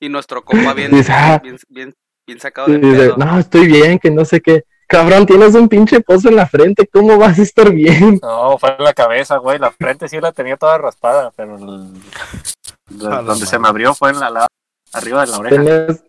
Y 0.00 0.08
nuestro 0.08 0.44
compa 0.44 0.74
bien, 0.74 0.90
Dice, 0.90 1.12
ah. 1.12 1.40
bien, 1.42 1.56
bien, 1.68 1.94
bien 2.26 2.40
sacado 2.40 2.68
Y 2.68 2.72
de 2.72 2.78
dice, 2.78 2.96
pedo. 2.98 3.16
no, 3.18 3.38
estoy 3.38 3.66
bien, 3.66 3.98
que 3.98 4.10
no 4.10 4.24
sé 4.24 4.40
qué. 4.40 4.64
Cabrón, 4.88 5.26
tienes 5.26 5.54
un 5.54 5.68
pinche 5.68 6.00
pozo 6.00 6.28
en 6.28 6.36
la 6.36 6.46
frente, 6.46 6.86
¿cómo 6.86 7.18
vas 7.18 7.38
a 7.38 7.42
estar 7.42 7.72
bien? 7.72 8.18
No, 8.22 8.56
fue 8.58 8.74
en 8.78 8.84
la 8.84 8.94
cabeza, 8.94 9.36
güey. 9.38 9.58
La 9.58 9.70
frente 9.72 10.08
sí 10.08 10.20
la 10.20 10.32
tenía 10.32 10.56
toda 10.56 10.78
raspada, 10.78 11.32
pero 11.36 11.56
el- 11.56 11.92
A 13.06 13.10
la 13.10 13.22
donde 13.22 13.46
se 13.46 13.58
me 13.58 13.66
abrió 13.68 13.94
fue 13.94 14.10
en 14.10 14.20
la, 14.20 14.30
la- 14.30 14.46
arriba 14.92 15.24
de 15.26 15.32
la 15.32 15.38
oreja. 15.38 15.56
Tenías, 15.56 16.04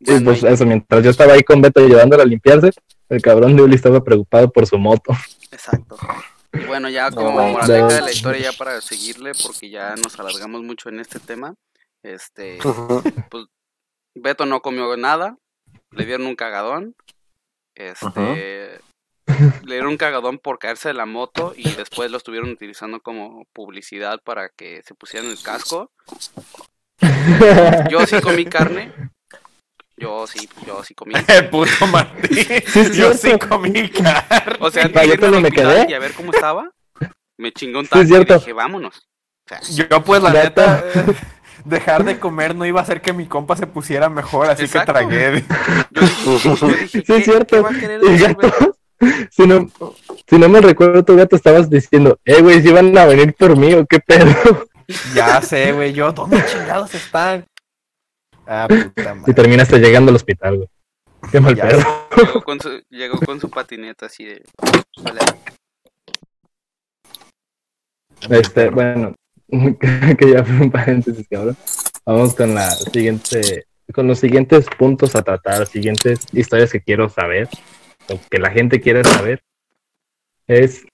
Bueno, 0.00 0.24
pues 0.26 0.42
y- 0.42 0.46
eso, 0.46 0.66
mientras 0.66 1.02
yo 1.02 1.10
estaba 1.10 1.32
ahí 1.32 1.42
con 1.42 1.62
Beto 1.62 1.80
ayudándole 1.80 2.22
a 2.22 2.26
limpiarse, 2.26 2.70
el 3.08 3.22
cabrón 3.22 3.56
de 3.56 3.62
Uli 3.62 3.74
estaba 3.76 4.02
preocupado 4.04 4.50
por 4.50 4.66
su 4.66 4.78
moto. 4.78 5.12
Exacto. 5.50 5.96
Y 6.52 6.64
bueno, 6.66 6.88
ya 6.90 7.10
como 7.10 7.30
no, 7.40 7.48
moraleja 7.48 7.80
no. 7.80 7.88
de 7.88 8.00
la 8.02 8.10
historia, 8.12 8.50
ya 8.50 8.56
para 8.58 8.80
seguirle, 8.82 9.32
porque 9.42 9.70
ya 9.70 9.94
nos 9.96 10.18
alargamos 10.20 10.62
mucho 10.62 10.88
en 10.90 11.00
este 11.00 11.20
tema. 11.20 11.54
Este, 12.02 12.58
Beto 14.22 14.46
no 14.46 14.60
comió 14.60 14.96
nada, 14.96 15.36
le 15.90 16.04
dieron 16.06 16.26
un 16.26 16.36
cagadón. 16.36 16.94
Este, 17.74 18.80
le 19.64 19.74
dieron 19.74 19.88
un 19.90 19.96
cagadón 19.96 20.38
por 20.38 20.58
caerse 20.58 20.88
de 20.88 20.94
la 20.94 21.06
moto 21.06 21.52
y 21.56 21.70
después 21.72 22.10
lo 22.10 22.16
estuvieron 22.16 22.50
utilizando 22.50 23.00
como 23.00 23.44
publicidad 23.52 24.20
para 24.24 24.48
que 24.48 24.82
se 24.84 24.94
pusieran 24.94 25.30
el 25.30 25.40
casco. 25.42 25.90
Yo 27.90 28.06
sí 28.06 28.20
comí 28.20 28.44
carne. 28.46 28.92
Yo 29.96 30.26
sí, 30.28 30.48
yo 30.64 30.84
sí 30.84 30.94
comí. 30.94 31.12
El 31.28 31.50
puto 31.50 31.86
Martín. 31.88 32.46
Yo 32.94 33.12
sí 33.14 33.36
comí 33.36 33.88
carne. 33.90 34.56
O 34.60 34.70
sea, 34.70 34.84
antes 34.84 35.02
de 35.02 35.08
yo 35.08 35.14
irme 35.14 35.40
me 35.40 35.50
quedé. 35.50 35.90
y 35.90 35.94
a 35.94 35.98
ver 35.98 36.12
cómo 36.12 36.30
estaba, 36.32 36.70
me 37.36 37.50
chingó 37.50 37.80
un 37.80 37.84
Sí, 37.86 37.90
taco 37.90 38.02
es 38.02 38.08
y 38.08 38.12
cierto. 38.12 38.34
dije, 38.34 38.52
vámonos. 38.52 38.96
O 38.96 39.48
sea, 39.48 39.60
Yo, 39.88 40.04
pues, 40.04 40.22
la 40.22 40.32
Neta. 40.32 40.84
Dejar 41.68 42.04
de 42.04 42.18
comer 42.18 42.54
no 42.54 42.64
iba 42.66 42.80
a 42.80 42.82
hacer 42.82 43.00
que 43.00 43.12
mi 43.12 43.26
compa 43.26 43.56
se 43.56 43.66
pusiera 43.66 44.08
mejor, 44.08 44.48
así 44.50 44.64
Exacto. 44.64 44.92
que 44.94 44.98
tragué. 44.98 45.44
yo 45.90 46.00
dije, 46.00 46.56
yo 46.56 46.66
dije, 46.68 46.88
Sí, 46.88 47.02
¿qué, 47.02 47.16
es 47.16 47.24
cierto. 47.24 47.56
qué 47.56 47.60
va 47.62 47.70
a 47.70 47.78
querer 47.78 48.00
Y 48.02 48.08
decir, 48.10 48.34
güey? 48.34 48.50
gato, 48.50 48.76
si 49.30 49.46
no, 49.46 49.70
si 50.28 50.38
no 50.38 50.48
me 50.48 50.60
recuerdo, 50.60 51.04
tu 51.04 51.16
gato 51.16 51.36
estabas 51.36 51.70
diciendo, 51.70 52.18
eh, 52.24 52.42
güey, 52.42 52.60
si 52.62 52.72
van 52.72 52.96
a 52.98 53.04
venir 53.06 53.34
por 53.34 53.56
mí 53.56 53.72
o 53.74 53.86
qué 53.86 54.00
pedo. 54.00 54.26
Ya 55.14 55.40
sé, 55.42 55.72
güey, 55.72 55.92
yo, 55.92 56.12
¿dónde 56.12 56.42
chingados 56.46 56.94
están? 56.94 57.44
Ah, 58.46 58.66
puta 58.68 59.12
Y 59.12 59.14
madre. 59.18 59.34
terminaste 59.34 59.78
llegando 59.78 60.08
al 60.10 60.16
hospital, 60.16 60.56
güey. 60.56 60.68
Qué 61.30 61.40
mal 61.40 61.54
Ya 61.54 61.68
pedo. 61.68 61.82
Llegó 62.16 62.42
con 62.42 62.58
su, 62.60 62.82
llegó 62.88 63.18
con 63.20 63.38
su 63.40 63.50
patineta 63.50 64.06
así 64.06 64.24
de... 64.24 64.42
Hola. 65.04 65.20
Este, 68.30 68.70
bueno, 68.70 69.14
que 70.18 70.30
ya 70.32 70.44
fue 70.44 70.60
un 70.60 70.70
paréntesis, 70.70 71.26
cabrón. 71.28 71.56
Vamos 72.04 72.34
con 72.34 72.54
la 72.54 72.70
siguiente, 72.70 73.66
con 73.92 74.06
los 74.06 74.18
siguientes 74.18 74.66
puntos 74.78 75.14
a 75.14 75.22
tratar, 75.22 75.66
siguientes 75.66 76.20
historias 76.32 76.72
que 76.72 76.82
quiero 76.82 77.08
saber, 77.08 77.48
o 78.08 78.18
que 78.30 78.38
la 78.38 78.50
gente 78.50 78.80
quiere 78.80 79.04
saber, 79.04 79.42
es 80.46 80.84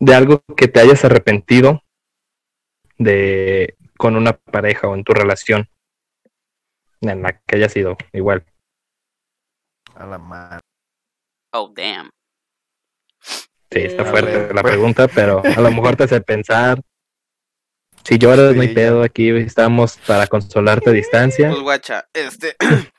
de 0.00 0.14
algo 0.14 0.42
que 0.56 0.68
te 0.68 0.80
hayas 0.80 1.04
arrepentido 1.04 1.82
de 2.98 3.76
con 3.96 4.16
una 4.16 4.32
pareja 4.32 4.88
o 4.88 4.94
en 4.94 5.04
tu 5.04 5.12
relación 5.12 5.68
en 7.00 7.22
la 7.22 7.32
que 7.32 7.56
haya 7.56 7.68
sido 7.68 7.96
igual. 8.12 8.44
A 9.94 10.06
la 10.06 10.18
madre. 10.18 10.60
Oh, 11.52 11.72
damn. 11.74 12.10
Sí, 13.70 13.80
está 13.80 14.04
fuerte 14.04 14.54
la 14.54 14.62
pues. 14.62 14.74
pregunta, 14.74 15.08
pero 15.08 15.42
a 15.44 15.60
lo 15.60 15.70
mejor 15.70 15.96
te 15.96 16.04
hace 16.04 16.20
pensar. 16.20 16.80
Si 18.04 18.18
lloras, 18.18 18.54
no 18.54 18.62
hay 18.62 18.74
pedo, 18.74 19.02
aquí 19.02 19.28
estamos 19.30 19.98
para 20.06 20.26
consolarte 20.26 20.90
a 20.90 20.92
distancia. 20.92 21.50
Pues 21.50 21.62
guacha, 21.62 22.08
este... 22.12 22.56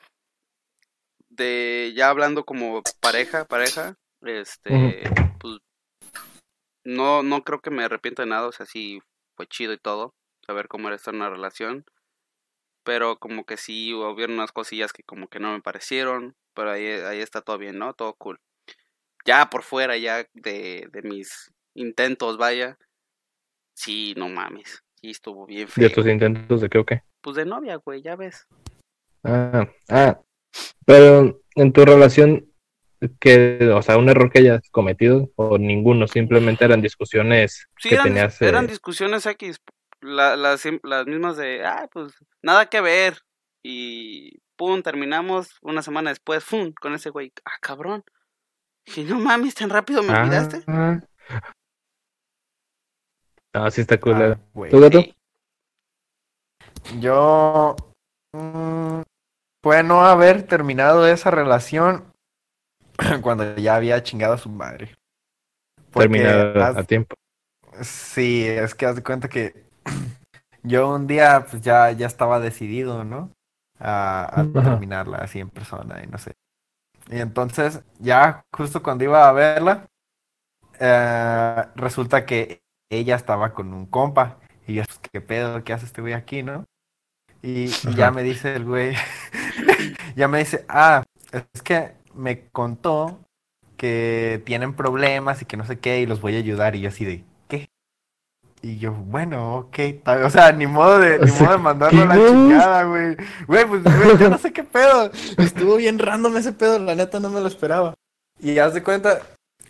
de 1.29 1.93
ya 1.95 2.09
hablando 2.09 2.45
como 2.45 2.83
pareja, 2.99 3.45
pareja, 3.45 3.95
este... 4.21 5.03
Pues... 5.39 5.57
No, 6.83 7.23
no 7.23 7.43
creo 7.43 7.59
que 7.59 7.71
me 7.71 7.83
arrepiento 7.83 8.21
de 8.21 8.27
nada, 8.27 8.47
o 8.47 8.51
sea, 8.51 8.65
sí 8.65 8.99
fue 9.35 9.47
chido 9.47 9.73
y 9.73 9.77
todo, 9.77 10.13
saber 10.45 10.67
cómo 10.67 10.88
era 10.88 10.95
estar 10.95 11.13
en 11.13 11.21
una 11.21 11.29
relación. 11.29 11.85
Pero 12.83 13.17
como 13.19 13.45
que 13.45 13.57
sí 13.57 13.93
hubieron 13.93 14.35
unas 14.35 14.51
cosillas 14.51 14.93
que 14.93 15.03
como 15.03 15.27
que 15.27 15.39
no 15.39 15.51
me 15.53 15.62
parecieron, 15.62 16.35
pero 16.53 16.71
ahí, 16.71 16.85
ahí 16.85 17.19
está 17.19 17.41
todo 17.41 17.57
bien, 17.57 17.77
¿no? 17.77 17.93
Todo 17.93 18.13
cool. 18.15 18.39
Ya 19.25 19.49
por 19.49 19.63
fuera, 19.63 19.97
ya 19.97 20.25
de, 20.33 20.88
de 20.91 21.01
mis 21.03 21.51
intentos, 21.73 22.38
vaya. 22.38 22.77
Sí, 23.73 24.13
no 24.17 24.27
mames. 24.29 24.83
Sí, 25.01 25.09
estuvo 25.12 25.45
bien 25.45 25.67
feo. 25.67 25.88
De 25.88 25.93
tus 25.93 26.05
intentos 26.07 26.62
de 26.62 26.69
qué 26.69 26.77
o 26.77 26.85
qué. 26.85 27.03
Pues 27.21 27.35
de 27.35 27.45
novia, 27.45 27.75
güey, 27.77 28.01
ya 28.01 28.15
ves. 28.15 28.47
Ah, 29.23 29.67
ah. 29.89 30.19
Pero 30.85 31.41
en 31.55 31.71
tu 31.73 31.85
relación, 31.85 32.51
que, 33.19 33.69
o 33.73 33.81
sea, 33.81 33.97
un 33.97 34.09
error 34.09 34.29
que 34.31 34.39
hayas 34.39 34.62
cometido 34.71 35.31
o 35.35 35.57
ninguno, 35.57 36.07
simplemente 36.07 36.65
eran 36.65 36.81
discusiones 36.81 37.67
Sí, 37.77 37.89
que 37.89 37.95
eran, 37.95 38.07
tenías. 38.07 38.41
eran 38.41 38.65
eh, 38.65 38.69
discusiones 38.69 39.25
X. 39.25 39.57
la- 40.01 40.35
las, 40.35 40.63
las 40.83 41.05
mismas 41.07 41.38
de, 41.38 41.65
ah, 41.65 41.88
pues 41.91 42.13
nada 42.41 42.65
que 42.67 42.81
ver. 42.81 43.19
Y 43.63 44.39
pum, 44.57 44.81
terminamos 44.81 45.49
una 45.62 45.81
semana 45.81 46.09
después, 46.09 46.43
pum, 46.45 46.73
con 46.73 46.93
ese 46.93 47.09
güey. 47.09 47.31
Ah, 47.45 47.57
cabrón. 47.62 48.03
Dije, 48.85 49.03
no 49.03 49.19
mames, 49.19 49.55
tan 49.55 49.69
rápido 49.69 50.01
me 50.03 50.13
olvidaste. 50.13 50.63
ah. 50.67 50.99
Ah, 53.53 53.71
sí 53.71 53.81
está 53.81 53.99
cool. 53.99 54.13
Ah, 54.15 54.38
eh. 54.55 54.69
¿Tú, 54.69 54.79
gato? 54.79 55.03
Yo 56.99 57.75
mm, 58.33 59.01
puede 59.62 59.83
no 59.83 60.05
haber 60.05 60.43
terminado 60.43 61.07
esa 61.07 61.31
relación 61.31 62.05
cuando 63.21 63.55
ya 63.55 63.75
había 63.75 64.03
chingado 64.03 64.33
a 64.33 64.38
su 64.38 64.49
madre. 64.49 64.95
Haz- 66.63 66.77
a 66.77 66.83
tiempo. 66.83 67.15
Sí, 67.81 68.45
es 68.45 68.75
que 68.75 68.85
haz 68.85 68.95
de 68.95 69.03
cuenta 69.03 69.29
que 69.29 69.65
yo 70.63 70.93
un 70.93 71.07
día 71.07 71.45
pues 71.49 71.62
ya, 71.62 71.91
ya 71.91 72.07
estaba 72.07 72.39
decidido, 72.39 73.04
¿no? 73.04 73.31
A, 73.79 74.45
terminarla 74.54 75.19
así 75.19 75.39
en 75.39 75.50
persona 75.50 76.04
y 76.04 76.08
no 76.08 76.17
sé. 76.17 76.33
Y 77.10 77.19
entonces 77.19 77.81
ya 78.00 78.43
justo 78.56 78.83
cuando 78.83 79.06
iba 79.06 79.29
a 79.29 79.33
verla, 79.33 79.87
eh, 80.79 81.65
resulta 81.75 82.25
que 82.25 82.62
ella 82.90 83.15
estaba 83.15 83.54
con 83.54 83.73
un 83.73 83.85
compa. 83.85 84.37
Y 84.67 84.75
yo, 84.75 84.83
pues, 84.83 85.00
¿qué 85.12 85.21
pedo? 85.21 85.63
¿Qué 85.63 85.73
hace 85.73 85.85
este 85.85 86.02
güey 86.02 86.13
aquí, 86.13 86.44
no? 86.44 86.65
Y, 87.42 87.67
ya 87.96 88.12
me 88.12 88.21
dice 88.21 88.56
el 88.56 88.65
güey, 88.65 88.96
ya 90.15 90.27
me 90.27 90.40
dice, 90.40 90.65
ah, 90.67 91.04
es 91.31 91.62
que 91.62 91.94
me 92.13 92.48
contó 92.50 93.19
que 93.77 94.42
tienen 94.46 94.73
problemas 94.73 95.42
y 95.42 95.46
que 95.46 95.56
no 95.56 95.65
sé 95.65 95.79
qué 95.79 96.02
y 96.02 96.06
los 96.06 96.19
voy 96.19 96.35
a 96.35 96.40
ayudar. 96.40 96.75
Y 96.75 96.81
yo 96.81 96.90
así 96.90 97.06
de, 97.06 97.23
¿qué? 97.48 97.69
Y 98.62 98.77
yo, 98.77 98.92
bueno, 98.92 99.56
ok, 99.56 99.79
o 100.25 100.29
sea, 100.29 100.52
ni 100.52 100.67
modo 100.67 101.00
de, 101.00 101.19
ni 101.19 101.31
modo 101.31 101.52
de 101.54 101.58
mandarlo 101.58 102.02
a 102.02 102.06
la 102.06 102.15
chingada, 102.15 102.83
güey. 102.83 103.15
Güey, 103.48 103.65
pues, 103.65 103.83
güey, 103.83 104.17
yo 104.17 104.29
no 104.29 104.37
sé 104.37 104.52
qué 104.52 104.65
pedo. 104.65 105.10
Estuvo 105.37 105.77
bien 105.77 105.98
random 105.98 106.35
ese 106.35 106.52
pedo, 106.52 106.77
la 106.77 106.96
neta 106.96 107.21
no 107.21 107.29
me 107.29 107.40
lo 107.40 107.48
esperaba. 107.48 107.94
Y 108.42 108.60
haz 108.60 108.73
de 108.73 108.83
cuenta, 108.83 109.21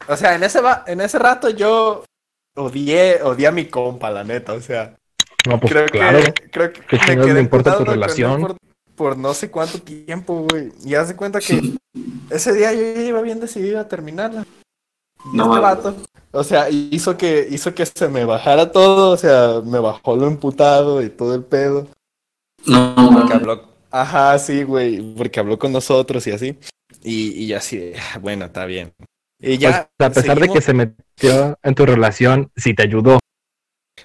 o 0.08 0.18
sea, 0.18 0.34
en 0.34 0.44
ese, 0.44 0.62
va, 0.62 0.84
en 0.88 1.02
ese 1.02 1.20
rato 1.20 1.52
yo 1.52 2.04
odié, 2.60 3.22
odié 3.24 3.48
a 3.48 3.52
mi 3.52 3.66
compa, 3.66 4.10
la 4.12 4.24
neta, 4.24 4.54
o 4.54 4.62
sea. 4.62 4.96
No, 5.48 5.60
pues 5.60 5.72
creo 5.72 5.86
claro. 5.88 6.20
que, 6.22 6.50
creo 6.50 6.74
que 6.74 6.82
¿Qué 6.82 7.16
me 7.16 7.26
quedé 7.26 7.40
importa 7.40 7.78
tu 7.78 7.86
relación? 7.86 8.42
Por, 8.42 8.58
por 8.96 9.18
no 9.18 9.34
sé 9.34 9.50
cuánto 9.50 9.82
tiempo, 9.82 10.46
güey. 10.50 10.72
Y 10.84 10.96
haz 10.96 11.08
de 11.08 11.16
cuenta 11.16 11.40
que 11.40 11.78
ese 12.30 12.54
día 12.54 12.74
yo 12.74 12.82
ya 12.82 13.02
iba 13.02 13.22
bien 13.22 13.40
decidido 13.40 13.80
a 13.80 13.88
terminarla. 13.88 14.46
No 15.34 15.50
este 15.50 15.60
vato, 15.60 15.96
o 16.32 16.44
sea, 16.44 16.70
hizo 16.70 17.18
que, 17.18 17.48
hizo 17.50 17.74
que 17.74 17.86
se 17.86 18.08
me 18.08 18.24
bajara 18.24 18.72
todo, 18.72 19.12
o 19.12 19.18
sea, 19.18 19.62
me 19.66 19.80
bajó 19.80 20.16
lo 20.16 20.28
emputado 20.28 21.02
y 21.02 21.10
todo 21.10 21.36
el 21.36 21.44
pedo. 21.44 21.88
No, 22.66 22.96
Porque 23.14 23.34
habló, 23.34 23.64
ajá, 23.90 24.38
sí, 24.38 24.64
güey, 24.64 25.16
porque 25.16 25.40
habló 25.40 25.58
con 25.58 25.72
nosotros 25.72 26.26
y 26.28 26.32
así. 26.32 26.58
Y, 27.04 27.44
y 27.44 27.48
yo 27.48 27.58
así, 27.58 27.94
"Ah, 28.14 28.20
bueno, 28.20 28.46
está 28.46 28.66
bien. 28.66 28.94
Y 29.40 29.58
ya, 29.58 29.90
Pues, 29.98 30.10
a 30.10 30.14
pesar 30.14 30.40
de 30.40 30.50
que 30.50 30.62
se 30.62 30.74
metió 30.74 31.58
en 31.64 31.76
tu 31.76 31.86
relación, 31.86 32.52
sí 32.56 32.74
te 32.74 32.84
ayudó 32.84 33.20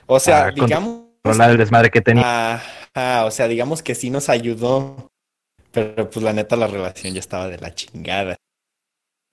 o 0.07 0.21
sea, 0.21 0.51
digamos, 0.51 1.05
a 1.25 1.51
el 1.51 1.57
desmadre 1.57 1.91
que 1.91 2.01
tenía. 2.01 2.55
Ajá, 2.55 2.85
Ah, 2.95 3.25
o 3.27 3.31
sea, 3.33 3.49
digamos 3.49 3.83
que 3.83 3.97
sí 3.97 4.09
nos 4.09 4.29
ayudó, 4.29 5.11
pero 5.73 6.09
pues 6.09 6.23
la 6.25 6.33
neta 6.33 6.55
la 6.55 6.69
relación 6.69 7.13
ya 7.13 7.19
estaba 7.19 7.49
de 7.49 7.59
la 7.59 7.75
chingada. 7.75 8.37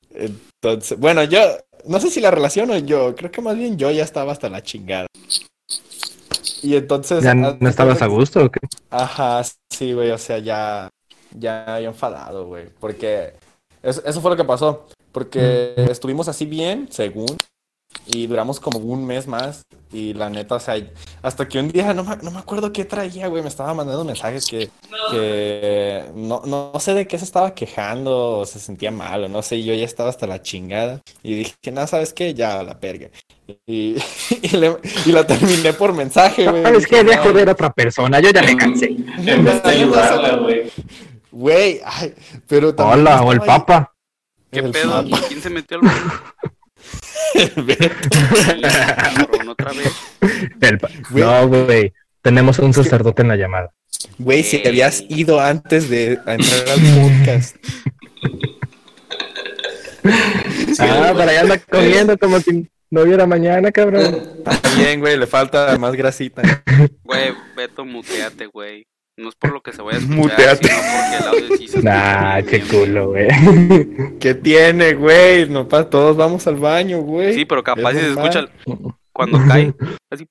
Entonces, 0.10 0.98
bueno, 0.98 1.24
yo 1.26 1.40
no 1.86 2.00
sé 2.00 2.10
si 2.10 2.22
la 2.22 2.32
relación 2.32 2.72
o 2.72 2.78
yo, 2.80 3.16
creo 3.16 3.30
que 3.30 3.42
más 3.42 3.56
bien 3.56 3.78
yo 3.78 3.92
ya 3.92 4.04
estaba 4.04 4.32
hasta 4.32 4.50
la 4.50 4.64
chingada. 4.64 5.06
Y 6.64 6.76
entonces... 6.76 7.24
¿Ya 7.24 7.36
no 7.36 7.56
estabas 7.70 8.02
a 8.02 8.08
gusto 8.08 8.46
o 8.46 8.52
qué? 8.52 8.60
Ajá, 8.90 9.44
sí, 9.70 9.94
güey, 9.94 10.10
o 10.10 10.18
sea, 10.18 10.40
ya, 10.40 10.90
ya 11.38 11.76
había 11.76 11.90
enfadado, 11.90 12.48
güey, 12.48 12.68
porque 12.80 13.34
eso, 13.84 14.02
eso 14.04 14.22
fue 14.22 14.32
lo 14.32 14.38
que 14.38 14.44
pasó, 14.44 14.88
porque 15.12 15.74
estuvimos 15.90 16.28
así 16.28 16.46
bien, 16.46 16.88
según, 16.92 17.28
y 18.06 18.28
duramos 18.28 18.60
como 18.60 18.80
un 18.80 19.06
mes 19.06 19.28
más, 19.28 19.64
y 19.92 20.14
la 20.14 20.30
neta, 20.30 20.56
o 20.56 20.60
sea, 20.60 20.76
hasta 21.22 21.48
que 21.48 21.60
un 21.60 21.70
día, 21.70 21.94
no 21.94 22.04
me, 22.06 22.16
no 22.18 22.32
me 22.32 22.40
acuerdo 22.40 22.72
qué 22.72 22.86
traía, 22.86 23.28
güey, 23.28 23.44
me 23.44 23.50
estaba 23.50 23.74
mandando 23.74 24.06
mensajes 24.06 24.46
que, 24.46 24.70
que 25.12 26.06
no, 26.16 26.42
no 26.46 26.72
sé 26.80 26.94
de 26.94 27.06
qué 27.08 27.18
se 27.18 27.26
estaba 27.26 27.54
quejando, 27.54 28.40
o 28.40 28.46
se 28.46 28.60
sentía 28.60 28.92
mal, 28.92 29.26
o 29.26 29.30
no 29.30 29.42
sé, 29.42 29.58
y 29.58 29.66
yo 29.66 29.74
ya 29.74 29.84
estaba 29.86 30.10
hasta 30.10 30.26
la 30.28 30.42
chingada, 30.42 31.02
y 31.22 31.36
dije, 31.36 31.54
no, 31.74 31.86
¿sabes 31.88 32.14
qué? 32.14 32.34
Ya, 32.34 32.64
la 32.64 32.80
perga. 32.80 33.10
Y, 33.68 33.98
y, 34.42 34.48
le- 34.58 34.78
y 35.06 35.12
la 35.12 35.28
terminé 35.28 35.74
por 35.74 35.94
mensaje, 35.94 36.50
güey. 36.50 36.64
¿Sabes 36.64 36.88
qué? 36.88 37.04
Dije, 37.04 37.06
Voy 37.06 37.14
a 37.14 37.18
"No, 37.18 37.24
joder 37.24 37.50
a 37.50 37.52
otra 37.52 37.74
persona, 37.74 38.20
yo 38.22 38.30
ya 38.32 38.42
me 38.44 38.56
cansé. 38.56 38.86
En 38.88 39.44
vez 39.44 39.62
de 39.64 39.70
ayudarla, 39.70 40.38
güey. 40.38 40.72
Güey, 41.32 41.82
ay, 41.86 42.14
pero 42.48 42.74
también 42.74 43.00
Hola, 43.02 43.22
o 43.24 43.32
el 43.34 43.42
ahí- 43.42 43.48
papa. 43.48 43.91
¿Qué 44.52 44.60
El 44.60 44.72
pedo? 44.72 45.04
Papa. 45.10 45.26
¿Quién 45.28 45.42
se 45.42 45.50
metió 45.50 45.78
al 45.78 45.84
baño? 45.84 46.24
Otra 49.52 49.72
vez. 49.72 49.94
El. 50.62 50.80
No, 51.12 51.48
güey. 51.48 51.94
Tenemos 52.22 52.60
un 52.60 52.74
sacerdote 52.74 53.22
en 53.24 53.30
la 53.30 53.36
llamada. 53.36 53.72
Güey, 54.20 54.44
si 54.44 54.60
te 54.60 54.70
habías 54.70 55.04
ido 55.10 55.40
antes 55.40 55.90
de 55.90 56.20
a 56.26 56.36
entrar 56.36 56.70
al 56.70 56.80
podcast. 57.02 57.56
ah, 60.80 61.14
para 61.16 61.32
allá 61.32 61.42
anda 61.42 61.58
comiendo 61.60 62.18
como 62.18 62.40
si 62.40 62.68
no 62.90 63.02
hubiera 63.02 63.26
mañana, 63.26 63.72
cabrón. 63.72 64.22
Está 64.46 64.76
bien, 64.76 65.00
güey, 65.00 65.18
le 65.18 65.28
falta 65.28 65.78
más 65.78 65.94
grasita. 65.96 66.42
Güey, 67.04 67.34
Beto, 67.56 67.86
muteate, 67.86 68.48
güey. 68.48 68.88
No 69.18 69.30
es 69.30 69.36
por 69.36 69.52
lo 69.52 69.62
que 69.62 69.74
se 69.74 69.82
vaya 69.82 69.98
a 69.98 70.02
escuchar, 70.02 70.18
Muteate. 70.20 70.68
sino 70.68 70.80
porque 70.82 71.18
el 71.18 71.28
audio 71.28 71.58
sí 71.58 71.68
se 71.68 71.82
Nah, 71.84 72.36
bien, 72.42 72.46
qué 72.48 72.62
culo, 72.62 73.10
güey. 73.10 73.28
¿Qué 74.20 74.34
tiene, 74.36 74.94
güey? 74.94 75.48
No 75.50 75.68
pa, 75.68 75.90
todos 75.90 76.16
vamos 76.18 76.48
al 76.48 76.56
baño, 76.56 77.00
güey. 77.00 77.34
Sí, 77.34 77.46
pero 77.46 77.64
capaz 77.64 77.92
si 77.94 78.00
se 78.00 78.10
escucha 78.12 78.40
el- 78.40 78.50
cuando 79.14 79.40
cae. 79.48 79.74
Así. 80.10 80.28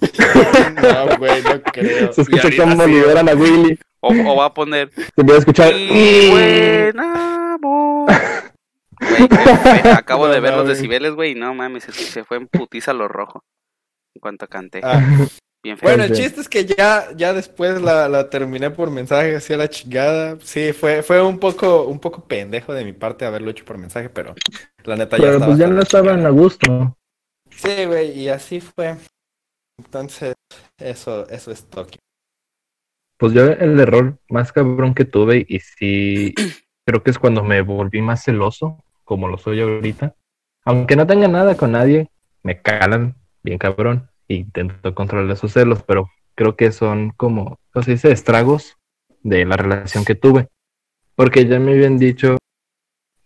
No, 0.00 1.16
güey, 1.18 1.42
no 1.42 1.62
creo. 1.62 2.12
Se 2.12 2.22
escucha 2.22 2.42
ahorita 2.44 2.84
sí, 2.84 2.90
liberan 2.90 3.28
a 3.28 3.32
Willy. 3.34 3.78
O, 4.00 4.08
o 4.14 4.36
va 4.36 4.46
a 4.46 4.54
poner. 4.54 4.90
Se 4.94 5.24
puede 5.24 5.38
escuchar. 5.38 5.74
"Mi 5.74 6.30
buen 6.30 6.98
amor". 7.00 8.10
Güey, 9.00 9.28
qué 9.28 9.36
fe- 9.36 9.90
acabo 9.96 10.26
No 10.26 10.32
de 10.32 10.40
ver 10.40 10.52
los 10.52 10.62
mames. 10.64 10.76
decibeles, 10.78 11.14
güey, 11.14 11.32
y 11.32 11.34
no 11.34 11.52
mames, 11.54 11.84
se, 11.84 11.92
se 11.92 12.24
fue 12.24 12.36
en 12.38 12.46
putiza 12.48 12.92
lo 12.92 13.08
rojo. 13.08 13.42
En 14.14 14.20
cuanto 14.20 14.46
canté. 14.46 14.80
Ah, 14.82 15.00
Bien 15.62 15.76
bueno, 15.82 16.04
el 16.04 16.12
chiste 16.12 16.40
es 16.40 16.48
que 16.48 16.64
ya, 16.64 17.08
ya 17.14 17.34
después 17.34 17.82
la, 17.82 18.08
la 18.08 18.30
terminé 18.30 18.70
por 18.70 18.90
mensaje 18.90 19.36
así 19.36 19.52
a 19.52 19.58
la 19.58 19.68
chingada. 19.68 20.38
Sí, 20.40 20.72
fue, 20.72 21.02
fue 21.02 21.22
un 21.22 21.38
poco, 21.38 21.84
un 21.84 21.98
poco 21.98 22.24
pendejo 22.24 22.72
de 22.72 22.84
mi 22.84 22.94
parte 22.94 23.26
haberlo 23.26 23.50
hecho 23.50 23.66
por 23.66 23.76
mensaje, 23.76 24.08
pero 24.08 24.34
la 24.84 24.96
neta 24.96 25.18
ya 25.18 25.22
Pero 25.22 25.34
estaba 25.34 25.46
pues 25.46 25.58
ya 25.58 25.66
no 25.66 25.82
estaban 25.82 26.24
a 26.24 26.30
gusto. 26.30 26.96
Sí, 27.50 27.84
güey, 27.84 28.18
y 28.18 28.28
así 28.28 28.60
fue. 28.60 28.96
Entonces, 29.78 30.34
eso, 30.78 31.28
eso 31.28 31.50
es 31.50 31.64
Tokio. 31.66 31.98
Pues 33.18 33.34
yo 33.34 33.44
el 33.44 33.78
error 33.78 34.18
más 34.30 34.52
cabrón 34.52 34.94
que 34.94 35.04
tuve 35.04 35.44
y 35.46 35.60
sí 35.60 36.34
creo 36.86 37.02
que 37.02 37.10
es 37.10 37.18
cuando 37.18 37.44
me 37.44 37.60
volví 37.60 38.00
más 38.00 38.24
celoso, 38.24 38.82
como 39.04 39.28
lo 39.28 39.36
soy 39.36 39.60
ahorita. 39.60 40.14
Aunque 40.64 40.96
no 40.96 41.06
tenga 41.06 41.28
nada 41.28 41.54
con 41.54 41.72
nadie, 41.72 42.08
me 42.42 42.60
calan 42.62 43.14
bien 43.42 43.58
cabrón. 43.58 44.09
Intento 44.34 44.94
controlar 44.94 45.30
esos 45.32 45.52
celos, 45.52 45.82
pero 45.82 46.08
creo 46.36 46.54
que 46.54 46.70
son 46.70 47.10
como, 47.16 47.58
¿cómo 47.72 47.82
se 47.82 47.92
dice? 47.92 48.12
Estragos 48.12 48.78
de 49.22 49.44
la 49.44 49.56
relación 49.56 50.04
que 50.04 50.14
tuve. 50.14 50.48
Porque 51.16 51.46
ya 51.46 51.58
me 51.58 51.72
habían 51.72 51.98
dicho, 51.98 52.38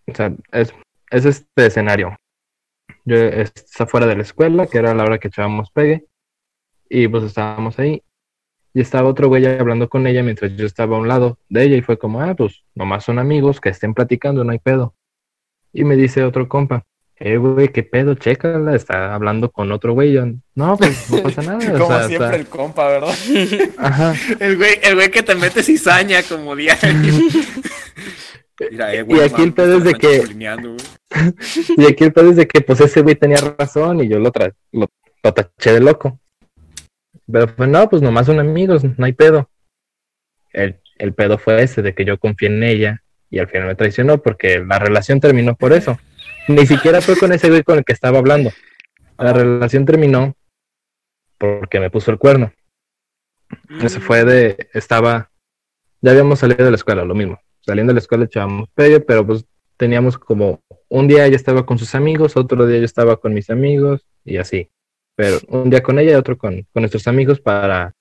o 0.07 0.13
sea, 0.15 0.33
es, 0.51 0.73
es 1.11 1.25
este 1.25 1.65
escenario. 1.67 2.17
Yo 3.05 3.17
estaba 3.17 3.89
fuera 3.89 4.07
de 4.07 4.15
la 4.15 4.23
escuela, 4.23 4.65
que 4.65 4.79
era 4.79 4.95
la 4.95 5.03
hora 5.03 5.19
que 5.19 5.27
echábamos 5.27 5.69
pegue, 5.69 6.07
y 6.89 7.07
pues 7.07 7.23
estábamos 7.23 7.77
ahí, 7.77 8.01
y 8.73 8.81
estaba 8.81 9.07
otro 9.07 9.27
güey 9.27 9.45
hablando 9.45 9.87
con 9.87 10.07
ella 10.07 10.23
mientras 10.23 10.55
yo 10.55 10.65
estaba 10.65 10.97
a 10.97 10.99
un 10.99 11.07
lado 11.07 11.37
de 11.49 11.63
ella 11.63 11.77
y 11.77 11.81
fue 11.81 11.97
como, 11.99 12.19
ah, 12.21 12.33
pues 12.35 12.65
nomás 12.73 13.05
son 13.05 13.19
amigos 13.19 13.61
que 13.61 13.69
estén 13.69 13.93
platicando, 13.93 14.43
no 14.43 14.51
hay 14.51 14.59
pedo. 14.59 14.95
Y 15.71 15.83
me 15.83 15.95
dice 15.95 16.23
otro 16.23 16.49
compa, 16.49 16.83
eh, 17.17 17.37
güey, 17.37 17.69
qué 17.69 17.83
pedo, 17.83 18.15
chécala, 18.15 18.75
está 18.75 19.13
hablando 19.15 19.49
con 19.51 19.71
otro 19.71 19.93
güey. 19.93 20.11
Yo, 20.13 20.25
no, 20.55 20.77
pues 20.77 21.09
no 21.09 21.23
pasa 21.23 21.41
nada. 21.43 21.57
o 21.75 21.77
Como 21.79 21.87
sea, 21.87 22.07
siempre 22.07 22.25
está- 22.27 22.35
el 22.35 22.47
compa, 22.47 22.87
¿verdad? 22.87 23.15
Ajá. 23.77 24.13
El 24.39 24.57
güey, 24.57 24.79
el 24.83 24.95
güey 24.95 25.11
que 25.11 25.23
te 25.23 25.35
mete 25.35 25.63
cizaña 25.63 26.21
como 26.23 26.55
diario. 26.55 26.79
Mira, 28.71 28.93
eh, 28.95 29.05
Y 29.07 29.19
aquí 29.19 29.41
el 29.43 29.53
pedo 29.53 29.77
es 29.77 29.83
de 29.83 29.93
que- 29.95 30.23
Y 31.77 31.85
aquí 31.85 32.03
el 32.05 32.13
pedo 32.13 32.29
es 32.31 32.35
de 32.37 32.47
que 32.47 32.61
pues 32.61 32.79
ese 32.81 33.01
güey 33.01 33.15
tenía 33.15 33.37
razón 33.57 34.01
y 34.01 34.07
yo 34.07 34.19
lo, 34.19 34.31
tra 34.31 34.51
lo, 34.71 34.87
lo 35.23 35.33
taché 35.33 35.73
de 35.73 35.79
loco. 35.81 36.19
Pero 37.31 37.53
pues 37.55 37.69
no, 37.69 37.89
pues 37.89 38.01
nomás 38.01 38.25
son 38.27 38.39
amigos, 38.39 38.83
no 38.97 39.05
hay 39.05 39.13
pedo. 39.13 39.49
El, 40.53 40.79
el 40.97 41.13
pedo 41.13 41.37
fue 41.37 41.61
ese, 41.63 41.81
de 41.81 41.93
que 41.93 42.05
yo 42.05 42.17
confié 42.17 42.47
en 42.47 42.63
ella 42.63 43.01
y 43.29 43.39
al 43.39 43.47
final 43.47 43.67
me 43.67 43.75
traicionó 43.75 44.21
porque 44.21 44.63
la 44.65 44.79
relación 44.79 45.19
terminó 45.19 45.55
por 45.55 45.73
eso. 45.73 45.97
Ni 46.47 46.65
siquiera 46.67 47.01
fue 47.01 47.17
con 47.17 47.31
ese 47.31 47.49
güey 47.49 47.63
con 47.63 47.77
el 47.77 47.85
que 47.85 47.93
estaba 47.93 48.19
hablando. 48.19 48.51
La 49.17 49.33
relación 49.33 49.85
terminó 49.85 50.35
porque 51.37 51.79
me 51.79 51.89
puso 51.89 52.11
el 52.11 52.19
cuerno. 52.19 52.53
Ese 53.81 53.99
fue 53.99 54.25
de, 54.25 54.69
estaba, 54.73 55.31
ya 56.01 56.11
habíamos 56.11 56.39
salido 56.39 56.63
de 56.63 56.71
la 56.71 56.77
escuela, 56.77 57.03
lo 57.03 57.15
mismo. 57.15 57.39
Saliendo 57.61 57.91
de 57.91 57.95
la 57.95 57.99
escuela 57.99 58.25
echábamos 58.25 58.69
pegue, 58.75 58.99
pero 58.99 59.25
pues 59.25 59.45
teníamos 59.77 60.17
como 60.17 60.61
un 60.87 61.07
día 61.07 61.25
ella 61.25 61.35
estaba 61.35 61.65
con 61.65 61.79
sus 61.79 61.95
amigos, 61.95 62.37
otro 62.37 62.65
día 62.67 62.77
yo 62.77 62.85
estaba 62.85 63.17
con 63.17 63.33
mis 63.33 63.49
amigos 63.49 64.05
y 64.23 64.37
así. 64.37 64.69
Pero 65.15 65.39
un 65.47 65.69
día 65.69 65.81
con 65.81 65.97
ella 65.97 66.11
y 66.11 66.15
otro 66.15 66.37
con, 66.37 66.67
con 66.73 66.81
nuestros 66.81 67.07
amigos 67.07 67.39
para, 67.39 67.95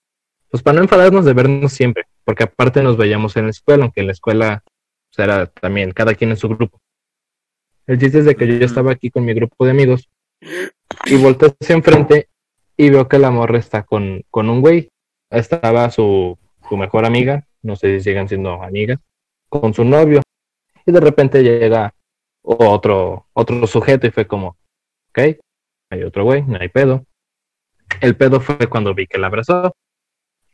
pues 0.51 0.63
para 0.63 0.77
no 0.77 0.83
enfadarnos 0.83 1.25
de 1.25 1.33
vernos 1.33 1.73
siempre, 1.73 2.05
porque 2.25 2.45
aparte 2.45 2.83
nos 2.83 2.97
veíamos 2.97 3.37
en 3.37 3.45
la 3.45 3.51
escuela, 3.51 3.85
aunque 3.85 4.01
en 4.01 4.07
la 4.07 4.13
escuela 4.13 4.63
pues, 5.15 5.27
era 5.27 5.47
también 5.47 5.93
cada 5.93 6.15
quien 6.15 6.31
en 6.31 6.37
su 6.37 6.49
grupo. 6.49 6.81
El 7.87 7.99
chiste 7.99 8.21
es 8.21 8.25
de 8.25 8.35
que 8.35 8.47
yo 8.47 8.65
estaba 8.65 8.93
aquí 8.93 9.11
con 9.11 9.25
mi 9.25 9.35
grupo 9.35 9.65
de 9.65 9.73
amigos 9.73 10.09
y 11.07 11.17
volteo 11.17 11.55
hacia 11.61 11.75
enfrente 11.75 12.29
y 12.77 12.91
veo 12.91 13.09
que 13.09 13.19
la 13.19 13.31
morra 13.31 13.59
está 13.59 13.83
con, 13.83 14.25
con 14.31 14.49
un 14.49 14.61
güey. 14.61 14.91
Estaba 15.31 15.91
su, 15.91 16.39
su 16.69 16.77
mejor 16.77 17.05
amiga, 17.05 17.47
no 17.63 17.77
sé 17.77 17.99
si 17.99 18.05
sigan 18.05 18.29
siendo 18.29 18.63
amigas, 18.63 18.99
con 19.49 19.75
su 19.75 19.85
novio 19.85 20.23
y 20.87 20.93
de 20.93 21.01
repente 21.01 21.43
llega 21.43 21.95
otro, 22.43 23.27
otro 23.33 23.67
sujeto 23.67 24.07
y 24.07 24.11
fue 24.11 24.27
como, 24.27 24.57
ok, 25.11 25.19
hay 25.91 26.03
otro 26.03 26.25
güey, 26.25 26.43
no 26.43 26.59
hay 26.61 26.69
pedo. 26.69 27.05
El 28.01 28.17
pedo 28.17 28.41
fue 28.41 28.67
cuando 28.69 28.95
vi 28.95 29.07
que 29.07 29.19
la 29.19 29.29
abrazó. 29.29 29.75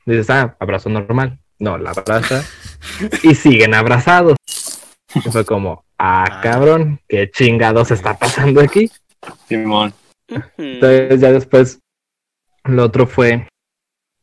Dices, 0.07 0.31
ah, 0.31 0.57
abrazo 0.59 0.89
normal. 0.89 1.41
No, 1.59 1.79
la 1.79 1.91
abraza 1.91 2.43
y 3.23 3.35
siguen 3.35 3.75
abrazados. 3.75 4.37
Y 5.15 5.21
fue 5.21 5.45
como, 5.45 5.85
ah, 6.01 6.41
cabrón, 6.43 6.99
qué 7.07 7.31
chingados 7.31 7.91
está 7.91 8.19
pasando 8.19 8.61
aquí. 8.61 8.91
Simón. 9.47 9.93
Entonces 10.57 11.21
ya 11.21 11.33
después 11.33 11.81
Lo 12.65 12.85
otro 12.85 13.07
fue 13.07 13.49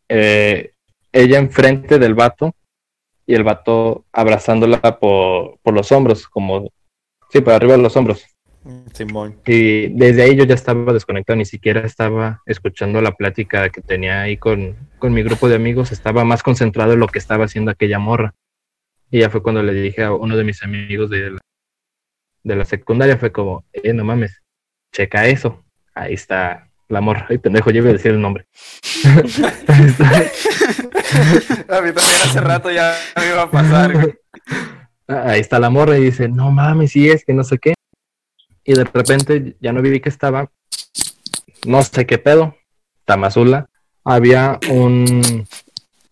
eh, 0.09 0.71
ella 1.11 1.37
enfrente 1.37 1.99
del 1.99 2.15
vato 2.15 2.55
y 3.25 3.35
el 3.35 3.43
vato 3.43 4.05
abrazándola 4.11 4.99
por, 4.99 5.59
por 5.61 5.73
los 5.73 5.91
hombros, 5.91 6.27
como, 6.27 6.71
sí, 7.29 7.41
por 7.41 7.53
arriba 7.53 7.75
de 7.75 7.83
los 7.83 7.95
hombros. 7.95 8.25
Simón. 8.93 9.39
Y 9.45 9.87
desde 9.89 10.23
ahí 10.23 10.35
yo 10.35 10.45
ya 10.45 10.55
estaba 10.55 10.93
desconectado, 10.93 11.37
ni 11.37 11.45
siquiera 11.45 11.81
estaba 11.81 12.41
escuchando 12.45 13.01
la 13.01 13.11
plática 13.11 13.69
que 13.69 13.81
tenía 13.81 14.21
ahí 14.21 14.37
con, 14.37 14.75
con 14.97 15.13
mi 15.13 15.23
grupo 15.23 15.49
de 15.49 15.55
amigos, 15.55 15.91
estaba 15.91 16.23
más 16.23 16.41
concentrado 16.41 16.93
en 16.93 16.99
lo 16.99 17.07
que 17.07 17.19
estaba 17.19 17.45
haciendo 17.45 17.71
aquella 17.71 17.99
morra. 17.99 18.33
Y 19.11 19.19
ya 19.19 19.29
fue 19.29 19.43
cuando 19.43 19.61
le 19.61 19.73
dije 19.73 20.03
a 20.03 20.13
uno 20.13 20.35
de 20.35 20.43
mis 20.43 20.63
amigos 20.63 21.09
de 21.09 21.31
la, 21.31 21.39
de 22.47 22.55
la 22.55 22.65
secundaria, 22.65 23.17
fue 23.17 23.31
como, 23.31 23.65
eh, 23.73 23.93
no 23.93 24.05
mames, 24.05 24.41
checa 24.93 25.27
eso. 25.27 25.65
Ahí 25.93 26.13
está 26.13 26.69
la 26.87 27.01
morra. 27.01 27.27
Ay, 27.29 27.37
pendejo, 27.39 27.69
yo 27.71 27.79
iba 27.79 27.89
a 27.89 27.93
decir 27.93 28.11
el 28.11 28.21
nombre. 28.21 28.47
A 31.69 31.81
mí 31.81 31.91
también 31.91 32.21
hace 32.23 32.39
rato 32.39 32.71
ya 32.71 32.95
me 33.17 33.27
iba 33.27 33.41
a 33.41 33.51
pasar. 33.51 34.17
Ahí 35.07 35.41
está 35.41 35.59
la 35.59 35.69
morra 35.69 35.97
y 35.97 36.05
dice, 36.05 36.29
no 36.29 36.51
mames, 36.51 36.91
sí 36.91 37.09
es 37.09 37.25
que 37.25 37.33
no 37.33 37.43
sé 37.43 37.57
qué. 37.57 37.73
Y 38.63 38.73
de 38.73 38.83
repente 38.85 39.57
ya 39.59 39.73
no 39.73 39.81
vi 39.81 39.99
que 39.99 40.09
estaba, 40.09 40.49
no 41.65 41.83
sé 41.83 42.05
qué 42.05 42.17
pedo, 42.17 42.55
Tamazula. 43.05 43.69
Había 44.03 44.59
un, 44.69 45.45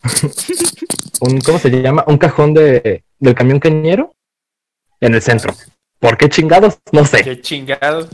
un, 1.20 1.40
¿cómo 1.40 1.58
se 1.58 1.70
llama? 1.70 2.04
Un 2.06 2.18
cajón 2.18 2.52
de, 2.52 3.04
del 3.18 3.34
camión 3.34 3.58
cañero 3.58 4.14
en 5.00 5.14
el 5.14 5.22
centro. 5.22 5.54
¿Por 5.98 6.16
qué 6.16 6.28
chingados? 6.28 6.78
No 6.92 7.04
sé. 7.04 7.22
Qué 7.22 7.40
chingado. 7.40 8.08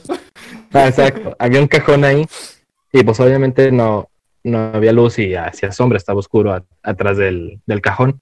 Ah, 0.72 0.88
exacto. 0.88 1.36
Había 1.38 1.60
un 1.60 1.68
cajón 1.68 2.04
ahí 2.04 2.26
y 2.92 3.02
pues 3.02 3.18
obviamente 3.20 3.70
no, 3.72 4.08
no 4.44 4.58
había 4.74 4.92
luz 4.92 5.18
y 5.18 5.34
hacía 5.34 5.72
sombra, 5.72 5.98
estaba 5.98 6.18
oscuro 6.20 6.52
a- 6.54 6.64
atrás 6.82 7.16
del, 7.16 7.60
del 7.66 7.80
cajón. 7.80 8.20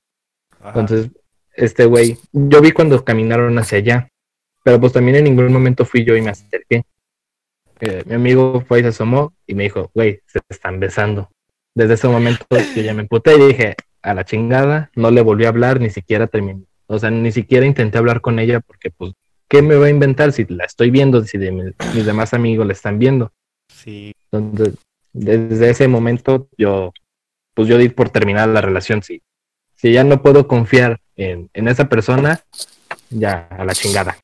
Entonces, 0.65 1.11
este 1.55 1.85
güey, 1.87 2.19
yo 2.33 2.61
vi 2.61 2.73
cuando 2.73 3.03
caminaron 3.05 3.59
hacia 3.59 3.79
allá, 3.79 4.09
pero 4.65 4.81
pues 4.81 4.93
también 4.93 5.17
en 5.19 5.25
ningún 5.25 5.53
momento 5.53 5.85
fui 5.85 6.05
yo 6.05 6.17
y 6.17 6.23
me 6.23 6.31
acerqué. 6.31 6.83
Eh, 7.81 8.03
mi 8.07 8.15
amigo 8.15 8.63
fue 8.67 8.81
y 8.81 8.83
se 8.83 8.89
asomó 8.89 9.33
y 9.47 9.55
me 9.55 9.63
dijo, 9.65 9.91
güey, 9.95 10.21
se 10.27 10.41
están 10.49 10.81
besando. 10.81 11.31
Desde 11.75 11.95
ese 11.95 12.09
momento 12.09 12.45
yo 12.75 12.83
ya 12.83 12.93
me 12.95 13.03
emputé 13.03 13.37
y 13.37 13.47
dije, 13.49 13.77
a 14.03 14.13
la 14.15 14.25
chingada, 14.25 14.91
no 14.97 15.11
le 15.11 15.21
volví 15.23 15.45
a 15.45 15.49
hablar, 15.49 15.81
ni 15.81 15.89
siquiera 15.91 16.27
terminé. 16.27 16.65
O 16.87 16.99
sea, 16.99 17.11
ni 17.11 17.31
siquiera 17.33 17.65
intenté 17.65 17.97
hablar 17.99 18.21
con 18.21 18.39
ella 18.39 18.61
porque 18.61 18.91
pues, 18.91 19.13
¿qué 19.51 19.61
me 19.63 19.75
va 19.77 19.87
a 19.87 19.91
inventar 19.91 20.33
si 20.33 20.47
la 20.47 20.65
estoy 20.65 20.91
viendo, 20.91 21.23
si 21.25 21.37
de 21.37 21.51
mi- 21.53 21.73
mis 21.95 22.07
demás 22.07 22.33
amigos 22.33 22.67
la 22.67 22.73
están 22.73 22.99
viendo? 22.99 23.33
Sí. 23.69 24.13
Entonces, 24.33 24.77
desde 25.13 25.71
ese 25.71 25.89
momento 25.89 26.49
yo, 26.57 26.93
pues 27.55 27.69
yo 27.69 27.77
di 27.77 27.89
por 27.91 28.11
terminar 28.11 28.49
la 28.49 28.61
relación. 28.63 29.03
Si, 29.03 29.23
si 29.75 29.93
ya 29.93 30.05
no 30.05 30.23
puedo 30.23 30.47
confiar 30.47 31.01
en, 31.17 31.51
en 31.53 31.69
esa 31.69 31.89
persona, 31.89 32.41
ya 33.11 33.49
a 33.51 33.65
la 33.65 33.75
chingada. 33.75 34.17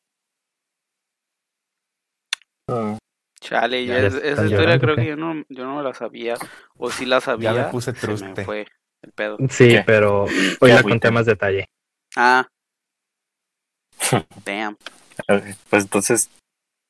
Ah, 2.68 2.96
Chale, 3.40 3.84
Ya 3.86 3.94
ya 4.00 4.06
es- 4.06 4.14
esa 4.14 4.44
historia 4.44 4.48
llorando, 4.76 4.80
creo 4.80 4.96
¿qué? 4.96 5.02
que 5.02 5.08
yo 5.08 5.16
no, 5.16 5.44
yo 5.48 5.64
no 5.66 5.82
la 5.82 5.92
sabía. 5.94 6.34
O 6.78 6.90
si 6.90 7.04
la 7.04 7.20
sabía. 7.20 7.52
me 7.52 7.64
puse 7.64 7.92
me 7.92 7.98
truste. 7.98 8.44
fue 8.44 8.66
el 9.02 9.12
pedo. 9.12 9.36
Sí, 9.50 9.68
¿Qué? 9.68 9.82
pero 9.86 10.24
hoy 10.60 10.70
la 10.72 10.82
conté 10.82 11.08
a 11.08 11.10
más 11.10 11.26
detalle. 11.26 11.68
Ah. 12.16 12.46
Damn. 14.44 14.76
Pues 15.70 15.82
entonces, 15.84 16.30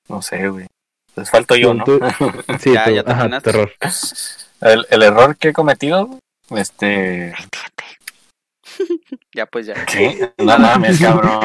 no 0.09 0.23
sé, 0.23 0.49
güey. 0.49 0.67
Pues 1.15 1.31
falto 1.31 1.57
yo, 1.57 1.73
¿no? 1.75 1.85
Tú- 1.85 1.99
sí, 2.61 2.73
Ya, 2.75 2.85
tú, 2.85 2.91
ya 2.91 3.03
ajá, 3.07 3.41
terror. 3.41 3.73
El, 4.61 4.87
el 4.91 5.03
error 5.03 5.37
que 5.37 5.49
he 5.49 5.53
cometido, 5.53 6.19
este... 6.51 7.35
Ya, 9.35 9.47
pues 9.47 9.67
ya. 9.67 9.75
¿Qué? 9.87 10.33
No 10.39 10.59
mames, 10.59 10.99
cabrón. 11.01 11.41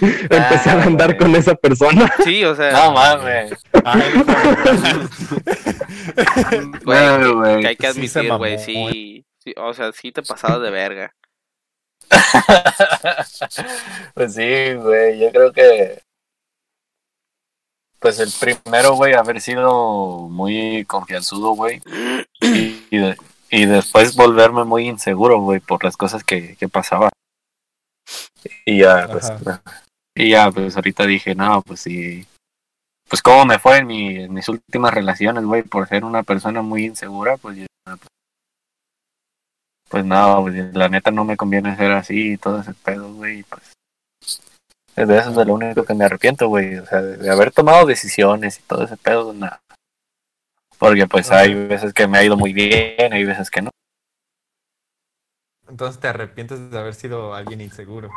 Empecé 0.00 0.70
a 0.70 0.82
andar 0.84 1.08
güey. 1.14 1.18
con 1.18 1.34
esa 1.34 1.54
persona. 1.54 2.10
Sí, 2.24 2.44
o 2.44 2.54
sea, 2.54 2.70
No 2.72 2.92
mames. 2.92 3.52
Ay, 3.84 4.12
güey, 6.84 7.06
No, 7.06 7.18
que- 7.18 7.32
güey. 7.32 7.60
que 7.60 7.66
hay 7.68 7.76
que 7.76 7.92
sí 7.92 7.98
admitir, 8.18 8.36
güey, 8.36 8.58
sí, 8.58 9.26
sí, 9.42 9.54
o 9.56 9.72
sea, 9.74 9.92
sí 9.92 10.12
te 10.12 10.22
pasabas 10.22 10.60
de 10.62 10.70
verga. 10.70 11.12
pues 14.14 14.34
sí, 14.34 14.74
güey. 14.74 15.18
Yo 15.20 15.30
creo 15.30 15.52
que. 15.52 16.02
Pues 17.98 18.18
el 18.18 18.30
primero, 18.40 18.94
güey, 18.94 19.14
haber 19.14 19.40
sido 19.40 20.28
muy 20.28 20.84
confianzudo, 20.86 21.50
güey. 21.50 21.82
Y, 22.40 22.86
y, 22.90 22.98
de- 22.98 23.16
y 23.50 23.66
después 23.66 24.16
volverme 24.16 24.64
muy 24.64 24.88
inseguro, 24.88 25.40
güey, 25.40 25.60
por 25.60 25.84
las 25.84 25.96
cosas 25.96 26.24
que, 26.24 26.56
que 26.56 26.68
pasaban. 26.68 27.10
Y 28.64 28.80
ya, 28.80 29.06
pues. 29.10 29.30
Ajá. 29.30 29.62
Y 30.16 30.30
ya, 30.30 30.50
pues 30.50 30.76
ahorita 30.76 31.06
dije, 31.06 31.34
no, 31.34 31.62
pues 31.62 31.80
sí. 31.80 32.26
Pues 33.08 33.22
cómo 33.22 33.44
me 33.44 33.58
fue 33.58 33.78
en, 33.78 33.86
mi- 33.86 34.16
en 34.16 34.32
mis 34.32 34.48
últimas 34.48 34.94
relaciones, 34.94 35.44
güey, 35.44 35.62
por 35.62 35.86
ser 35.88 36.04
una 36.04 36.22
persona 36.22 36.62
muy 36.62 36.86
insegura, 36.86 37.36
pues 37.36 37.58
ya, 37.58 37.66
pues, 37.84 38.08
pues 39.90 40.04
no, 40.04 40.42
pues, 40.42 40.74
la 40.74 40.88
neta 40.88 41.10
no 41.10 41.24
me 41.24 41.36
conviene 41.36 41.76
ser 41.76 41.92
así 41.92 42.32
y 42.32 42.36
todo 42.38 42.60
ese 42.60 42.72
pedo, 42.72 43.12
güey, 43.12 43.42
pues 43.42 43.72
de 45.06 45.18
eso 45.18 45.30
es 45.30 45.36
de 45.36 45.44
lo 45.44 45.54
único 45.54 45.84
que 45.84 45.94
me 45.94 46.04
arrepiento, 46.04 46.48
güey, 46.48 46.76
o 46.76 46.86
sea, 46.86 47.00
de, 47.00 47.16
de 47.16 47.30
haber 47.30 47.52
tomado 47.52 47.86
decisiones 47.86 48.58
y 48.58 48.62
todo 48.62 48.84
ese 48.84 48.96
pedo, 48.96 49.32
nada. 49.32 49.60
Porque 50.78 51.06
pues 51.06 51.30
hay 51.30 51.54
veces 51.54 51.92
que 51.92 52.06
me 52.06 52.18
ha 52.18 52.24
ido 52.24 52.36
muy 52.36 52.52
bien, 52.52 53.12
hay 53.12 53.24
veces 53.24 53.50
que 53.50 53.62
no. 53.62 53.70
Entonces 55.68 56.00
te 56.00 56.08
arrepientes 56.08 56.70
de 56.70 56.78
haber 56.78 56.94
sido 56.94 57.34
alguien 57.34 57.60
inseguro. 57.60 58.10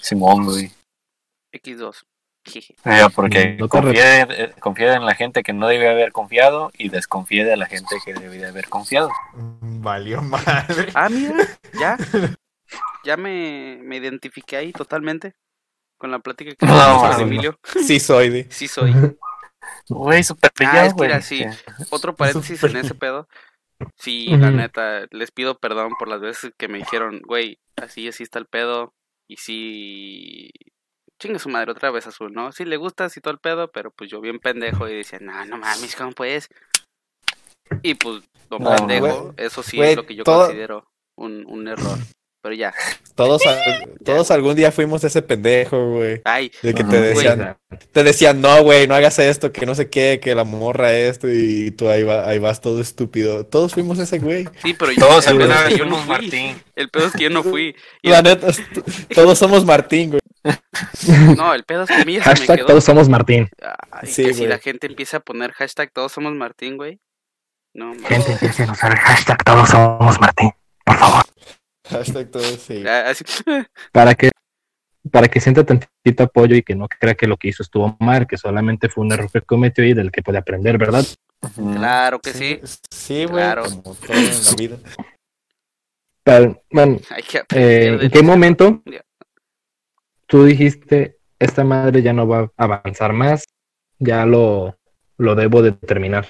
Simón, 0.00 0.44
güey. 0.44 0.72
X2. 1.52 2.02
Ya, 2.84 3.08
porque 3.14 3.56
No 3.58 3.68
confié, 3.68 4.22
eh, 4.22 4.54
confié 4.60 4.94
en 4.94 5.04
la 5.06 5.14
gente 5.14 5.42
que 5.42 5.52
no 5.52 5.68
debía 5.68 5.90
haber 5.90 6.12
confiado 6.12 6.70
y 6.76 6.88
desconfié 6.88 7.44
de 7.44 7.56
la 7.56 7.66
gente 7.66 7.96
que 8.04 8.14
debía 8.14 8.48
haber 8.48 8.68
confiado. 8.68 9.10
Mm, 9.34 9.82
Valió 9.82 10.22
madre. 10.22 10.90
Ah, 10.94 11.08
mira, 11.08 11.34
ya. 11.78 11.96
Ya 13.04 13.16
me, 13.16 13.78
me 13.82 13.96
identifiqué 13.96 14.58
ahí 14.58 14.72
totalmente 14.72 15.34
con 15.96 16.10
la 16.10 16.18
plática 16.18 16.54
que 16.54 16.66
No, 16.66 17.00
con. 17.00 17.20
Emilio. 17.20 17.58
Sí 17.64 17.98
soy 17.98 18.28
de. 18.28 18.46
Sí 18.50 18.68
soy. 18.68 18.92
Güey, 19.88 20.22
súper 20.22 20.52
Ah, 20.60 20.86
es 20.86 20.94
que 20.94 21.04
era 21.04 21.16
así. 21.16 21.44
Otro 21.90 22.14
paréntesis 22.14 22.62
en 22.64 22.76
ese 22.76 22.94
pedo. 22.94 23.28
Sí, 23.96 24.26
la 24.36 24.50
neta, 24.50 25.06
les 25.10 25.30
pido 25.30 25.58
perdón 25.58 25.92
por 25.98 26.08
las 26.08 26.20
veces 26.20 26.52
que 26.56 26.68
me 26.68 26.78
dijeron, 26.78 27.20
güey, 27.24 27.58
así, 27.76 28.08
así 28.08 28.22
está 28.22 28.38
el 28.38 28.46
pedo. 28.46 28.94
Y 29.28 29.36
sí, 29.36 30.50
chingue 31.20 31.38
su 31.38 31.48
madre 31.48 31.72
otra 31.72 31.90
vez 31.90 32.06
azul, 32.06 32.32
¿no? 32.32 32.52
Sí 32.52 32.64
le 32.64 32.76
gusta 32.76 33.04
así 33.06 33.20
todo 33.20 33.32
el 33.32 33.40
pedo, 33.40 33.70
pero 33.72 33.90
pues 33.90 34.10
yo 34.10 34.20
bien 34.20 34.38
pendejo 34.38 34.88
y 34.88 34.96
decía, 34.96 35.18
no, 35.20 35.44
no 35.46 35.58
mames, 35.58 35.94
¿cómo 35.96 36.12
puedes? 36.12 36.48
Y 37.82 37.94
pues, 37.94 38.22
don 38.48 38.62
No, 38.62 38.74
pendejo, 38.76 39.34
eso 39.36 39.62
sí 39.62 39.80
es 39.80 39.96
lo 39.96 40.06
que 40.06 40.14
yo 40.14 40.24
todo- 40.24 40.46
considero 40.46 40.86
un, 41.16 41.44
un 41.46 41.68
error. 41.68 41.98
Pero 42.40 42.54
ya, 42.54 42.72
Todos, 43.16 43.42
todos 44.04 44.30
algún 44.30 44.54
día 44.54 44.70
fuimos 44.70 45.02
ese 45.02 45.20
pendejo, 45.22 45.90
güey. 45.90 46.20
ay, 46.24 46.52
De 46.62 46.72
que 46.72 46.84
te 46.84 47.00
decían, 47.00 47.56
te 47.92 48.04
decían, 48.04 48.40
no, 48.40 48.62
güey, 48.62 48.86
no 48.86 48.94
hagas 48.94 49.18
esto, 49.18 49.50
que 49.52 49.66
no 49.66 49.74
sé 49.74 49.90
qué, 49.90 50.20
que 50.22 50.36
la 50.36 50.44
morra 50.44 50.92
esto, 50.96 51.26
y 51.28 51.72
tú 51.72 51.88
ahí, 51.88 52.04
va- 52.04 52.28
ahí 52.28 52.38
vas 52.38 52.60
todo 52.60 52.80
estúpido. 52.80 53.44
Todos 53.44 53.74
fuimos 53.74 53.98
ese 53.98 54.20
güey. 54.20 54.48
sí, 54.62 54.72
pero 54.72 54.92
yo, 54.92 55.00
Todos 55.04 55.26
alguna 55.26 55.64
vez 55.64 55.76
yo 55.76 55.84
no 55.84 55.96
fui. 55.96 56.08
Martín. 56.08 56.62
El 56.76 56.88
pedo 56.90 57.06
es 57.06 57.12
que 57.12 57.24
yo 57.24 57.30
no 57.30 57.42
fui. 57.42 57.74
Y 58.02 58.08
La 58.08 58.18
el- 58.18 58.24
neta, 58.24 58.46
todos 59.12 59.36
somos 59.36 59.64
Martín, 59.64 60.10
güey. 60.10 60.20
no, 61.36 61.54
el 61.54 61.64
pedo 61.64 61.82
es 61.84 61.90
que 61.90 62.04
me 62.04 62.20
Hashtag 62.20 62.56
quedó. 62.58 62.66
todos 62.66 62.84
somos 62.84 63.08
Martín. 63.08 63.48
Ay, 63.90 64.08
Sí, 64.08 64.24
que 64.24 64.34
si 64.34 64.46
la 64.46 64.58
gente 64.58 64.86
empieza 64.86 65.18
a 65.18 65.20
poner 65.20 65.52
hashtag 65.52 65.90
todos 65.92 66.12
somos 66.12 66.34
Martín, 66.34 66.76
güey. 66.76 67.00
No. 67.74 67.92
Gente, 68.06 68.32
empiecen 68.32 68.68
a 68.70 68.72
usar 68.72 68.92
el 68.92 68.98
hashtag 68.98 69.42
todos 69.44 69.68
somos 69.68 70.20
Martín. 70.20 70.50
Por 70.84 70.96
favor. 70.96 71.24
Hashtag 71.88 72.30
todos, 72.30 72.46
sí. 72.60 72.84
Ah, 72.86 73.04
así- 73.10 73.24
Para 73.92 74.14
que, 74.14 74.30
para 75.10 75.28
que 75.28 75.40
sienta 75.40 75.64
tantito 75.64 76.22
apoyo 76.22 76.54
y 76.56 76.62
que 76.62 76.74
no 76.74 76.86
crea 76.88 77.14
que 77.14 77.26
lo 77.26 77.36
que 77.36 77.48
hizo 77.48 77.62
estuvo 77.62 77.96
mal, 78.00 78.26
que 78.26 78.36
solamente 78.36 78.88
fue 78.88 79.04
un 79.04 79.12
error 79.12 79.30
que 79.30 79.40
cometió 79.42 79.84
y 79.84 79.94
del 79.94 80.10
que 80.10 80.22
puede 80.22 80.38
aprender, 80.38 80.76
¿verdad? 80.78 81.04
Claro 81.54 82.18
que 82.18 82.32
sí. 82.32 82.60
Sí, 82.90 83.24
güey, 83.24 83.44
Claro. 83.44 83.62
como 83.64 83.94
todo 83.94 84.12
en 84.12 84.26
la 84.44 84.54
vida. 84.56 84.76
Pero, 86.24 86.62
bueno, 86.70 86.98
Hay 87.10 87.22
que 87.22 87.42
Eh. 87.54 87.98
¿En 88.02 88.10
qué 88.10 88.22
momento. 88.22 88.82
Tú 90.28 90.44
dijiste, 90.44 91.18
esta 91.38 91.64
madre 91.64 92.02
ya 92.02 92.12
no 92.12 92.26
va 92.28 92.40
a 92.56 92.64
avanzar 92.64 93.12
más, 93.12 93.44
ya 93.98 94.26
lo, 94.26 94.76
lo 95.16 95.34
debo 95.34 95.62
de 95.62 95.72
terminar? 95.72 96.28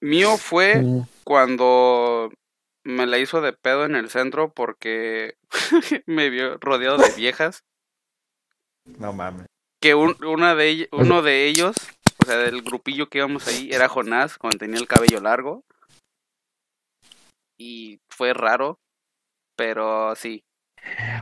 Mío 0.00 0.36
fue 0.36 0.82
cuando 1.24 2.30
me 2.84 3.06
la 3.06 3.18
hizo 3.18 3.40
de 3.40 3.52
pedo 3.52 3.84
en 3.84 3.94
el 3.94 4.10
centro 4.10 4.52
porque 4.52 5.34
me 6.06 6.30
vio 6.30 6.58
rodeado 6.58 6.96
de 6.98 7.10
viejas. 7.16 7.62
No 8.98 9.12
mames. 9.12 9.46
Que 9.80 9.94
un- 9.94 10.16
una 10.24 10.54
de 10.54 10.72
ell- 10.72 10.88
uno 10.92 11.22
de 11.22 11.46
ellos 11.46 11.76
O 12.22 12.26
sea, 12.26 12.36
del 12.36 12.62
grupillo 12.62 13.08
que 13.08 13.18
íbamos 13.18 13.46
ahí 13.48 13.70
era 13.72 13.88
Jonás, 13.88 14.38
cuando 14.38 14.58
tenía 14.58 14.78
el 14.78 14.86
cabello 14.86 15.20
largo. 15.20 15.64
Y 17.58 18.00
fue 18.08 18.32
raro, 18.32 18.78
pero 19.56 20.14
sí. 20.16 20.44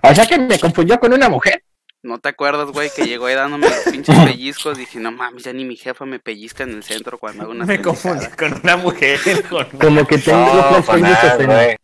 O 0.02 0.14
sea 0.14 0.26
que 0.26 0.38
me 0.38 0.58
confundió 0.58 0.98
con 0.98 1.12
una 1.12 1.28
mujer. 1.28 1.62
¿No 2.02 2.18
te 2.18 2.30
acuerdas, 2.30 2.68
güey, 2.70 2.88
que 2.96 3.04
llegó 3.04 3.26
ahí 3.26 3.34
dándome 3.34 3.68
los 3.68 3.78
pinches 3.92 4.18
pellizcos? 4.24 4.78
Dije, 4.78 4.98
no 4.98 5.12
mames, 5.12 5.44
ya 5.44 5.52
ni 5.52 5.66
mi 5.66 5.76
jefa 5.76 6.06
me 6.06 6.18
pellizca 6.18 6.62
en 6.62 6.70
el 6.70 6.82
centro 6.82 7.18
cuando 7.18 7.42
hago 7.42 7.52
una 7.52 7.66
Me 7.66 7.82
confundí 7.82 8.24
con 8.38 8.58
una 8.62 8.76
mujer. 8.78 9.20
con- 9.50 9.66
Como 9.78 10.06
que 10.06 10.16
tengo 10.16 10.38
No, 10.38 10.70
los 10.78 10.86
con, 10.86 11.00
nada. 11.02 11.76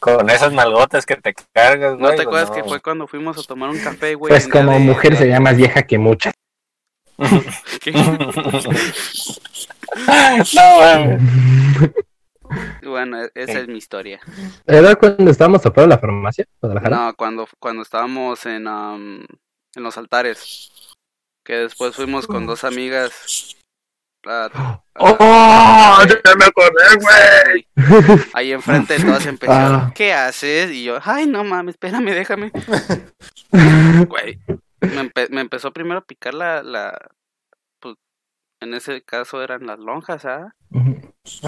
Con 0.00 0.28
esas 0.28 0.52
nalgotas 0.52 1.06
que 1.06 1.14
te 1.16 1.34
cargas, 1.52 1.92
güey. 1.96 2.02
¿No 2.02 2.08
te 2.10 2.16
pues 2.16 2.26
acuerdas 2.26 2.48
no. 2.50 2.54
que 2.56 2.64
fue 2.64 2.80
cuando 2.80 3.06
fuimos 3.06 3.38
a 3.38 3.42
tomar 3.44 3.70
un 3.70 3.78
café, 3.78 4.16
güey? 4.16 4.30
Pues 4.30 4.48
como 4.48 4.72
de- 4.72 4.78
mujer 4.80 5.16
sería 5.16 5.38
más 5.38 5.56
vieja 5.56 5.82
que 5.82 5.98
muchas. 5.98 6.34
No, 10.54 10.80
mames. 10.80 11.20
Bueno, 12.82 13.22
e- 13.22 13.30
esa 13.34 13.58
es 13.60 13.68
mi 13.68 13.78
historia. 13.78 14.20
¿Era 14.66 14.94
cuando 14.96 15.30
estábamos 15.30 15.64
afuera 15.64 15.82
de 15.82 15.88
la 15.94 15.98
farmacia? 15.98 16.46
Guadalajara? 16.60 16.96
No, 16.96 17.14
cuando, 17.14 17.48
cuando 17.58 17.82
estábamos 17.82 18.44
en, 18.46 18.66
am, 18.68 19.26
en 19.74 19.82
los 19.82 19.96
altares. 19.98 20.70
Que 21.44 21.54
después 21.56 21.94
fuimos 21.96 22.26
con 22.26 22.46
dos 22.46 22.64
amigas. 22.64 23.56
a- 24.26 24.50
a- 24.52 24.82
¡Oh! 24.98 26.04
¡Ya 26.06 26.34
me 26.36 26.44
acordé, 26.44 26.84
güey! 27.00 27.66
Sí. 28.18 28.30
Ahí 28.34 28.52
enfrente 28.52 28.98
de 28.98 29.04
todas 29.04 29.24
empezaron, 29.26 29.80
Ah. 29.80 29.92
¿qué 29.94 30.12
haces? 30.12 30.70
Y 30.72 30.84
yo, 30.84 30.98
ay, 31.02 31.26
no 31.26 31.42
mames, 31.44 31.74
espérame, 31.74 32.10
déjame. 32.12 32.52
Güey, 33.52 34.38
me, 34.80 35.00
empe- 35.10 35.28
me 35.30 35.40
empezó 35.40 35.72
primero 35.72 35.98
a 35.98 36.04
picar 36.04 36.34
la, 36.34 36.62
la, 36.62 36.96
pues, 37.80 37.96
en 38.60 38.74
ese 38.74 39.02
caso 39.02 39.42
eran 39.42 39.66
las 39.66 39.78
lonjas, 39.78 40.24
¿ah? 40.26 40.54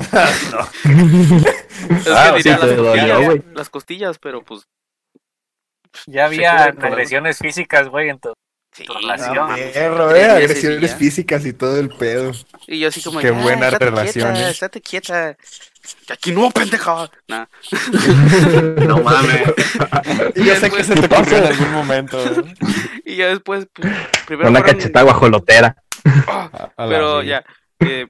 Es 1.96 2.08
Ah, 2.08 2.32
que 2.36 2.42
sí, 2.42 2.48
las, 2.50 2.60
dolió, 2.76 2.84
costillas, 3.16 3.44
las 3.54 3.70
costillas, 3.70 4.18
pero 4.18 4.42
pues, 4.42 4.62
Ya 6.06 6.28
Sí, 6.28 6.34
había 6.36 6.64
agresiones 6.64 7.38
físicas, 7.38 7.88
güey, 7.88 8.10
en 8.10 8.18
tu... 8.20 8.32
sí. 8.72 8.84
Tu 8.84 8.92
no 8.94 9.00
relación. 9.00 9.48
Perro, 9.72 10.08
tres 10.10 10.22
eh, 10.26 10.30
agresiones 10.30 10.90
ya. 10.90 10.96
físicas 10.96 11.46
y 11.46 11.52
todo 11.52 11.78
el 11.78 11.88
pedo. 11.90 12.32
Y 12.66 12.78
yo 12.80 12.88
así 12.88 13.02
como, 13.02 13.20
Qué 13.20 13.30
buena 13.30 13.66
estate 13.68 13.84
relación, 13.86 14.32
quieta, 14.32 14.48
¿eh? 14.48 14.50
estate 14.50 14.80
quieta. 14.80 15.36
Que 16.06 16.12
aquí 16.12 16.30
no, 16.32 16.50
pendeja. 16.50 17.10
Nah. 17.28 17.46
No 18.86 18.98
mames. 19.02 19.42
Y 20.36 20.44
yo 20.44 20.54
sé 20.56 20.70
que 20.70 20.84
se 20.84 20.94
te 20.94 21.08
pasó 21.08 21.36
en 21.36 21.44
algún 21.44 21.72
momento. 21.72 22.18
Y 23.04 23.16
ya 23.16 23.26
después, 23.28 23.66
pues, 23.74 23.92
primero 24.26 24.48
Una 24.50 24.60
fueron- 24.60 24.78
cachetada 24.78 25.04
guajolotera. 25.04 25.76
Ah, 26.28 26.70
A 26.76 26.86
la 26.86 26.88
Pero 26.88 27.22
ya, 27.22 27.44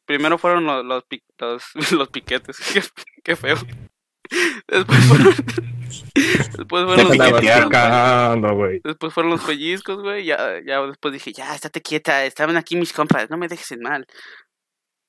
primero 0.04 0.38
fueron 0.38 0.64
los, 0.64 0.84
los, 0.84 1.04
pi- 1.04 1.22
los, 1.38 1.62
los 1.92 2.08
piquetes. 2.08 2.56
Qué, 2.72 2.82
qué 3.24 3.36
feo. 3.36 3.56
Después 4.68 4.98
fueron, 5.08 5.34
después 6.56 6.84
fueron 6.84 7.04
los 7.08 7.16
pellizcos. 7.16 8.56
güey. 8.56 8.80
Después 8.82 9.12
fueron 9.12 9.30
los 9.32 9.42
pellizcos, 9.44 10.02
güey. 10.02 10.24
Ya, 10.24 10.60
ya 10.66 10.80
después 10.86 11.12
dije, 11.12 11.32
ya, 11.32 11.54
estate 11.54 11.82
quieta. 11.82 12.24
Estaban 12.24 12.56
aquí 12.56 12.76
mis 12.76 12.92
compas. 12.92 13.28
No 13.30 13.36
me 13.36 13.48
dejes 13.48 13.72
en 13.72 13.80
mal. 13.80 14.06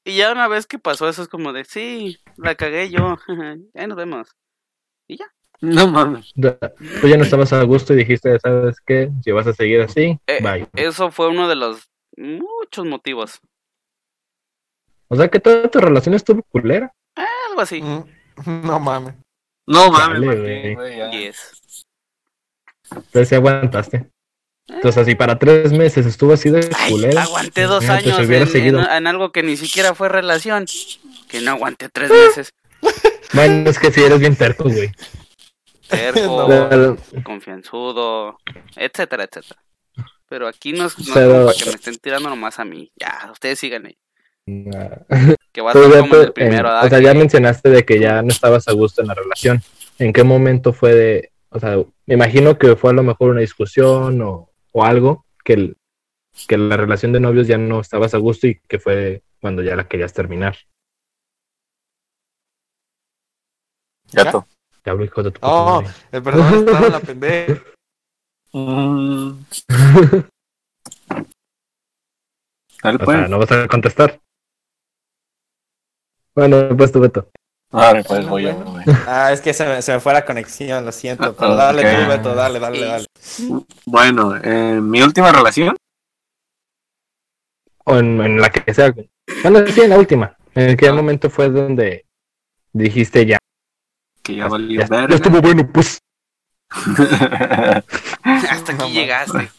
Y 0.06 0.18
ya 0.18 0.32
una 0.34 0.48
vez 0.50 0.68
que 0.68 0.80
pasó 0.80 1.08
eso 1.08 1.22
es 1.22 1.30
como 1.30 1.54
de, 1.54 1.64
sí, 1.64 2.18
la 2.36 2.56
cagué 2.56 2.90
yo. 2.90 3.18
Ahí 3.76 3.88
nos 3.88 3.96
vemos. 3.98 4.28
No 5.62 5.88
mames. 5.88 6.32
Ya- 6.36 6.58
Tú 7.00 7.08
ya 7.08 7.16
no 7.16 7.24
estabas 7.24 7.54
a 7.54 7.64
gusto 7.64 7.94
y 7.94 7.98
dijiste, 7.98 8.38
¿sabes 8.40 8.76
qué? 8.86 9.10
Si 9.24 9.32
vas 9.32 9.48
a 9.48 9.54
seguir 9.54 9.80
así, 9.80 10.20
Eh, 10.28 10.40
bye. 10.42 10.68
Eso 10.74 11.10
fue 11.12 11.30
uno 11.30 11.48
de 11.48 11.56
los 11.56 11.90
muchos 12.18 12.86
motivos. 12.86 13.40
O 15.14 15.16
sea 15.16 15.28
que 15.28 15.40
toda 15.40 15.70
tu 15.70 15.80
relación 15.80 16.16
estuvo 16.16 16.42
culera. 16.44 16.92
Algo 17.50 17.62
así. 17.62 17.82
Mm, 17.82 18.04
No 18.66 18.80
mames. 18.80 19.14
No 19.68 19.92
mames, 19.92 20.22
Dale, 20.22 20.76
Martín. 20.76 21.12
Yes. 21.12 21.86
Entonces 22.92 23.30
sí 23.30 23.36
aguantaste. 23.36 24.10
Entonces, 24.68 25.06
si 25.06 25.14
para 25.16 25.38
tres 25.38 25.72
meses 25.72 26.06
estuvo 26.06 26.34
así 26.34 26.50
de 26.50 26.68
Ay, 26.78 26.92
culera. 26.92 27.24
aguanté 27.24 27.64
dos 27.64 27.84
imagínate, 27.84 28.10
años 28.10 28.18
si 28.22 28.26
hubiera 28.26 28.46
en, 28.46 28.52
seguido. 28.52 28.80
en- 28.80 28.92
en 28.92 29.08
algo 29.08 29.32
que 29.32 29.44
ni 29.44 29.56
siquiera 29.56 29.94
fue 29.94 30.10
relación. 30.10 30.66
Que 31.28 31.42
no 31.42 31.52
aguanté 31.52 31.90
tres 31.90 32.10
meses. 32.10 32.50
Bueno, 33.34 33.70
es 33.70 33.78
que 33.78 33.92
si 33.92 34.02
eres 34.02 34.20
bien 34.20 34.36
terco, 34.36 34.64
güey. 34.64 34.92
Terco, 35.90 36.48
confianzudo, 37.24 38.38
etcétera, 38.76 39.26
etcétera. 39.26 39.62
Pero 40.28 40.48
aquí 40.48 40.74
no 40.74 40.86
es, 40.88 40.96
para 41.14 41.54
que 41.54 41.66
me 41.66 41.72
estén 41.76 41.96
tirando 41.98 42.30
nomás 42.30 42.58
a 42.60 42.66
mí. 42.66 42.92
Ya, 42.96 43.30
ustedes 43.32 43.60
síganme. 43.60 43.90
Nah. 43.90 44.03
Que 44.46 45.62
va 45.62 45.72
a 45.72 45.74
ser 45.74 46.00
como 46.02 46.16
el 46.16 46.34
primero. 46.34 46.70
o 46.82 46.90
sea, 46.90 47.00
ya 47.00 47.14
mencionaste 47.14 47.70
de 47.70 47.86
que 47.86 48.00
ya 48.00 48.22
no 48.22 48.28
estabas 48.30 48.68
a 48.68 48.74
gusto 48.74 49.02
en 49.02 49.08
la 49.08 49.14
relación. 49.14 49.62
¿En 50.00 50.12
qué 50.12 50.24
momento 50.24 50.74
fue 50.74 50.94
de, 50.94 51.32
o 51.50 51.60
sea, 51.60 51.78
me 52.06 52.16
imagino 52.16 52.58
que 52.58 52.76
fue 52.76 52.90
a 52.92 52.94
lo 52.94 53.04
mejor 53.04 53.30
una 53.32 53.42
discusión 53.42 54.22
o, 54.22 54.50
o 54.72 54.84
algo 54.84 55.26
que, 55.46 55.54
el- 55.54 55.78
que 56.48 56.58
la 56.58 56.76
relación 56.78 57.14
de 57.14 57.20
novios 57.22 57.48
ya 57.48 57.58
no 57.58 57.80
estabas 57.80 58.14
a 58.16 58.18
gusto 58.18 58.48
y 58.48 58.60
que 58.68 58.80
fue 58.80 59.22
cuando 59.40 59.62
ya 59.62 59.76
la 59.76 59.88
querías 59.88 60.14
terminar? 60.14 60.58
Gato. 64.12 64.48
Ya 64.86 64.92
hablo, 64.92 65.06
hijo 65.06 65.24
de 65.24 65.32
tu 65.32 65.40
Oh, 65.42 65.82
madre. 65.82 65.94
el 66.12 66.24
perdón 66.24 66.54
estaba 66.68 66.90
la 66.90 67.00
pendeja. 67.00 67.62
Mm. 68.52 69.32
Dale, 72.84 72.98
O 73.02 73.06
pues. 73.06 73.18
sea, 73.18 73.28
no 73.30 73.40
vas 73.40 73.52
a 73.52 73.68
contestar. 73.68 74.20
Bueno, 76.36 76.76
pues 76.78 76.92
tú, 76.92 77.00
Beto. 77.00 77.30
Dale, 77.72 78.04
pues 78.04 78.28
voy 78.28 78.44
yo. 78.44 78.64
Ah, 79.08 79.32
es 79.32 79.42
que 79.42 79.54
se 79.54 79.66
me, 79.66 79.82
se 79.82 79.94
me 79.94 80.00
fue 80.00 80.14
la 80.14 80.24
conexión, 80.26 80.86
lo 80.86 80.92
siento. 80.92 81.36
Pero 81.36 81.54
Ah, 81.54 81.56
dale 81.56 81.82
ok. 81.82 82.04
tú, 82.04 82.10
Beto, 82.10 82.36
dale, 82.36 82.60
dale, 82.60 82.80
dale. 82.86 83.06
Bueno, 83.86 84.36
eh, 84.44 84.80
mi 84.82 85.02
última 85.02 85.32
relación, 85.32 85.76
O 87.86 87.98
en, 87.98 88.22
en 88.22 88.40
la 88.40 88.50
que 88.50 88.74
sea. 88.74 88.94
Bueno, 89.44 89.66
sí, 89.68 89.82
en 89.82 89.90
la 89.90 89.98
última. 89.98 90.36
¿En 90.56 90.78
qué 90.78 90.88
Ah. 90.90 90.94
momento 90.94 91.30
fue 91.30 91.50
donde 91.50 92.06
dijiste 92.72 93.26
ya? 93.26 93.38
que 94.22 94.36
ya 94.36 94.48
valió 94.48 94.80
Ya, 94.80 94.88
ya 94.88 94.96
verga. 95.02 95.16
estuvo 95.16 95.42
bueno, 95.42 95.70
pues. 95.74 96.00
Hasta 98.24 98.74
aquí 98.74 98.92
llegaste. 98.94 99.52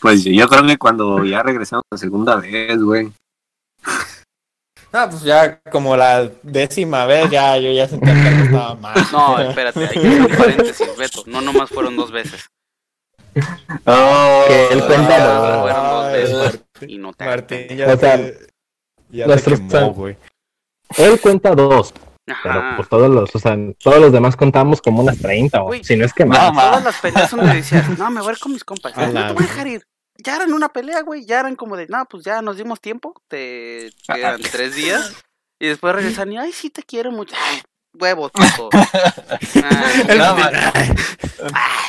pues 0.00 0.22
yo 0.24 0.46
creo 0.48 0.64
que 0.66 0.78
cuando 0.78 1.24
ya 1.24 1.42
regresamos 1.42 1.82
la 1.90 1.98
segunda 1.98 2.36
vez, 2.36 2.80
güey. 2.80 3.12
Ah, 4.92 5.08
pues 5.10 5.22
ya 5.22 5.58
como 5.70 5.96
la 5.96 6.28
décima 6.42 7.06
vez, 7.06 7.30
ya 7.30 7.56
yo 7.56 7.72
ya 7.72 7.88
sentía 7.88 8.12
que 8.12 8.28
algo 8.28 8.44
estaba 8.44 8.74
mal. 8.74 8.94
No, 9.10 9.38
espérate, 9.40 9.80
hay 9.86 9.88
que 9.88 9.98
hacer 9.98 10.20
un 10.20 10.36
paréntesis, 10.36 10.96
Beto. 10.98 11.22
No 11.26 11.40
nomás 11.40 11.70
fueron 11.70 11.96
dos 11.96 12.10
veces. 12.12 12.50
Oh, 13.86 14.44
Que 14.46 14.68
él 14.72 14.84
cuenta 14.84 15.16
Ah, 15.16 15.60
fueron 15.62 15.90
dos 15.90 16.12
veces. 16.12 16.60
Martín, 16.72 16.90
Y 16.90 16.98
no 16.98 17.12
te 17.14 17.24
Martín, 17.24 17.66
ya 17.76 17.86
O 17.94 17.96
sea, 17.96 18.16
te, 18.18 18.38
ya 19.10 19.26
te 19.36 19.42
quemó, 19.42 19.92
güey. 19.94 20.16
Él 20.98 21.18
cuenta 21.20 21.54
dos, 21.54 21.94
pero 22.42 22.62
pues 22.76 22.88
todos 22.90 23.08
los, 23.10 23.34
o 23.34 23.38
sea, 23.38 23.56
todos 23.82 23.98
los 23.98 24.12
demás 24.12 24.36
contamos 24.36 24.82
como 24.82 25.02
unas 25.02 25.18
30 25.18 25.62
o 25.62 25.66
Güey, 25.66 25.82
si 25.84 25.96
no 25.96 26.04
es 26.04 26.12
que 26.12 26.24
no, 26.24 26.30
más. 26.30 26.52
ma. 26.52 26.62
Todas 26.68 26.84
las 26.84 26.96
peleas 27.00 27.30
donde 27.30 27.54
decías, 27.54 27.98
no, 27.98 28.10
me 28.10 28.20
voy 28.20 28.28
a 28.28 28.32
ir 28.32 28.38
con 28.38 28.52
mis 28.52 28.64
compas. 28.64 28.94
No 28.94 29.06
te 29.26 29.32
voy 29.32 29.44
a 29.44 29.46
dejar 29.48 29.66
ir. 29.68 29.82
Ya 30.22 30.36
eran 30.36 30.52
una 30.52 30.68
pelea, 30.68 31.02
güey. 31.02 31.24
Ya 31.24 31.40
eran 31.40 31.56
como 31.56 31.76
de, 31.76 31.86
no, 31.88 32.04
pues 32.06 32.24
ya 32.24 32.42
nos 32.42 32.56
dimos 32.56 32.80
tiempo. 32.80 33.14
Te 33.28 33.90
quedan 34.06 34.40
tres 34.40 34.74
días. 34.74 35.14
Y 35.60 35.68
después 35.68 35.94
regresan 35.94 36.32
y, 36.32 36.38
ay, 36.38 36.52
sí 36.52 36.70
te 36.70 36.82
quiero 36.82 37.12
mucho. 37.12 37.34
Ay, 37.38 37.62
huevos, 37.98 38.32
puto. 38.56 38.70
Ay, 38.74 40.18
No, 40.18 40.34
ma. 40.36 40.50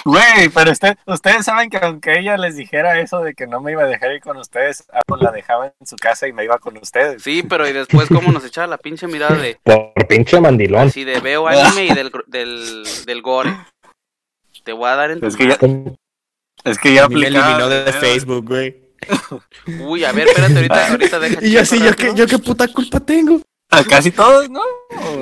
Güey, 0.05 0.49
pero 0.53 0.71
usted, 0.71 0.97
ustedes 1.05 1.45
saben 1.45 1.69
que 1.69 1.77
aunque 1.77 2.19
ella 2.19 2.37
les 2.37 2.55
dijera 2.55 2.99
eso 2.99 3.21
de 3.21 3.33
que 3.35 3.47
no 3.47 3.61
me 3.61 3.71
iba 3.71 3.83
a 3.83 3.87
dejar 3.87 4.11
ir 4.11 4.21
con 4.21 4.37
ustedes, 4.37 4.83
ah, 4.91 5.01
la 5.19 5.31
dejaba 5.31 5.67
en 5.79 5.87
su 5.87 5.95
casa 5.95 6.27
y 6.27 6.33
me 6.33 6.43
iba 6.43 6.57
con 6.59 6.77
ustedes. 6.77 7.21
sí, 7.23 7.43
pero 7.43 7.67
y 7.67 7.71
después 7.73 8.09
cómo 8.09 8.31
nos 8.31 8.43
echaba 8.43 8.67
la 8.67 8.77
pinche 8.77 9.07
mirada 9.07 9.35
de, 9.37 9.57
Por 9.63 9.93
pinche 10.07 10.41
mandilón. 10.41 10.87
así 10.87 11.03
de, 11.03 11.19
veo 11.19 11.47
anime 11.47 11.85
y 11.85 11.93
del, 11.93 12.11
del, 12.27 12.83
del 13.05 13.21
gore. 13.21 13.55
Te 14.63 14.73
voy 14.73 14.89
a 14.89 14.95
dar 14.95 15.11
en 15.11 15.19
tu 15.19 15.27
Es 15.27 15.35
que 15.35 15.47
ya, 15.47 15.57
es 16.63 16.77
que 16.79 16.93
ya 16.93 17.05
A 17.05 17.09
mí 17.09 17.15
me 17.15 17.25
aplicaba 17.27 17.47
eliminó 17.49 17.69
de 17.69 17.81
primero. 17.83 17.99
Facebook, 17.99 18.47
güey. 18.47 18.83
Uy, 19.81 20.03
a 20.05 20.11
ver, 20.11 20.27
espérate, 20.27 20.55
ahorita, 20.55 20.87
ahorita 20.91 21.19
deja 21.19 21.45
Y 21.45 21.51
yo 21.51 21.61
así, 21.61 21.77
yo 21.79 21.85
qué, 21.95 22.07
rápido. 22.07 22.15
yo 22.15 22.27
qué 22.27 22.39
puta 22.39 22.67
culpa 22.69 22.99
tengo. 22.99 23.41
A 23.69 23.83
casi 23.83 24.11
todos, 24.11 24.49
¿no? 24.49 24.61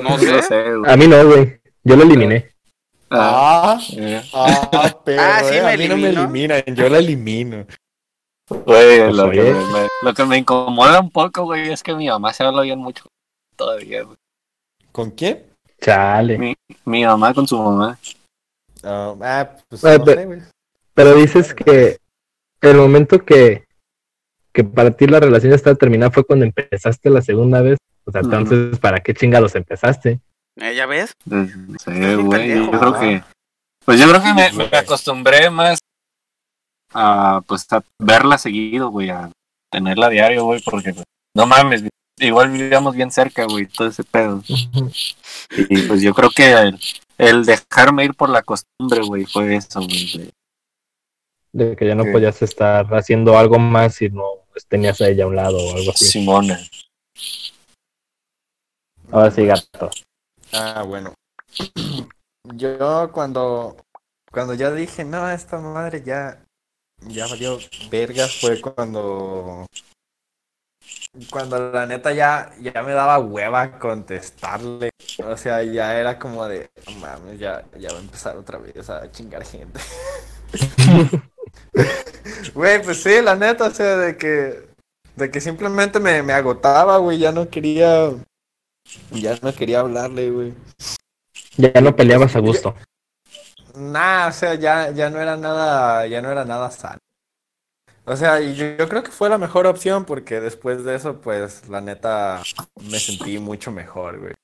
No 0.02 0.18
sé. 0.18 0.74
güey. 0.76 0.92
A 0.92 0.96
mí 0.96 1.06
no, 1.06 1.24
güey. 1.26 1.60
Yo 1.84 1.96
lo 1.96 2.02
eliminé. 2.04 2.50
Ah, 3.10 3.74
Ah, 3.76 3.80
eh. 3.96 4.22
ah, 4.32 4.96
pero 5.04 5.20
Ah, 5.22 5.40
sí 5.44 5.54
eh, 5.56 5.62
me 5.62 5.72
a 5.72 5.76
mí 5.76 5.88
no 5.88 5.96
me 5.96 6.08
eliminan, 6.10 6.62
yo 6.66 6.88
la 6.88 6.98
elimino. 6.98 7.66
Güey, 8.48 9.00
Pues, 9.00 9.14
lo, 9.14 9.30
que 9.30 9.40
oye. 9.40 9.52
me, 9.52 9.88
lo 10.02 10.14
que 10.14 10.24
me 10.24 10.36
incomoda 10.38 11.00
un 11.00 11.10
poco, 11.10 11.44
güey, 11.44 11.70
es 11.72 11.82
que 11.82 11.94
mi 11.94 12.08
mamá 12.08 12.32
se 12.32 12.42
habla 12.44 12.62
bien 12.62 12.78
mucho 12.78 13.04
todavía, 13.56 14.02
güey. 14.02 14.16
¿Con 14.92 15.10
quién? 15.10 15.44
Chale. 15.80 16.56
Mi 16.84 17.04
mamá 17.04 17.32
con 17.34 17.46
su 17.48 17.58
mamá. 17.60 17.98
Ah, 18.84 19.14
ah, 19.22 19.50
pues 19.68 19.84
Ah, 19.84 19.98
no 19.98 20.04
sé, 20.04 20.24
güey. 20.26 20.40
Pero 20.94 21.14
dices 21.14 21.54
que 21.54 21.98
el 22.60 22.76
momento 22.76 23.24
que, 23.24 23.64
que 24.52 24.64
para 24.64 24.90
ti 24.90 25.06
la 25.06 25.20
relación 25.20 25.50
ya 25.50 25.56
estaba 25.56 25.76
terminada 25.76 26.10
fue 26.10 26.24
cuando 26.24 26.44
empezaste 26.44 27.10
la 27.10 27.22
segunda 27.22 27.62
vez. 27.62 27.78
O 28.04 28.10
sea, 28.10 28.20
entonces, 28.22 28.78
¿para 28.78 29.00
qué 29.00 29.14
chingados 29.14 29.54
empezaste? 29.54 30.20
Eh, 30.56 30.74
¿Ya 30.74 30.86
ves? 30.86 31.12
Güey. 31.24 31.48
Yo 31.86 32.70
creo 32.70 32.98
que. 32.98 33.22
Pues 33.84 33.98
yo 33.98 34.08
creo 34.08 34.22
que 34.22 34.34
me, 34.34 34.52
me 34.70 34.76
acostumbré 34.76 35.50
más 35.50 35.78
a 36.94 37.40
pues 37.46 37.66
a 37.72 37.82
verla 37.98 38.38
seguido, 38.38 38.90
güey, 38.90 39.10
a 39.10 39.30
tenerla 39.70 40.06
a 40.06 40.10
diario, 40.10 40.44
güey, 40.44 40.60
porque 40.62 40.92
pues, 40.92 41.04
no 41.34 41.46
mames, 41.46 41.84
igual 42.18 42.50
vivíamos 42.50 42.94
bien 42.94 43.10
cerca, 43.10 43.44
güey, 43.44 43.66
todo 43.66 43.88
ese 43.88 44.04
pedo. 44.04 44.42
Y 45.68 45.82
pues 45.82 46.02
yo 46.02 46.14
creo 46.14 46.30
que 46.30 46.52
el, 46.52 46.78
el 47.18 47.44
dejarme 47.44 48.04
ir 48.04 48.14
por 48.14 48.28
la 48.28 48.42
costumbre, 48.42 49.00
güey, 49.02 49.24
fue 49.24 49.56
eso, 49.56 49.80
güey. 49.80 50.30
De- 51.52 51.76
que 51.76 51.86
ya 51.86 51.94
no 51.94 52.04
podías 52.04 52.40
estar 52.42 52.86
haciendo 52.94 53.36
algo 53.36 53.58
más 53.58 53.96
si 53.96 54.08
no 54.08 54.42
pues, 54.52 54.66
tenías 54.66 55.00
a 55.00 55.08
ella 55.08 55.24
a 55.24 55.26
un 55.28 55.36
lado 55.36 55.58
o 55.58 55.76
algo 55.76 55.90
así. 55.90 56.06
Simona. 56.06 56.58
Ahora 59.10 59.30
sí, 59.30 59.44
gato. 59.44 59.90
Ah, 60.52 60.82
bueno. 60.86 61.14
Yo 62.54 63.10
cuando, 63.12 63.76
cuando 64.30 64.54
ya 64.54 64.72
dije, 64.72 65.04
no, 65.04 65.30
esta 65.30 65.58
madre 65.58 66.02
ya, 66.02 66.44
ya 67.06 67.28
valió 67.28 67.58
vergas, 67.88 68.40
fue 68.40 68.60
cuando, 68.60 69.66
cuando 71.30 71.70
la 71.70 71.86
neta 71.86 72.12
ya, 72.12 72.52
ya 72.60 72.82
me 72.82 72.92
daba 72.92 73.20
hueva 73.20 73.78
contestarle. 73.78 74.90
O 75.24 75.36
sea, 75.36 75.62
ya 75.62 75.96
era 75.96 76.18
como 76.18 76.48
de, 76.48 76.68
mames, 76.98 77.38
ya, 77.38 77.64
ya 77.78 77.92
va 77.92 77.98
a 77.98 78.02
empezar 78.02 78.36
otra 78.36 78.58
vez 78.58 78.90
a 78.90 79.10
chingar 79.12 79.44
gente. 79.44 79.78
Güey, 82.54 82.82
pues 82.82 83.02
sí, 83.02 83.20
la 83.22 83.34
neta, 83.34 83.66
o 83.66 83.70
sea, 83.70 83.96
de 83.96 84.16
que, 84.16 84.68
de 85.16 85.30
que 85.30 85.40
simplemente 85.40 85.98
me, 86.00 86.22
me 86.22 86.32
agotaba, 86.32 86.98
güey, 86.98 87.18
ya 87.18 87.32
no 87.32 87.48
quería, 87.48 88.10
ya 89.10 89.38
no 89.42 89.54
quería 89.54 89.80
hablarle, 89.80 90.30
güey. 90.30 90.54
Ya 91.56 91.80
no 91.80 91.94
peleabas 91.96 92.36
a 92.36 92.40
gusto. 92.40 92.74
Nah, 93.74 94.28
o 94.28 94.32
sea, 94.32 94.54
ya, 94.54 94.90
ya 94.90 95.08
no 95.08 95.20
era 95.20 95.36
nada, 95.36 96.06
ya 96.06 96.20
no 96.20 96.30
era 96.30 96.44
nada 96.44 96.70
sano. 96.70 96.98
O 98.04 98.16
sea, 98.16 98.40
y 98.40 98.54
yo, 98.54 98.76
yo 98.76 98.88
creo 98.88 99.02
que 99.02 99.12
fue 99.12 99.28
la 99.28 99.38
mejor 99.38 99.66
opción 99.66 100.04
porque 100.04 100.40
después 100.40 100.84
de 100.84 100.96
eso, 100.96 101.20
pues, 101.20 101.68
la 101.68 101.80
neta, 101.80 102.42
me 102.82 102.98
sentí 102.98 103.38
mucho 103.38 103.70
mejor, 103.70 104.18
güey. 104.18 104.34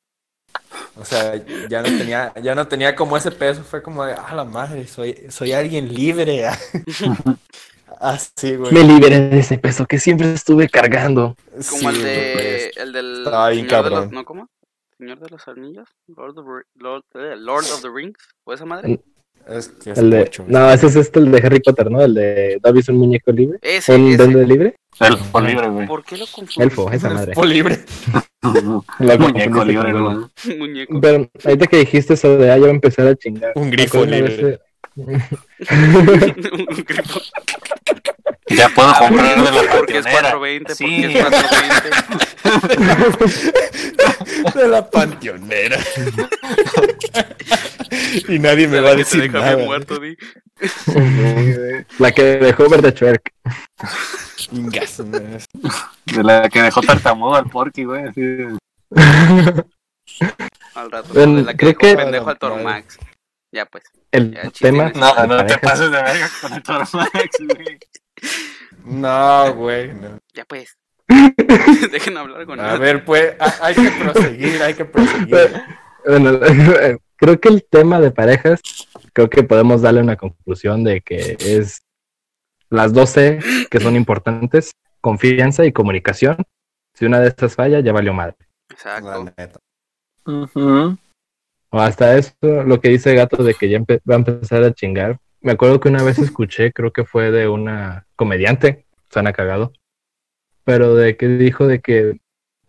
O 1.01 1.05
sea, 1.05 1.40
ya 1.68 1.80
no 1.82 1.88
tenía, 1.96 2.32
ya 2.42 2.55
no 2.55 2.66
tenía 2.66 2.94
como 2.96 3.16
ese 3.16 3.30
peso, 3.30 3.62
fue 3.62 3.82
como 3.82 4.05
de, 4.05 4.14
ah, 4.14 4.34
la 4.34 4.44
madre, 4.44 4.86
soy, 4.86 5.26
soy 5.30 5.53
alguien 5.53 5.92
libre. 5.94 6.44
Así, 8.01 8.55
güey. 8.57 8.72
Me 8.72 8.84
liberé 8.84 9.20
de 9.28 9.38
ese 9.40 9.59
peso 9.59 9.86
que 9.86 9.99
siempre 9.99 10.32
estuve 10.32 10.68
cargando. 10.68 11.36
Sí, 11.59 11.76
Como 11.76 11.90
el 11.90 12.01
güey, 12.01 12.05
de. 12.14 12.70
El 12.76 12.92
del. 12.92 13.18
Estaba 13.18 13.49
bien 13.51 13.66
Señor 13.68 13.84
de 13.84 13.90
los- 13.90 13.99
cabrón. 14.01 14.14
¿No 14.14 14.24
cómo? 14.24 14.49
¿Señor 14.99 15.18
de 15.20 15.28
los 15.30 15.49
Anillos? 15.49 15.88
Lord 16.09 16.38
of, 16.38 16.46
Lord, 16.76 17.05
eh, 17.14 17.34
Lord 17.36 17.64
of 17.64 17.82
the 17.82 17.88
Rings. 17.88 18.18
¿O 18.44 18.53
esa 18.53 18.64
madre? 18.64 19.01
Es 19.49 19.68
que 19.68 19.92
es 19.92 19.99
El 19.99 20.11
de, 20.11 20.18
mucho, 20.18 20.44
no, 20.46 20.70
ese 20.70 20.88
es 20.88 20.96
este, 20.96 21.20
el 21.20 21.30
de 21.30 21.38
Harry 21.38 21.61
Potter, 21.61 21.90
¿no? 21.90 22.03
El 22.03 22.12
de 22.14 22.59
Dobby 22.62 22.80
es 22.80 22.88
un 22.88 22.99
muñeco 22.99 23.32
libre. 23.32 23.59
Ese, 23.62 23.94
¿Un 23.94 24.09
ese. 24.09 24.16
duende 24.18 24.46
libre? 24.46 24.76
El 25.01 25.16
por 25.16 25.42
libre, 25.42 25.68
güey. 25.68 25.86
¿Por 25.86 26.05
qué 26.05 26.18
lo 26.18 26.26
confundí? 26.26 26.62
Elfo, 26.64 26.90
esa 26.90 27.09
madre. 27.11 27.30
Elfo 27.32 27.44
libre. 27.44 27.78
Lo 28.99 29.18
Muñeco 29.18 29.64
libre, 29.64 29.92
con 29.92 30.03
¿no? 30.03 30.30
Muñeco. 30.59 31.01
Pero 31.01 31.30
ahorita 31.44 31.66
que 31.66 31.78
dijiste 31.78 32.14
eso 32.14 32.36
de, 32.36 32.51
ah, 32.51 32.57
ya 32.57 32.61
voy 32.61 32.68
a 32.68 32.72
empezar 32.72 33.07
a 33.07 33.16
chingar. 33.16 33.53
Un 33.55 33.70
grifo 33.70 34.05
libre. 34.05 34.61
Un 34.96 36.84
grifo. 36.86 37.20
Ya 38.51 38.68
puedo 38.70 38.88
Ah, 38.88 38.99
comprar 38.99 39.36
de 39.44 39.51
la 39.53 39.70
Porque 39.76 39.99
es 39.99 40.05
panteonera. 40.05 40.38
420, 40.38 40.74
Sí. 40.74 40.84
porque 40.84 41.18
es 41.18 41.24
420. 41.24 42.99
de 44.59 44.68
la 44.68 44.90
panteonera. 44.90 45.78
y 48.28 48.38
nadie 48.38 48.68
me 48.68 48.80
va 48.80 48.90
a 48.90 48.94
decir 48.94 49.30
nada. 49.32 49.57
muerto, 49.57 49.99
di. 49.99 50.16
La 51.99 52.11
que 52.12 52.22
dejó 52.22 52.68
ver 52.68 52.82
de 52.82 52.90
Shrek. 52.92 53.32
Ingas, 54.53 54.99
me- 55.01 55.18
De 55.18 56.22
la 56.24 56.49
que 56.49 56.62
dejó 56.62 56.80
tartamudo 56.80 57.34
al 57.36 57.49
porky, 57.51 57.84
güey. 57.84 58.05
así 58.09 58.20
de- 58.20 58.59
Al 60.74 60.90
rato. 60.90 61.12
Bueno, 61.14 61.36
de 61.36 61.42
la 61.44 61.55
que 61.55 61.66
dejó 61.66 61.78
que- 61.78 61.96
pendejo 61.96 62.24
al 62.30 62.36
Madre. 62.36 62.38
Toromax. 62.40 62.99
Ya 63.53 63.66
pues. 63.66 63.84
El 64.11 64.34
Ya, 64.34 64.51
tema. 64.51 64.90
¿no? 64.94 65.26
No, 65.26 65.36
de 65.38 65.44
te 65.44 65.59
pases 65.59 65.90
de 65.90 66.03
verga 66.03 66.28
con 66.40 66.53
el 66.53 66.62
Toromax, 66.62 66.90
güey. 67.40 67.78
No, 68.84 69.54
güey. 69.54 69.92
no. 69.94 70.18
Ya 70.34 70.44
pues. 70.44 70.76
Dejen 71.92 72.16
hablar 72.16 72.44
con 72.46 72.60
A 72.60 72.74
él. 72.74 72.80
ver, 72.80 73.04
pues, 73.04 73.34
ha- 73.40 73.66
hay 73.66 73.74
que 73.74 73.90
proseguir, 73.90 74.62
hay 74.62 74.74
que 74.74 74.84
proseguir. 74.84 75.36
Bueno, 76.06 76.40
creo 77.16 77.40
que 77.40 77.48
el 77.48 77.64
tema 77.68 78.00
de 78.00 78.10
parejas, 78.10 78.60
creo 79.12 79.28
que 79.28 79.42
podemos 79.42 79.82
darle 79.82 80.00
una 80.02 80.16
conclusión 80.16 80.84
de 80.84 81.00
que 81.00 81.36
es 81.40 81.82
las 82.70 82.92
12 82.92 83.40
que 83.70 83.80
son 83.80 83.96
importantes, 83.96 84.72
confianza 85.00 85.64
y 85.64 85.72
comunicación. 85.72 86.36
Si 86.94 87.04
una 87.06 87.20
de 87.20 87.28
estas 87.28 87.54
falla, 87.54 87.80
ya 87.80 87.92
valió 87.92 88.12
madre. 88.12 88.36
Exacto. 88.70 89.34
O 91.70 91.78
hasta 91.80 92.16
eso, 92.16 92.32
lo 92.42 92.80
que 92.80 92.88
dice 92.90 93.14
Gato 93.14 93.42
de 93.42 93.54
que 93.54 93.68
ya 93.68 93.78
va 93.80 94.14
a 94.14 94.18
empezar 94.18 94.62
a 94.64 94.72
chingar. 94.72 95.18
Me 95.41 95.53
acuerdo 95.53 95.80
que 95.80 95.89
una 95.89 96.03
vez 96.03 96.18
escuché, 96.18 96.72
creo 96.72 96.93
que 96.93 97.05
fue 97.05 97.30
de 97.30 97.49
una 97.49 98.07
comediante, 98.16 98.86
suena 99.11 99.32
cagado, 99.32 99.72
pero 100.64 100.95
de 100.95 101.16
que 101.16 101.28
dijo 101.28 101.66
de 101.66 101.80
que 101.80 102.18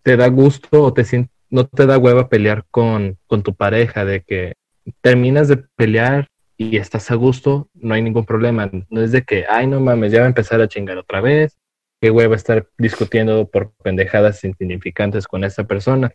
te 0.03 0.17
da 0.17 0.27
gusto 0.27 0.83
o 0.83 0.93
te 0.93 1.03
no 1.49 1.65
te 1.67 1.85
da 1.85 1.97
hueva 1.97 2.29
pelear 2.29 2.65
con, 2.69 3.17
con 3.27 3.41
tu 3.41 3.55
pareja, 3.55 4.05
de 4.05 4.21
que 4.21 4.53
terminas 5.01 5.47
de 5.47 5.57
pelear 5.75 6.27
y 6.57 6.77
estás 6.77 7.09
a 7.09 7.15
gusto, 7.15 7.69
no 7.73 7.93
hay 7.95 8.01
ningún 8.01 8.25
problema. 8.25 8.69
No 8.89 9.01
es 9.01 9.11
de 9.11 9.23
que, 9.23 9.45
ay, 9.49 9.65
no 9.65 9.79
mames, 9.79 10.11
ya 10.11 10.19
va 10.19 10.25
a 10.25 10.29
empezar 10.29 10.61
a 10.61 10.67
chingar 10.67 10.97
otra 10.97 11.21
vez, 11.21 11.57
qué 12.01 12.11
hueva 12.11 12.35
estar 12.35 12.67
discutiendo 12.77 13.47
por 13.47 13.71
pendejadas 13.83 14.43
insignificantes 14.43 15.27
con 15.27 15.43
esa 15.43 15.63
persona. 15.65 16.13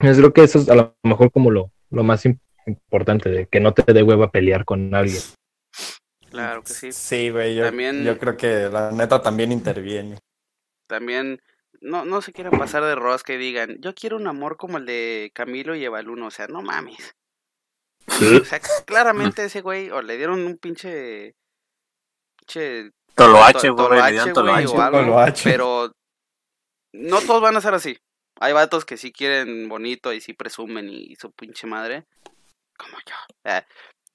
Yo 0.00 0.12
creo 0.14 0.32
que 0.32 0.44
eso 0.44 0.58
es 0.60 0.68
a 0.68 0.74
lo 0.74 0.96
mejor 1.02 1.30
como 1.30 1.50
lo, 1.50 1.70
lo 1.90 2.02
más 2.02 2.24
im- 2.24 2.38
importante, 2.66 3.28
de 3.30 3.46
que 3.46 3.60
no 3.60 3.72
te 3.74 3.92
dé 3.92 4.02
hueva 4.02 4.30
pelear 4.30 4.64
con 4.64 4.94
alguien. 4.94 5.22
Claro 6.34 6.62
que 6.62 6.72
sí. 6.72 6.92
Sí, 6.92 7.30
güey, 7.30 7.54
yo, 7.54 7.64
También- 7.64 8.04
yo 8.04 8.18
creo 8.18 8.36
que 8.36 8.68
la 8.70 8.90
neta 8.90 9.22
también 9.22 9.52
interviene. 9.52 10.18
También 10.88 11.40
no, 11.80 12.04
no 12.04 12.20
se 12.22 12.32
quieran 12.32 12.58
pasar 12.58 12.82
de 12.84 12.94
rosca 12.94 13.32
y 13.34 13.38
digan, 13.38 13.76
yo 13.80 13.94
quiero 13.94 14.16
un 14.16 14.26
amor 14.26 14.56
como 14.56 14.78
el 14.78 14.86
de 14.86 15.30
Camilo 15.34 15.74
y 15.74 15.84
Evaluno. 15.84 16.26
O 16.26 16.30
sea, 16.30 16.46
no 16.48 16.60
mames. 16.62 17.14
O 18.08 18.44
sea, 18.44 18.60
claramente 18.84 19.44
ese 19.44 19.60
güey, 19.62 19.90
o 19.90 20.02
le 20.02 20.16
dieron 20.16 20.40
un 20.44 20.58
pinche. 20.58 21.34
pinche 22.38 22.90
Toloache, 23.14 23.68
to- 23.68 23.74
güey. 23.74 23.88
toloache, 23.88 24.04
le 24.04 24.12
dieron 24.12 24.24
güey, 24.32 24.34
toloache. 24.34 24.68
o 24.76 24.80
algo, 24.82 24.98
Toloache. 25.00 25.50
Pero 25.50 25.92
no 26.92 27.20
todos 27.20 27.40
van 27.40 27.56
a 27.56 27.60
ser 27.60 27.74
así. 27.74 27.96
Hay 28.40 28.52
vatos 28.52 28.84
que 28.84 28.96
sí 28.96 29.12
quieren 29.12 29.68
bonito 29.68 30.12
y 30.12 30.20
sí 30.20 30.32
presumen 30.34 30.88
y 30.90 31.14
su 31.16 31.30
pinche 31.32 31.66
madre. 31.66 32.04
Como 32.76 32.96
yo. 33.06 33.14
Eh, 33.44 33.62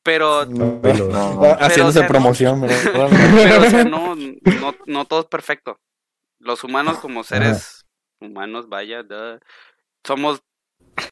pero, 0.04 0.46
No, 0.46 0.80
Pero- 0.82 1.08
No. 1.10 1.42
Haciéndose 1.60 2.00
o 2.00 2.02
sea, 2.02 2.02
no- 2.04 2.08
promoción, 2.08 2.62
pero 2.94 3.62
o 3.62 3.70
sea, 3.70 3.84
no, 3.86 4.16
no, 4.16 4.76
no 4.86 5.06
todo 5.06 5.22
es 5.22 5.26
perfecto. 5.28 5.80
Los 6.40 6.64
humanos 6.64 7.00
como 7.00 7.24
seres 7.24 7.86
humanos, 8.22 8.70
vaya, 8.70 9.04
duh, 9.04 9.40
somos 10.06 10.42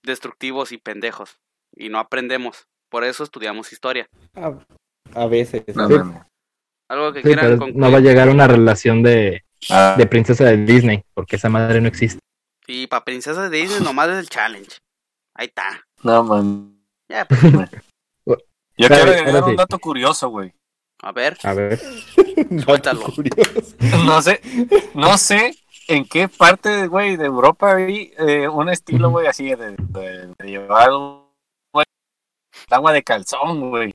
destructivos 0.04 0.72
y 0.72 0.78
pendejos. 0.78 1.38
Y 1.76 1.90
no 1.90 2.00
aprendemos. 2.00 2.68
Por 2.90 3.04
eso 3.04 3.24
estudiamos 3.24 3.72
historia. 3.74 4.08
A, 4.36 4.54
a 5.14 5.26
veces. 5.28 5.64
No, 5.76 5.88
Sí. 5.88 5.94
mames. 5.96 6.22
Algo 6.90 7.12
que 7.12 7.20
Sí, 7.20 7.26
quieran 7.26 7.58
concluir. 7.58 7.76
no 7.76 7.92
va 7.92 7.98
a 7.98 8.02
llegar 8.02 8.30
una 8.30 8.48
relación 8.48 9.04
de, 9.04 9.44
Ah, 9.70 9.96
de 9.98 10.06
princesa 10.06 10.46
de 10.46 10.58
Disney, 10.58 11.04
porque 11.14 11.36
esa 11.36 11.50
madre 11.50 11.82
no 11.82 11.88
existe. 11.90 12.20
Y 12.68 12.88
para 12.88 13.04
princesas 13.04 13.50
de 13.52 13.58
Disney 13.58 13.82
nomás 13.82 14.08
es 14.10 14.18
el 14.20 14.30
challenge. 14.30 14.78
Ahí 15.36 15.48
está. 15.48 15.84
no, 16.04 16.24
man. 16.24 16.80
Ya, 17.10 17.26
pues, 17.26 17.40
Yo 18.78 18.88
quiero 18.88 19.12
agregar 19.12 19.44
un 19.44 19.50
sí. 19.52 19.56
dato 19.56 19.80
curioso, 19.80 20.30
güey. 20.30 20.54
a 21.02 21.12
ver. 21.12 21.38
A 21.44 21.54
ver, 21.54 21.80
Suéltalo. 22.64 23.02
Curioso. 23.02 23.76
No 24.06 24.22
sé, 24.22 24.42
no 24.94 25.18
sé 25.18 25.56
en 25.88 26.06
qué 26.06 26.28
parte, 26.28 26.88
güey, 26.88 27.18
de 27.18 27.26
Europa 27.26 27.74
vi 27.76 28.12
eh, 28.18 28.48
un 28.48 28.70
estilo, 28.70 29.10
güey, 29.10 29.28
así 29.28 29.46
de, 29.56 29.76
de, 29.78 30.28
de 30.38 30.48
llevar, 30.48 30.90
güey, 31.74 31.86
el 32.68 32.74
agua 32.74 32.94
de 32.94 33.04
calzón, 33.04 33.70
güey. 33.70 33.94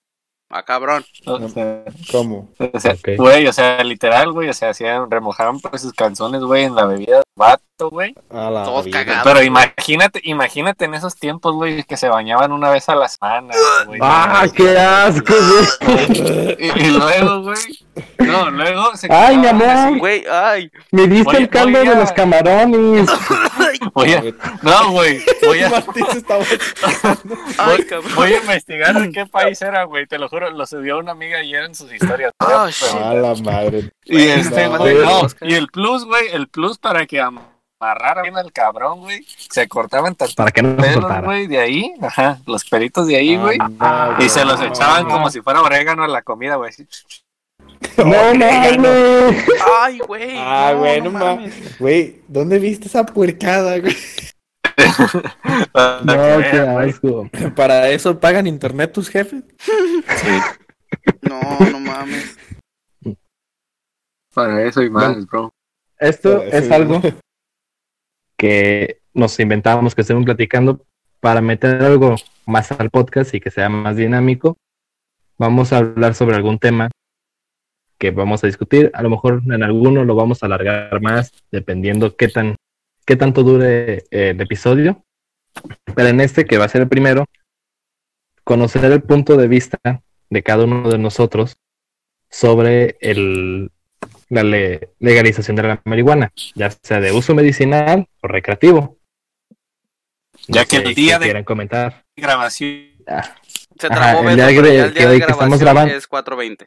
Ah, 0.55 0.63
cabrón. 0.63 1.03
O 1.25 1.49
sea, 1.49 1.83
¿Cómo? 2.11 2.51
o 2.59 2.79
sea, 2.79 2.93
Ok. 2.93 3.09
güey, 3.17 3.47
o 3.47 3.53
sea, 3.55 3.83
literal, 3.83 4.33
güey, 4.33 4.51
o 4.51 4.53
sea, 4.53 4.69
hacían, 4.71 5.11
remojaban 5.11 5.59
pues 5.61 5.81
sus 5.81 5.95
calzones, 5.95 6.43
güey, 6.43 6.65
en 6.65 6.75
la 6.75 6.85
bebida 6.85 7.17
del 7.17 7.25
vato, 7.35 7.89
güey. 7.91 8.15
Todos 8.31 8.85
vida. 8.85 8.99
cagados. 9.05 9.23
Pero 9.25 9.43
imagínate, 9.43 10.21
imagínate 10.25 10.85
en 10.85 10.93
esos 10.93 11.17
tiempos, 11.17 11.55
güey, 11.55 11.85
que 11.85 11.97
se 11.97 12.09
bañaban 12.09 12.53
una 12.53 12.69
vez 12.71 12.87
a 12.91 12.95
la 12.95 13.09
semana, 13.09 13.55
güey. 13.87 13.99
¡Ah, 14.03 14.45
qué 14.55 14.79
asco, 14.79 15.33
güey! 15.33 16.57
Y, 16.59 16.67
y 16.87 16.91
luego, 16.91 17.43
güey, 17.45 17.57
no, 18.19 18.51
luego 18.51 18.97
se 18.97 19.07
¡Ay, 19.13 19.37
mi 19.37 19.47
amor! 19.49 19.67
así, 19.69 19.99
Güey, 19.99 20.25
ay. 20.31 20.71
Me 20.93 21.07
diste 21.07 21.37
el 21.37 21.49
caldo 21.51 21.79
de 21.79 21.95
los 21.95 22.11
camarones. 22.13 23.09
Voy 23.95 24.13
a, 24.13 24.23
no, 24.63 24.91
güey, 24.93 25.21
voy 25.45 25.61
a, 25.61 25.69
Ay, 27.59 27.77
voy, 27.77 27.85
cabrón. 27.87 28.13
voy 28.15 28.33
a 28.33 28.39
investigar 28.39 28.97
en 28.97 29.13
qué 29.13 29.27
país 29.27 29.61
era, 29.61 29.85
güey, 29.85 30.07
te 30.07 30.19
lo 30.19 30.29
juro, 30.29 30.51
lo 30.51 30.67
subió 30.67 30.99
una 30.99 31.13
amiga 31.13 31.39
ayer 31.39 31.65
en 31.65 31.75
sus 31.75 31.93
historias. 31.93 32.33
Shit. 32.71 32.95
A 33.01 33.15
la 33.15 33.35
madre. 33.35 33.91
Y 34.05 34.23
este, 34.23 34.69
No, 34.69 34.79
güey, 34.79 34.95
güey. 34.95 35.05
no, 35.07 35.27
y 35.43 35.55
el 35.55 35.67
plus, 35.69 36.05
güey, 36.05 36.29
el 36.33 36.49
plus 36.49 36.79
para 36.79 37.07
que 37.07 37.21
amarrara 37.21 38.23
bien 38.23 38.37
al 38.39 38.53
cabrón, 38.53 39.01
güey, 39.01 39.27
se 39.51 39.67
cortaban 39.69 40.15
tantos 40.15 40.35
Para 40.37 40.51
que 40.53 40.63
no 40.63 40.77
pelos, 40.77 40.95
soltara. 40.95 41.21
güey, 41.23 41.47
de 41.49 41.59
ahí, 41.59 41.93
ajá, 42.01 42.39
los 42.47 42.65
pelitos 42.65 43.07
de 43.09 43.17
ahí, 43.17 43.37
güey, 43.37 43.59
Ah, 43.81 44.15
no, 44.19 44.25
y 44.25 44.29
se 44.29 44.45
los 44.45 44.61
no, 44.61 44.67
echaban 44.67 45.05
no. 45.05 45.11
como 45.11 45.31
si 45.31 45.41
fuera 45.43 45.61
orégano 45.61 46.05
a 46.05 46.09
la 46.09 46.23
comida, 46.23 46.55
güey. 46.57 46.73
¡No 47.99 48.05
mames! 48.35 49.45
Ay, 49.81 49.99
güey. 50.07 50.35
Ah, 50.37 50.71
no, 50.75 50.79
güey, 50.81 51.01
no 51.01 51.11
no 51.11 51.19
mames. 51.19 51.79
Güey, 51.79 52.23
¿dónde 52.29 52.59
viste 52.59 52.89
esa 52.89 53.05
puercada, 53.05 53.79
güey? 53.79 53.97
No, 56.05 56.39
qué 56.51 56.59
asco. 56.61 57.31
¿Para 57.55 57.91
eso 57.91 58.19
pagan 58.19 58.47
internet 58.47 58.93
tus 58.93 59.09
jefes? 59.09 59.43
Sí, 59.59 60.39
No, 61.23 61.41
no 61.71 61.81
mames. 61.81 62.37
para 64.35 64.63
eso 64.65 64.83
y 64.83 64.91
más, 64.91 65.27
bro. 65.27 65.53
Esto 65.99 66.43
es 66.43 66.71
algo 66.71 67.01
que 68.37 69.01
nos 69.15 69.39
inventábamos 69.39 69.95
que 69.95 70.01
estemos 70.01 70.25
platicando 70.25 70.85
para 71.21 71.41
meter 71.41 71.83
algo 71.83 72.17
más 72.47 72.73
al 72.73 72.91
podcast 72.91 73.35
y 73.35 73.41
que 73.41 73.51
sea 73.51 73.69
más 73.69 73.97
dinámico. 73.97 74.57
Vamos 75.39 75.73
a 75.73 75.79
hablar 75.79 76.15
sobre 76.15 76.37
algún 76.37 76.59
tema 76.59 76.91
que 78.03 78.11
vamos 78.11 78.43
a 78.43 78.49
discutir. 78.49 78.91
A 78.95 79.03
lo 79.03 79.11
mejor 79.11 79.43
en 79.47 79.63
alguno 79.63 80.05
lo 80.05 80.17
vamos 80.17 80.43
a 80.43 80.47
alargar 80.47 81.01
más, 81.01 81.31
dependiendo 81.53 82.17
qué 82.17 82.27
tan 82.27 82.57
qué 83.07 83.15
tanto 83.15 83.45
dure 83.45 83.99
eh, 84.11 84.31
el 84.31 84.41
episodio. 84.41 85.05
Pero 85.95 86.09
en 86.09 86.21
este, 86.21 86.45
que 86.45 86.59
va 86.59 86.65
a 86.65 86.69
ser 86.69 86.83
el 86.83 86.89
primero, 86.89 87.27
conocer 88.43 88.85
el 88.87 89.03
punto 89.03 89.37
de 89.37 89.47
vista 89.47 89.79
de 90.31 90.43
cada 90.43 90.65
uno 90.65 90.91
de 90.91 90.99
nosotros 90.99 91.57
sobre 92.29 92.97
el, 93.01 93.71
la 94.29 94.43
le- 94.43 94.91
legalización 94.99 95.55
de 95.57 95.63
la 95.63 95.81
marihuana, 95.85 96.33
ya 96.57 96.71
sea 96.71 97.01
de 97.01 97.13
uso 97.13 97.35
medicinal 97.37 98.09
o 98.23 98.27
recreativo. 98.27 98.99
Ya 100.49 100.65
que 100.65 100.79
el 100.79 100.95
día 100.95 101.21
de- 101.21 101.45
comentar. 101.45 102.05
Grabación. 102.17 102.89
Ah, 103.07 103.37
Se 103.79 103.87
Ajá, 103.87 103.95
trabó 104.13 104.29
el 104.29 104.37
día 104.37 104.47
de- 104.47 104.55
ya 104.55 104.85
el 104.87 104.95
día 104.95 105.09
de 105.11 105.21
que 105.21 105.31
estamos 105.33 105.61
grabando. 105.61 105.95
es 105.95 106.09
4.20. 106.09 106.67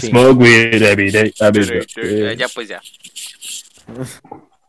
Smoke 0.00 0.38
weed 0.40 0.82
every 0.82 1.10
day, 1.10 1.32
every 1.40 1.66
day. 1.66 2.36
Ya, 2.36 2.46
pues 2.48 2.68
ya. 2.68 2.80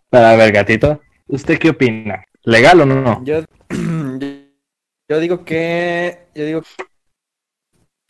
Para 0.09 0.35
ver, 0.35 0.51
gatito, 0.51 1.01
¿usted 1.27 1.57
qué 1.59 1.69
opina? 1.69 2.23
¿Legal 2.43 2.81
o 2.81 2.85
no? 2.85 3.23
Yo, 3.23 3.43
yo 5.09 5.19
digo 5.19 5.43
que. 5.45 6.27
Yo 6.35 6.45
digo 6.45 6.61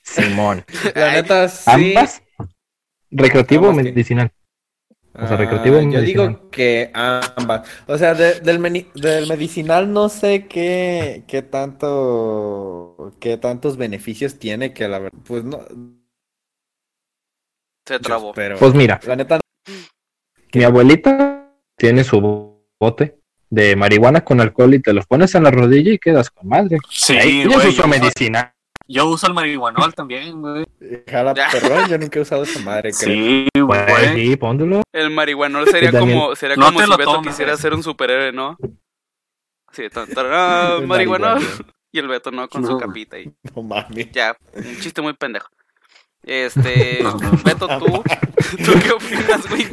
Simón. 0.04 0.64
La 0.96 1.14
neta, 1.14 1.48
sí. 1.50 1.94
¿Ambas? 1.96 2.22
¿Recreativo 3.12 3.70
o 3.70 3.74
medicinal? 3.74 4.32
O 5.14 5.28
sea, 5.28 5.34
Ah, 5.34 5.38
recreativo 5.38 5.78
o 5.78 5.82
yo 5.82 5.88
medicinal. 5.88 6.28
digo 6.30 6.50
que 6.52 6.92
ambas. 6.94 7.68
O 7.88 7.98
sea, 7.98 8.14
de- 8.14 8.40
del, 8.40 8.60
meni- 8.60 8.88
del 8.94 9.28
medicinal 9.28 9.92
no 9.92 10.08
sé 10.08 10.46
qué, 10.48 11.24
qué 11.28 11.42
tanto, 11.42 13.16
qué 13.20 13.38
tantos 13.38 13.76
beneficios 13.78 14.38
tiene 14.40 14.74
que 14.74 14.88
la 14.88 15.00
verdad, 15.00 15.20
pues 15.26 15.44
no. 15.44 15.60
Se 17.90 18.00
trabó. 18.00 18.34
Pues 18.34 18.74
mira, 18.76 19.00
la 19.08 19.16
neta, 19.16 19.40
mi 20.54 20.64
abuelita 20.64 21.52
tiene 21.76 22.04
su 22.04 22.22
bote 22.80 23.18
de 23.50 23.76
marihuana 23.76 24.24
con 24.24 24.40
alcohol 24.42 24.76
y 24.76 24.80
te 24.80 24.94
los 24.94 25.08
pones 25.08 25.34
en 25.34 25.42
la 25.44 25.50
rodilla 25.50 25.92
y 25.94 25.98
quedas 25.98 26.30
con 26.30 26.48
madre. 26.48 26.78
Sí, 26.88 27.18
Ahí 27.18 27.46
güey. 27.46 27.60
Yo, 27.64 27.70
uso 27.70 27.88
medicinal. 27.88 28.54
yo 28.88 29.08
uso 29.08 29.26
el 29.26 29.34
marihuanol 29.34 29.96
también, 29.96 30.40
güey. 30.40 30.66
jala 31.08 31.34
Ya. 31.34 31.50
perrón, 31.52 31.88
yo 31.90 31.98
nunca 31.98 32.20
he 32.20 32.22
usado 32.22 32.44
esa 32.44 32.60
madre, 32.60 32.92
creo. 32.92 33.16
Sí, 33.16 33.48
Pues 33.66 33.88
güey. 33.88 34.16
sí, 34.28 34.36
póndolo. 34.36 34.84
El 34.94 35.10
marihuanol 35.10 35.68
sería 35.68 35.92
como, 35.92 36.36
sería 36.36 36.56
No 36.58 36.66
como 36.68 36.82
si 36.82 36.92
Beto 36.92 37.04
tomes. 37.06 37.28
quisiera 37.30 37.58
ser 37.58 37.74
un 37.74 37.82
superhéroe, 37.82 38.32
¿no? 38.32 38.56
Sí, 39.72 39.84
marihuanol. 40.86 41.40
Y 41.92 41.98
el 41.98 42.08
Beto 42.08 42.30
no, 42.30 42.48
con 42.48 42.64
su 42.64 42.78
capita 42.78 43.18
y 43.18 43.34
No 43.56 43.64
mames. 43.64 44.12
ya, 44.12 44.38
un 44.54 44.78
chiste 44.80 45.02
muy 45.02 45.14
pendejo. 45.14 45.48
Este, 46.30 47.00
No. 47.04 47.18
Beto, 47.44 47.68
tú, 47.80 47.86
¿tú 48.64 48.72
qué 48.84 48.92
opinas, 48.92 49.50
güey? 49.50 49.68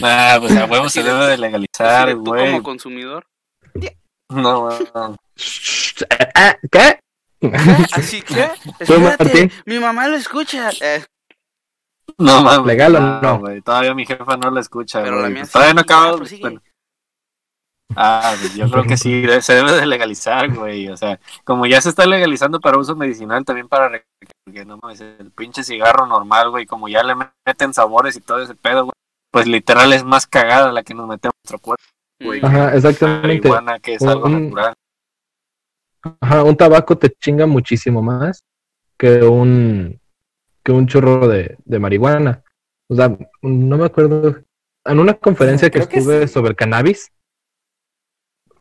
Nah, 0.00 0.38
pues 0.40 0.56
a 0.56 0.64
huevo 0.66 0.88
se 0.88 1.02
debe 1.02 1.26
de 1.26 1.36
legalizar, 1.38 2.08
de 2.08 2.14
tú 2.14 2.20
güey. 2.24 2.46
como 2.46 2.62
consumidor. 2.62 3.26
No, 4.30 4.68
no. 4.94 5.16
Ah, 6.34 6.56
¿Qué? 6.70 6.98
Así 7.92 8.22
que, 8.22 8.48
espérate, 8.80 9.50
mi 9.66 9.78
mamá 9.78 10.08
lo 10.08 10.16
escucha. 10.16 10.70
Eh, 10.80 11.04
No 12.18 12.42
mames. 12.42 12.66
¿Legal 12.66 12.96
o 12.96 13.00
no? 13.00 13.38
güey. 13.40 13.60
Todavía 13.60 13.94
mi 13.94 14.06
jefa 14.06 14.36
no 14.38 14.50
la 14.50 14.60
escucha, 14.60 15.02
Pero 15.02 15.16
güey. 15.16 15.22
la 15.24 15.28
mía 15.30 15.44
sí. 15.44 15.52
Todavía 15.52 15.74
no 15.74 15.80
Ah, 15.80 15.82
acabo. 15.82 16.18
bueno. 16.40 16.62
Ah, 17.96 18.34
pues 18.40 18.54
yo 18.54 18.70
creo 18.70 18.84
que 18.84 18.96
sí, 18.96 19.24
se 19.42 19.54
debe 19.54 19.72
de 19.72 19.84
legalizar, 19.86 20.50
güey. 20.54 20.88
O 20.88 20.96
sea, 20.96 21.20
como 21.44 21.66
ya 21.66 21.80
se 21.82 21.90
está 21.90 22.06
legalizando 22.06 22.58
para 22.60 22.78
uso 22.78 22.96
medicinal, 22.96 23.44
también 23.44 23.68
para. 23.68 24.02
Porque 24.44 24.64
no 24.66 24.78
mames, 24.82 25.00
el 25.00 25.30
pinche 25.30 25.64
cigarro 25.64 26.06
normal, 26.06 26.50
güey, 26.50 26.66
como 26.66 26.86
ya 26.88 27.02
le 27.02 27.14
meten 27.46 27.72
sabores 27.72 28.14
y 28.16 28.20
todo 28.20 28.42
ese 28.42 28.54
pedo, 28.54 28.84
güey. 28.84 28.92
Pues 29.30 29.46
literal 29.46 29.92
es 29.92 30.04
más 30.04 30.26
cagada 30.26 30.70
la 30.70 30.82
que 30.82 30.94
nos 30.94 31.08
metemos 31.08 31.34
en 31.34 31.40
nuestro 31.44 31.58
cuerpo, 31.58 31.82
güey. 32.20 32.40
Ajá, 32.44 32.74
exactamente. 32.76 33.48
Marihuana, 33.48 33.80
que 33.80 33.94
es 33.94 34.02
Un- 34.02 34.08
algo 34.08 34.26
un- 34.26 34.44
natural. 34.44 34.74
Ajá, 36.20 36.42
un 36.44 36.56
tabaco 36.56 36.98
te 36.98 37.10
chinga 37.10 37.46
muchísimo 37.46 38.02
más 38.02 38.44
que 38.98 39.22
un 39.22 39.98
que 40.62 40.72
un 40.72 40.86
churro 40.86 41.26
de, 41.26 41.56
de 41.64 41.78
marihuana. 41.78 42.42
O 42.88 42.94
sea, 42.94 43.16
no 43.42 43.76
me 43.78 43.86
acuerdo. 43.86 44.42
En 44.84 44.98
una 44.98 45.14
conferencia 45.14 45.70
que 45.70 45.78
Creo 45.78 45.88
que 45.88 45.98
estuve 45.98 46.26
sí. 46.28 46.34
sobre 46.34 46.54
cannabis, 46.54 47.10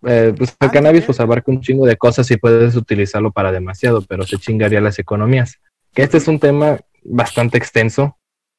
eh, 0.04 0.34
pues 0.38 0.56
el 0.60 0.68
Ah, 0.70 0.72
cannabis 0.72 1.04
pues 1.06 1.20
abarca 1.20 1.52
un 1.52 1.60
chingo 1.62 1.86
de 1.86 1.98
cosas 1.98 2.30
y 2.32 2.38
puedes 2.38 2.76
utilizarlo 2.78 3.32
para 3.32 3.52
demasiado, 3.52 4.02
pero 4.02 4.24
se 4.24 4.38
chingaría 4.38 4.80
las 4.82 4.98
economías. 5.00 5.60
Que 5.94 6.04
este 6.04 6.18
es 6.18 6.28
un 6.28 6.40
tema 6.40 6.80
bastante 7.04 7.58
extenso, 7.58 8.18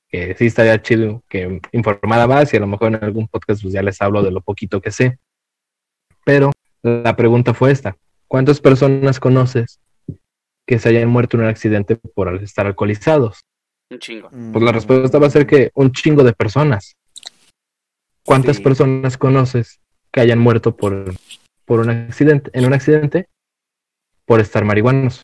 que 0.08 0.34
sí 0.36 0.46
estaría 0.46 0.80
chido 0.80 1.22
que 1.28 1.60
informara 1.72 2.26
más 2.26 2.52
y 2.52 2.56
a 2.56 2.60
lo 2.60 2.66
mejor 2.66 2.88
en 2.94 3.02
algún 3.04 3.26
podcast 3.28 3.62
pues 3.62 3.74
ya 3.74 3.82
les 3.82 4.00
hablo 4.00 4.22
de 4.22 4.30
lo 4.30 4.40
poquito 4.40 4.80
que 4.80 4.90
sé. 4.90 5.18
Pero 6.24 6.52
la 6.82 7.16
pregunta 7.16 7.54
fue 7.54 7.72
esta. 7.72 7.96
¿Cuántas 8.28 8.60
personas 8.60 9.18
conoces 9.20 9.80
que 10.66 10.78
se 10.78 10.88
hayan 10.90 11.08
muerto 11.08 11.36
en 11.36 11.42
un 11.44 11.48
accidente 11.48 11.96
por 11.96 12.42
estar 12.42 12.66
alcoholizados? 12.66 13.40
un 13.90 13.98
chingo. 13.98 14.30
Pues 14.30 14.64
la 14.64 14.72
respuesta 14.72 15.18
va 15.18 15.26
a 15.26 15.30
ser 15.30 15.46
que 15.46 15.70
un 15.74 15.92
chingo 15.92 16.24
de 16.24 16.32
personas. 16.32 16.96
¿Cuántas 18.24 18.56
Sí. 18.56 18.62
personas 18.62 19.18
conoces 19.18 19.78
que 20.10 20.20
hayan 20.20 20.38
muerto 20.38 20.74
por, 20.74 21.12
por 21.66 21.80
un 21.80 21.90
accidente, 21.90 22.50
en 22.54 22.64
un 22.64 22.72
accidente 22.72 23.28
por 24.24 24.40
estar 24.40 24.64
marihuanos? 24.64 25.22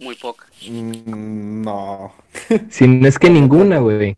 Muy 0.00 0.14
poca. 0.16 0.46
Mm, 0.68 1.62
No. 1.62 2.12
Si 2.70 2.88
no 2.88 3.06
es 3.06 3.18
que 3.18 3.30
ninguna, 3.30 3.78
güey. 3.78 4.16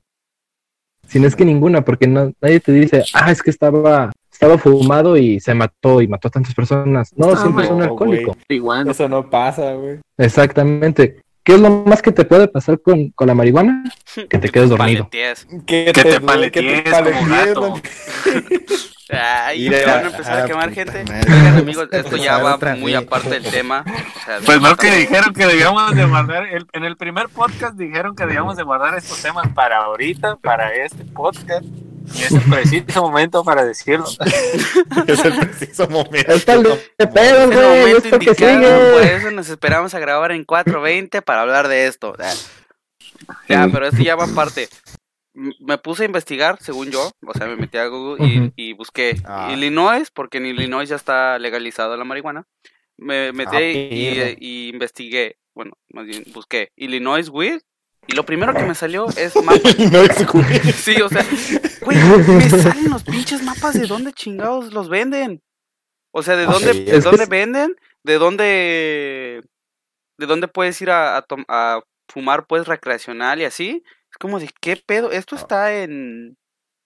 Si 1.09 1.21
no 1.21 1.27
es 1.27 1.37
que 1.37 1.45
ninguna, 1.45 1.83
porque 1.85 2.07
no, 2.07 2.33
nadie 2.41 2.61
te 2.61 2.73
dice, 2.73 3.05
ah, 3.13 3.31
es 3.31 3.43
que 3.43 3.51
estaba, 3.51 4.13
estaba 4.33 4.57
fumado 4.57 5.17
y 5.19 5.41
se 5.41 5.53
mató 5.53 6.01
y 6.01 6.09
mató 6.09 6.29
a 6.29 6.31
tantas 6.31 6.55
personas. 6.55 7.13
No, 7.17 7.31
Ah, 7.33 7.37
siempre 7.37 7.65
es 7.67 7.71
un 7.71 7.83
alcohólico. 7.83 8.37
Igual. 8.49 8.89
Eso 8.89 9.09
no 9.09 9.29
pasa, 9.29 9.75
güey. 9.75 9.99
Exactamente. 10.17 11.21
¿Qué 11.45 11.55
es 11.55 11.61
lo 11.61 11.71
más 11.71 12.03
que 12.03 12.13
te 12.13 12.25
puede 12.25 12.47
pasar 12.49 12.81
con, 12.81 13.11
con 13.11 13.27
la 13.27 13.35
marihuana? 13.35 13.83
Que 14.29 14.39
te 14.39 14.49
quedes 14.51 14.69
dormido. 14.69 15.09
Que 15.11 15.35
Que 15.67 15.93
te 15.93 16.19
du- 16.19 16.27
paletees 16.27 16.83
como 16.85 17.27
gato. 17.27 17.81
Ay, 19.09 19.69
ya 19.69 19.87
van 19.87 20.05
a 20.05 20.09
empezar 20.09 20.39
a 20.39 20.45
ah, 20.45 20.47
quemar 20.47 20.73
gente. 20.73 21.01
Oigan, 21.01 21.59
amigos, 21.59 21.89
esto 21.93 22.17
ya 22.17 22.39
va 22.39 22.59
muy 22.77 22.95
aparte 22.95 23.29
del 23.31 23.45
tema. 23.45 23.85
O 23.87 24.25
sea, 24.25 24.39
Pues 24.45 24.61
no 24.61 24.77
que 24.77 24.91
dijeron 24.91 25.35
que 25.35 25.47
debíamos 25.47 25.95
de 25.95 26.05
guardar, 26.07 26.47
el- 26.47 26.67
en 26.73 26.85
el 26.85 26.97
primer 26.97 27.29
podcast 27.29 27.77
dijeron 27.77 28.15
que 28.17 28.25
debíamos 28.25 28.57
de 28.57 28.63
guardar 28.63 28.95
estos 28.97 29.21
temas 29.21 29.49
para 29.49 29.79
ahorita, 29.79 30.37
para 30.37 30.75
este 30.75 31.05
podcast. 31.05 31.65
Y 32.15 32.23
es 32.23 32.33
el 32.33 32.41
preciso 32.43 33.03
momento 33.03 33.45
para 33.45 33.65
decirlo. 33.65 34.07
Es 35.07 35.25
el 35.25 35.35
preciso 35.39 35.89
momento. 35.89 36.33
Es 36.33 36.45
tal 36.45 36.63
de 36.63 37.07
pedos, 37.07 37.51
Es 37.51 37.57
el 37.57 37.81
güey. 37.81 38.03
que 38.03 38.09
indicado, 38.53 38.93
por 38.93 39.03
eso 39.03 39.31
nos 39.31 39.49
esperamos 39.49 39.95
a 39.95 39.99
grabar 39.99 40.33
en 40.33 40.47
4.20 40.47 41.23
para 41.23 41.43
hablar 41.43 41.69
de 41.69 41.87
esto. 41.87 42.15
Ya, 43.49 43.69
pero 43.73 43.87
esto 43.87 44.03
ya 44.03 44.17
va 44.17 44.25
aparte. 44.25 44.69
Me 45.35 45.79
puse 45.79 46.03
a 46.03 46.07
investigar, 46.07 46.59
según 46.61 46.91
yo, 46.91 47.11
o 47.27 47.33
sea, 47.33 47.47
me 47.47 47.57
metí 47.57 47.79
a 47.79 47.87
Google 47.87 48.53
y, 48.57 48.73
busqué 48.75 49.17
Ah. 49.25 49.51
Illinois, 49.53 50.11
porque 50.13 50.39
en 50.39 50.47
Illinois 50.47 50.89
ya 50.89 50.97
está 50.97 51.39
legalizada 51.39 51.97
la 51.97 52.05
marihuana. 52.05 52.45
Me 52.99 53.33
metí 53.33 53.57
Ah, 53.57 54.37
y 54.39 54.69
investigué, 54.69 55.37
bueno, 55.55 55.73
más 55.91 56.05
bien 56.07 56.25
busqué 56.35 56.71
Illinois 56.77 57.29
Weed 57.31 57.61
y 58.07 58.15
lo 58.15 58.25
primero 58.25 58.53
que 58.55 58.63
me 58.65 58.75
salió 58.75 59.07
es 59.17 59.35
mapas. 59.45 59.79
No. 59.79 60.73
Sí, 60.73 61.01
o 61.01 61.09
sea, 61.09 61.25
güey, 61.83 61.99
me 61.99 62.49
salen 62.51 62.91
los 62.91 63.03
pinches 63.05 63.43
mapas 63.43 63.75
de 63.75 63.87
dónde 63.87 64.13
chingados 64.13 64.73
los 64.73 64.89
venden. 64.89 65.41
O 66.15 66.23
sea, 66.23 66.37
de 66.37 66.45
Ah, 66.45 66.53
dónde, 66.53 66.73
de 66.85 67.01
dónde 67.01 67.27
venden, 67.27 67.75
de 68.05 68.15
dónde, 68.19 69.43
de 70.19 70.27
dónde 70.27 70.49
puedes 70.49 70.81
ir 70.83 70.91
a, 70.91 71.17
a, 71.19 71.25
a 71.49 71.81
fumar, 72.13 72.47
pues, 72.47 72.67
recreacional 72.67 73.41
y 73.41 73.45
así. 73.45 73.83
Es 74.11 74.19
como 74.19 74.39
de, 74.39 74.51
¿qué 74.61 74.77
pedo? 74.77 75.11
Esto 75.11 75.37
está 75.37 75.75
en... 75.75 76.37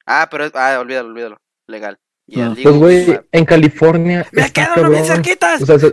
Ah, 0.06 0.28
pero 0.30 0.44
es... 0.44 0.52
Ah, 0.54 0.78
olvídalo, 0.78 1.08
olvídalo. 1.08 1.38
Legal. 1.66 1.98
Y 2.28 2.40
Ah, 2.40 2.46
al 2.46 2.54
digo, 2.54 2.78
Pues, 2.78 3.06
güey, 3.06 3.20
en 3.32 3.44
California. 3.44 4.26
¡Me 4.30 4.52
quedo 4.52 4.74
bien 4.76 4.84
cabrón. 4.86 5.04
cerquitas! 5.04 5.62
O 5.62 5.66
sea, 5.66 5.78
se- 5.80 5.92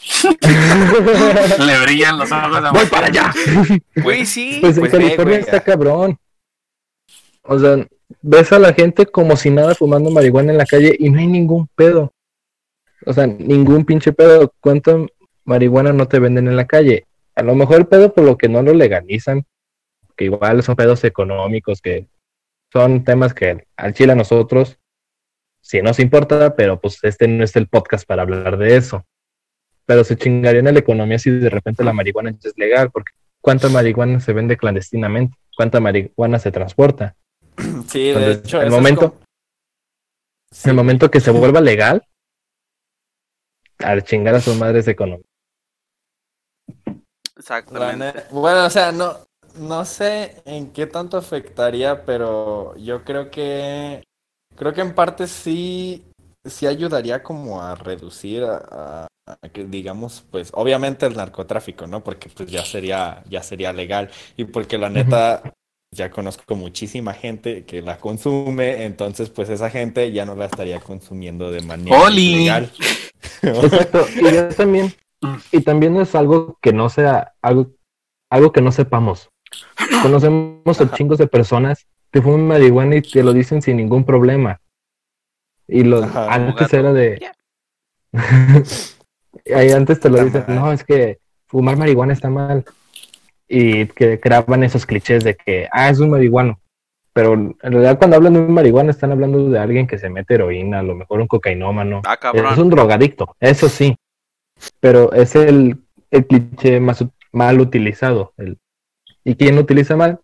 Le 1.58 1.80
brillan 1.82 2.18
los 2.18 2.32
ojos 2.32 2.56
a 2.56 2.72
¡Voy 2.72 2.86
para 2.86 3.06
allá! 3.08 3.32
Güey, 3.96 4.24
sí. 4.24 4.58
Pues 4.60 4.76
en 4.76 4.82
pues, 4.82 4.92
ve, 4.92 4.98
California 4.98 5.38
está 5.38 5.60
cabrón. 5.60 6.18
O 7.42 7.58
sea, 7.58 7.86
ves 8.22 8.52
a 8.52 8.58
la 8.58 8.72
gente 8.72 9.06
como 9.06 9.36
si 9.36 9.50
nada 9.50 9.74
fumando 9.74 10.10
marihuana 10.10 10.52
en 10.52 10.58
la 10.58 10.66
calle 10.66 10.96
y 10.98 11.10
no 11.10 11.18
hay 11.18 11.26
ningún 11.26 11.68
pedo. 11.74 12.12
O 13.06 13.12
sea, 13.12 13.26
ningún 13.26 13.84
pinche 13.84 14.12
pedo. 14.12 14.52
¿Cuánta 14.60 14.96
marihuana 15.44 15.92
no 15.92 16.08
te 16.08 16.18
venden 16.18 16.48
en 16.48 16.56
la 16.56 16.66
calle? 16.66 17.06
A 17.34 17.42
lo 17.42 17.54
mejor 17.54 17.76
el 17.76 17.86
pedo 17.86 18.12
por 18.12 18.24
lo 18.24 18.36
que 18.36 18.48
no 18.48 18.62
lo 18.62 18.74
legalizan, 18.74 19.44
que 20.16 20.24
igual 20.26 20.62
son 20.62 20.76
pedos 20.76 21.04
económicos, 21.04 21.80
que 21.80 22.06
son 22.72 23.04
temas 23.04 23.34
que 23.34 23.66
al 23.76 23.94
chile 23.94 24.12
a 24.12 24.16
nosotros 24.16 24.78
sí 25.60 25.80
nos 25.82 25.98
importa, 25.98 26.54
pero 26.56 26.80
pues 26.80 26.98
este 27.02 27.28
no 27.28 27.44
es 27.44 27.54
el 27.56 27.68
podcast 27.68 28.06
para 28.06 28.22
hablar 28.22 28.58
de 28.58 28.76
eso. 28.76 29.04
Pero 29.86 30.04
se 30.04 30.16
chingaría 30.16 30.60
en 30.60 30.72
la 30.72 30.78
economía 30.80 31.18
si 31.18 31.30
de 31.30 31.50
repente 31.50 31.82
la 31.84 31.92
marihuana 31.92 32.30
es 32.42 32.56
legal, 32.56 32.90
porque 32.90 33.12
¿cuánta 33.40 33.68
marihuana 33.68 34.20
se 34.20 34.32
vende 34.32 34.56
clandestinamente? 34.56 35.36
¿Cuánta 35.56 35.80
marihuana 35.80 36.38
se 36.38 36.52
transporta? 36.52 37.16
Sí, 37.88 37.98
de 38.04 38.08
Entonces, 38.12 38.38
hecho. 38.44 38.62
el 38.62 38.70
momento- 38.70 39.10
como- 39.12 39.24
el 40.64 40.74
momento 40.74 41.10
que 41.10 41.20
se 41.20 41.30
vuelva 41.54 41.60
legal, 41.60 42.02
al 43.78 44.02
chingar 44.04 44.34
a 44.34 44.40
sus 44.40 44.56
madres 44.56 44.86
económicas. 44.88 45.26
La 46.86 47.02
Exactamente. 47.36 48.24
Bueno, 48.30 48.66
o 48.66 48.70
sea, 48.70 48.92
no, 48.92 49.16
no 49.56 49.84
sé 49.84 50.42
en 50.44 50.72
qué 50.72 50.86
tanto 50.86 51.16
afectaría, 51.16 52.04
pero 52.04 52.76
yo 52.76 53.02
creo 53.04 53.30
que 53.30 54.02
creo 54.56 54.72
que 54.74 54.82
en 54.82 54.94
parte 54.94 55.26
sí, 55.26 56.04
sí 56.44 56.66
ayudaría 56.66 57.22
como 57.22 57.62
a 57.62 57.74
reducir 57.74 58.44
a, 58.44 58.56
a- 58.70 59.06
a 59.06 59.19
digamos, 59.68 60.24
pues, 60.30 60.50
obviamente 60.54 61.06
el 61.06 61.16
narcotráfico, 61.16 61.86
¿no? 61.86 62.02
Porque 62.02 62.28
pues 62.28 62.50
ya 62.50 62.64
sería, 62.64 63.22
ya 63.28 63.42
sería 63.42 63.72
legal. 63.72 64.10
Y 64.36 64.44
porque 64.44 64.78
la 64.78 64.90
neta, 64.90 65.42
ya 65.92 66.10
conozco 66.10 66.54
muchísima 66.54 67.12
gente 67.14 67.64
que 67.64 67.82
la 67.82 67.98
consume, 67.98 68.84
entonces 68.84 69.28
pues 69.30 69.48
esa 69.48 69.70
gente 69.70 70.12
ya 70.12 70.24
no 70.24 70.36
la 70.36 70.44
estaría 70.44 70.78
consumiendo 70.78 71.50
de 71.50 71.62
manera 71.62 72.00
¡Oli! 72.00 72.34
ilegal. 72.34 72.70
Exacto. 73.42 74.06
Y 74.16 74.32
yo 74.32 74.48
también, 74.50 74.94
y 75.52 75.60
también 75.62 75.96
es 75.96 76.14
algo 76.14 76.58
que 76.62 76.72
no 76.72 76.88
sea, 76.88 77.34
algo, 77.42 77.72
algo 78.30 78.52
que 78.52 78.60
no 78.60 78.70
sepamos. 78.70 79.30
Conocemos 80.02 80.80
a 80.80 80.94
chingos 80.94 81.18
de 81.18 81.26
personas 81.26 81.86
que 82.12 82.22
fuman 82.22 82.46
marihuana 82.46 82.96
y 82.96 83.02
te 83.02 83.22
lo 83.22 83.32
dicen 83.32 83.60
sin 83.60 83.76
ningún 83.76 84.04
problema. 84.04 84.60
Y 85.66 85.84
lo, 85.84 86.04
Ajá. 86.04 86.32
antes 86.32 86.72
era 86.72 86.92
de. 86.92 87.20
Ahí 89.54 89.70
antes 89.70 90.00
te 90.00 90.08
lo 90.08 90.22
dicen, 90.22 90.44
no, 90.48 90.72
es 90.72 90.84
que 90.84 91.18
fumar 91.46 91.76
marihuana 91.76 92.12
está 92.12 92.30
mal. 92.30 92.64
Y 93.48 93.86
que 93.86 94.20
creaban 94.20 94.62
esos 94.62 94.86
clichés 94.86 95.24
de 95.24 95.34
que, 95.34 95.68
ah, 95.72 95.88
es 95.90 95.98
un 95.98 96.10
marihuano. 96.10 96.60
Pero 97.12 97.32
en 97.34 97.56
realidad 97.60 97.98
cuando 97.98 98.16
hablan 98.16 98.34
de 98.34 98.40
un 98.40 98.52
marihuana 98.54 98.92
están 98.92 99.10
hablando 99.10 99.48
de 99.50 99.58
alguien 99.58 99.86
que 99.88 99.98
se 99.98 100.08
mete 100.08 100.34
heroína, 100.34 100.78
a 100.78 100.82
lo 100.84 100.94
mejor 100.94 101.20
un 101.20 101.26
cocainómano. 101.26 102.02
Ah, 102.06 102.14
Es 102.14 102.18
cabrón. 102.20 102.60
un 102.60 102.70
drogadicto, 102.70 103.36
eso 103.40 103.68
sí. 103.68 103.96
Pero 104.78 105.12
es 105.12 105.34
el, 105.34 105.78
el 106.12 106.26
cliché 106.26 106.78
más 106.78 107.04
mal 107.32 107.60
utilizado. 107.60 108.32
El, 108.36 108.58
¿Y 109.24 109.34
quién 109.34 109.56
lo 109.56 109.62
utiliza 109.62 109.96
mal? 109.96 110.20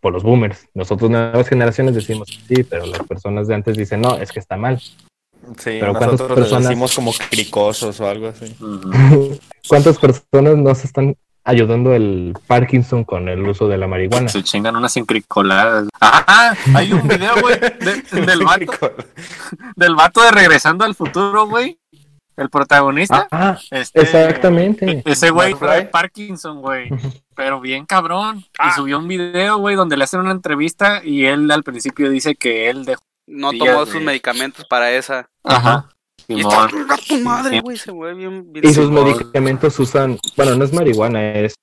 Por 0.00 0.12
los 0.12 0.22
boomers. 0.22 0.68
Nosotros, 0.74 1.10
nuevas 1.10 1.48
generaciones, 1.48 1.94
decimos 1.94 2.28
sí, 2.46 2.62
pero 2.62 2.86
las 2.86 3.02
personas 3.06 3.48
de 3.48 3.54
antes 3.56 3.76
dicen 3.76 4.00
no, 4.00 4.16
es 4.16 4.30
que 4.30 4.38
está 4.38 4.56
mal. 4.56 4.80
Sí, 5.58 5.78
Pero 5.80 5.92
¿cuántas 5.92 6.12
nosotros 6.12 6.38
personas- 6.38 6.68
decimos 6.68 6.94
como 6.94 7.12
cricosos 7.30 8.00
o 8.00 8.08
algo 8.08 8.28
así. 8.28 8.54
¿Cuántas 9.68 9.98
personas 9.98 10.56
nos 10.56 10.84
están 10.84 11.16
ayudando 11.44 11.94
el 11.94 12.34
Parkinson 12.46 13.04
con 13.04 13.28
el 13.28 13.42
uso 13.48 13.66
de 13.68 13.78
la 13.78 13.86
marihuana? 13.86 14.28
Se 14.28 14.42
chingan 14.42 14.76
unas 14.76 14.96
encricoladas. 14.96 15.88
Ah, 16.00 16.54
hay 16.74 16.92
un 16.92 17.06
video, 17.08 17.34
güey, 17.40 17.58
de- 17.58 18.20
del 18.26 18.44
vato, 18.44 18.92
del 19.76 19.94
vato 19.94 20.22
de 20.22 20.30
Regresando 20.30 20.84
al 20.84 20.94
Futuro, 20.94 21.46
güey. 21.46 21.78
El 22.36 22.48
protagonista. 22.48 23.28
Ah, 23.30 23.58
este, 23.70 24.00
exactamente. 24.00 25.02
Ese 25.04 25.28
güey 25.30 25.52
fue 25.52 25.82
Parkinson, 25.82 26.62
güey. 26.62 26.88
Pero 27.34 27.60
bien 27.60 27.84
cabrón. 27.84 28.38
Y 28.38 28.70
subió 28.74 28.98
un 28.98 29.08
video, 29.08 29.58
güey, 29.58 29.76
donde 29.76 29.98
le 29.98 30.04
hacen 30.04 30.20
una 30.20 30.30
entrevista 30.30 31.02
y 31.04 31.26
él 31.26 31.50
al 31.50 31.62
principio 31.64 32.08
dice 32.08 32.36
que 32.36 32.70
él 32.70 32.84
dejó. 32.86 33.02
No 33.32 33.50
Sí, 33.52 33.58
tomó 33.58 33.86
sus 33.86 34.02
medicamentos 34.02 34.64
para 34.66 34.90
esa. 34.92 35.30
Ajá. 35.44 35.88
Y 36.26 36.40
está 36.40 36.68
Simón. 36.68 36.86
¡A 36.90 36.96
tu 36.96 37.16
madre, 37.20 37.60
güey, 37.60 37.76
se 37.76 37.92
mueve 37.92 38.14
bien. 38.14 38.52
bien 38.52 38.66
Y 38.66 38.74
sus 38.74 38.90
medicamentos 38.90 39.78
usan, 39.78 40.18
bueno, 40.36 40.56
no 40.56 40.64
es 40.64 40.72
marihuana, 40.72 41.34
es, 41.34 41.54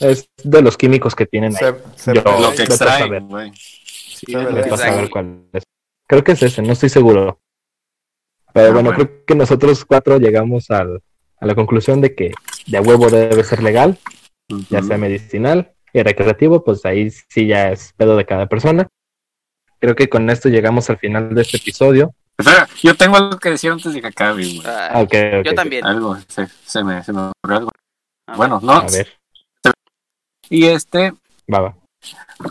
es 0.00 0.28
de 0.42 0.62
los 0.62 0.76
químicos 0.76 1.14
que 1.14 1.26
tienen 1.26 1.52
ahí. 1.56 1.72
Se- 1.96 2.12
se 2.12 2.14
Yo- 2.14 2.22
Lo 2.40 2.52
que 2.54 2.62
extraen, 2.62 3.28
güey. 3.28 3.52
Sí. 3.54 4.32
Creo 6.06 6.22
que 6.24 6.32
es 6.32 6.42
ese, 6.42 6.62
no 6.62 6.72
estoy 6.72 6.88
seguro. 6.88 7.40
Pero 8.52 8.68
Ah, 8.68 8.72
bueno, 8.72 8.90
bueno. 8.90 9.04
creo 9.04 9.24
que 9.26 9.34
nosotros 9.34 9.84
cuatro 9.84 10.18
llegamos 10.18 10.70
al- 10.70 11.02
a 11.40 11.46
la 11.46 11.54
conclusión 11.54 12.00
de 12.00 12.14
que 12.14 12.32
de 12.66 12.80
huevo 12.80 13.10
debe 13.10 13.42
ser 13.44 13.62
legal, 13.62 13.98
ya 14.70 14.82
sea 14.82 14.96
medicinal 14.98 15.74
y 15.92 16.02
recreativo, 16.02 16.62
pues 16.62 16.84
ahí 16.84 17.10
sí 17.10 17.46
ya 17.46 17.70
es 17.72 17.92
pedo 17.96 18.16
de 18.16 18.24
cada 18.26 18.46
persona. 18.46 18.88
Creo 19.80 19.94
que 19.94 20.08
con 20.08 20.30
esto 20.30 20.48
llegamos 20.48 20.88
al 20.90 20.98
final 20.98 21.34
de 21.34 21.42
este 21.42 21.58
episodio. 21.58 22.14
Espera, 22.36 22.68
yo 22.82 22.96
tengo 22.96 23.16
algo 23.16 23.38
que 23.38 23.50
decir 23.50 23.70
antes 23.70 23.92
de 23.92 24.00
que 24.00 24.08
acabe, 24.08 24.44
güey. 24.44 24.62
Ah, 24.64 24.90
Ah. 24.92 25.42
Yo 25.44 25.54
también. 25.54 25.84
Algo, 25.84 26.16
se, 26.28 26.48
se 26.64 26.82
me, 26.82 27.02
se 27.04 27.12
me 27.12 27.20
ocurrió 27.22 27.58
algo. 27.58 27.70
A 28.26 28.36
Bueno, 28.36 28.60
no. 28.62 28.72
A 28.72 28.86
ver, 28.86 29.08
Y 30.48 30.66
este, 30.66 31.12
va, 31.52 31.60
va. 31.60 31.76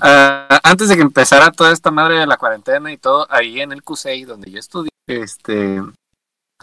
Ah, 0.01 0.59
antes 0.63 0.89
de 0.89 0.95
que 0.95 1.01
empezara 1.01 1.51
toda 1.51 1.71
esta 1.71 1.91
madre 1.91 2.19
de 2.19 2.27
la 2.27 2.37
cuarentena 2.37 2.91
y 2.91 2.97
todo, 2.97 3.27
ahí 3.29 3.59
en 3.61 3.71
el 3.71 3.83
CUSEI, 3.83 4.23
donde 4.23 4.49
yo 4.51 4.59
estudié, 4.59 4.89
este, 5.07 5.81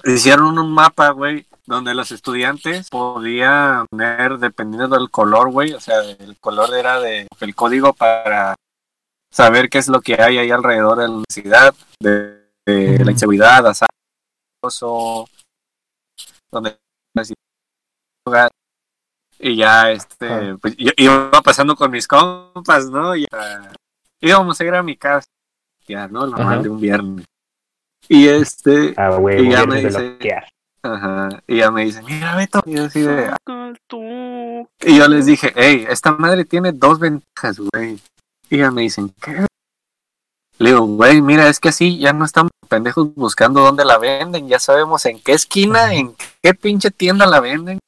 hicieron 0.04 0.58
un 0.58 0.72
mapa, 0.72 1.10
güey, 1.10 1.46
donde 1.66 1.94
los 1.94 2.10
estudiantes 2.10 2.88
podían 2.88 3.86
poner, 3.88 4.38
dependiendo 4.38 4.98
del 4.98 5.10
color, 5.10 5.50
güey, 5.50 5.72
o 5.72 5.80
sea, 5.80 6.00
el 6.02 6.36
color 6.40 6.74
era 6.74 7.00
de, 7.00 7.28
el 7.40 7.54
código 7.54 7.92
para 7.92 8.56
saber 9.32 9.68
qué 9.70 9.78
es 9.78 9.88
lo 9.88 10.00
que 10.00 10.20
hay 10.20 10.38
ahí 10.38 10.50
alrededor 10.50 10.98
de 10.98 11.04
la 11.04 11.10
universidad, 11.10 11.74
de, 12.00 12.46
de 12.66 12.94
Ujú. 12.96 13.04
la 13.04 13.10
inseguridad, 13.12 13.66
asalto, 13.66 15.26
donde 16.52 16.76
y 19.42 19.56
ya 19.56 19.90
este 19.90 20.28
Ah. 20.28 20.56
pues 20.60 20.76
yo 20.76 20.90
iba 20.96 21.30
pasando 21.42 21.74
con 21.74 21.90
mis 21.90 22.06
compas 22.06 22.90
no 22.90 23.16
y 23.16 23.26
íbamos 24.20 24.60
a 24.60 24.64
ir 24.64 24.74
a 24.74 24.82
mi 24.82 24.96
casa 24.96 25.26
ya 25.88 26.06
no 26.08 26.26
lo 26.26 26.36
Ajá. 26.36 26.58
de 26.58 26.68
un 26.68 26.78
viernes. 26.80 27.24
Y 28.08 28.28
este 28.28 28.94
Ah, 28.96 29.16
güey, 29.16 29.46
Y 29.46 29.50
ya 29.50 29.64
me 29.66 29.82
dice- 29.82 30.18
ajá, 30.82 31.28
y 31.46 31.56
ya 31.58 31.70
me 31.70 31.84
dice 31.84 32.02
mira 32.02 32.36
Beto 32.36 32.60
y 32.66 32.74
yo 32.76 32.84
así 32.84 33.00
de 33.00 33.30
y 34.84 34.98
yo 34.98 35.08
les 35.08 35.26
dije 35.26 35.52
hey 35.56 35.86
esta 35.88 36.12
madre 36.12 36.44
tiene 36.44 36.72
dos 36.72 36.98
ventajas 36.98 37.58
güey 37.58 37.98
y 38.50 38.58
ya 38.58 38.70
me 38.70 38.82
dicen 38.82 39.14
qué 39.22 39.46
le 40.58 40.70
digo 40.70 40.84
güey 40.84 41.22
mira 41.22 41.48
es 41.48 41.60
que 41.60 41.70
así 41.70 41.98
ya 41.98 42.12
no 42.12 42.24
estamos 42.24 42.50
pendejos 42.68 43.14
buscando 43.14 43.60
dónde 43.62 43.84
la 43.84 43.96
venden 43.98 44.48
ya 44.48 44.58
sabemos 44.58 45.06
en 45.06 45.20
qué 45.20 45.32
esquina 45.32 45.94
en 45.94 46.14
qué 46.42 46.52
pinche 46.54 46.90
tienda 46.90 47.26
la 47.26 47.40
venden 47.40 47.78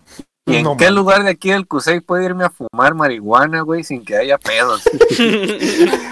¿Y 0.44 0.56
en 0.56 0.64
No 0.64 0.76
qué 0.76 0.90
lugar 0.90 1.22
de 1.22 1.30
aquí 1.30 1.50
del 1.50 1.68
CUSEI 1.68 2.00
puedo 2.00 2.20
irme 2.22 2.44
a 2.44 2.50
fumar 2.50 2.94
marihuana, 2.94 3.60
güey, 3.60 3.84
sin 3.84 4.04
que 4.04 4.16
haya 4.16 4.38
pedos? 4.38 4.82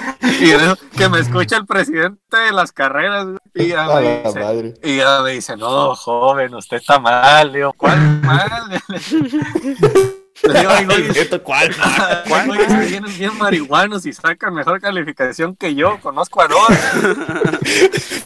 Y 0.40 0.50
eso, 0.50 0.76
que 0.96 1.08
me 1.08 1.18
escucha 1.18 1.56
el 1.56 1.66
presidente 1.66 2.36
de 2.36 2.52
las 2.52 2.72
carreras, 2.72 3.24
güey, 3.24 3.38
y 3.54 3.68
ya 3.68 3.84
A 3.84 4.00
me 4.00 4.22
dice, 4.22 4.40
madre. 4.40 4.74
y 4.82 4.96
ya 4.98 5.22
me 5.22 5.30
dice, 5.32 5.56
no, 5.56 5.96
joven, 5.96 6.54
usted 6.54 6.76
está 6.76 6.98
mal. 6.98 7.50
Le 7.50 7.58
digo, 7.58 7.72
¿cuál 7.72 8.20
mal? 8.22 8.82
Le 10.42 10.58
digo, 10.60 10.70
"Ay, 10.74 10.84
güey, 10.86 11.08
Neto, 11.10 11.42
¿Cuál? 11.42 11.74
Se 12.68 12.86
vienen 12.88 13.18
bien 13.18 13.36
marihuanos 13.38 14.06
y 14.06 14.12
sacan 14.12 14.54
mejor 14.54 14.80
calificación 14.80 15.54
que 15.56 15.74
yo. 15.74 15.98
Conozco 16.00 16.42
a 16.42 16.48
dos. 16.48 16.68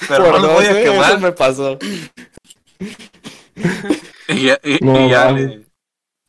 Pero 0.08 0.24
no 0.24 0.30
Por 0.32 0.40
los 0.40 0.52
voy 0.54 0.64
a 0.66 0.72
eh, 0.72 0.82
eso 0.84 0.92
quemar. 0.92 1.20
me 1.20 1.32
pasó. 1.32 1.78
Y 4.28 4.44
ya, 4.46 4.58
y- 4.62 4.78
No, 4.84 5.00
y 5.06 5.10
ya 5.10 5.24
mames. 5.26 5.46
le- 5.46 5.64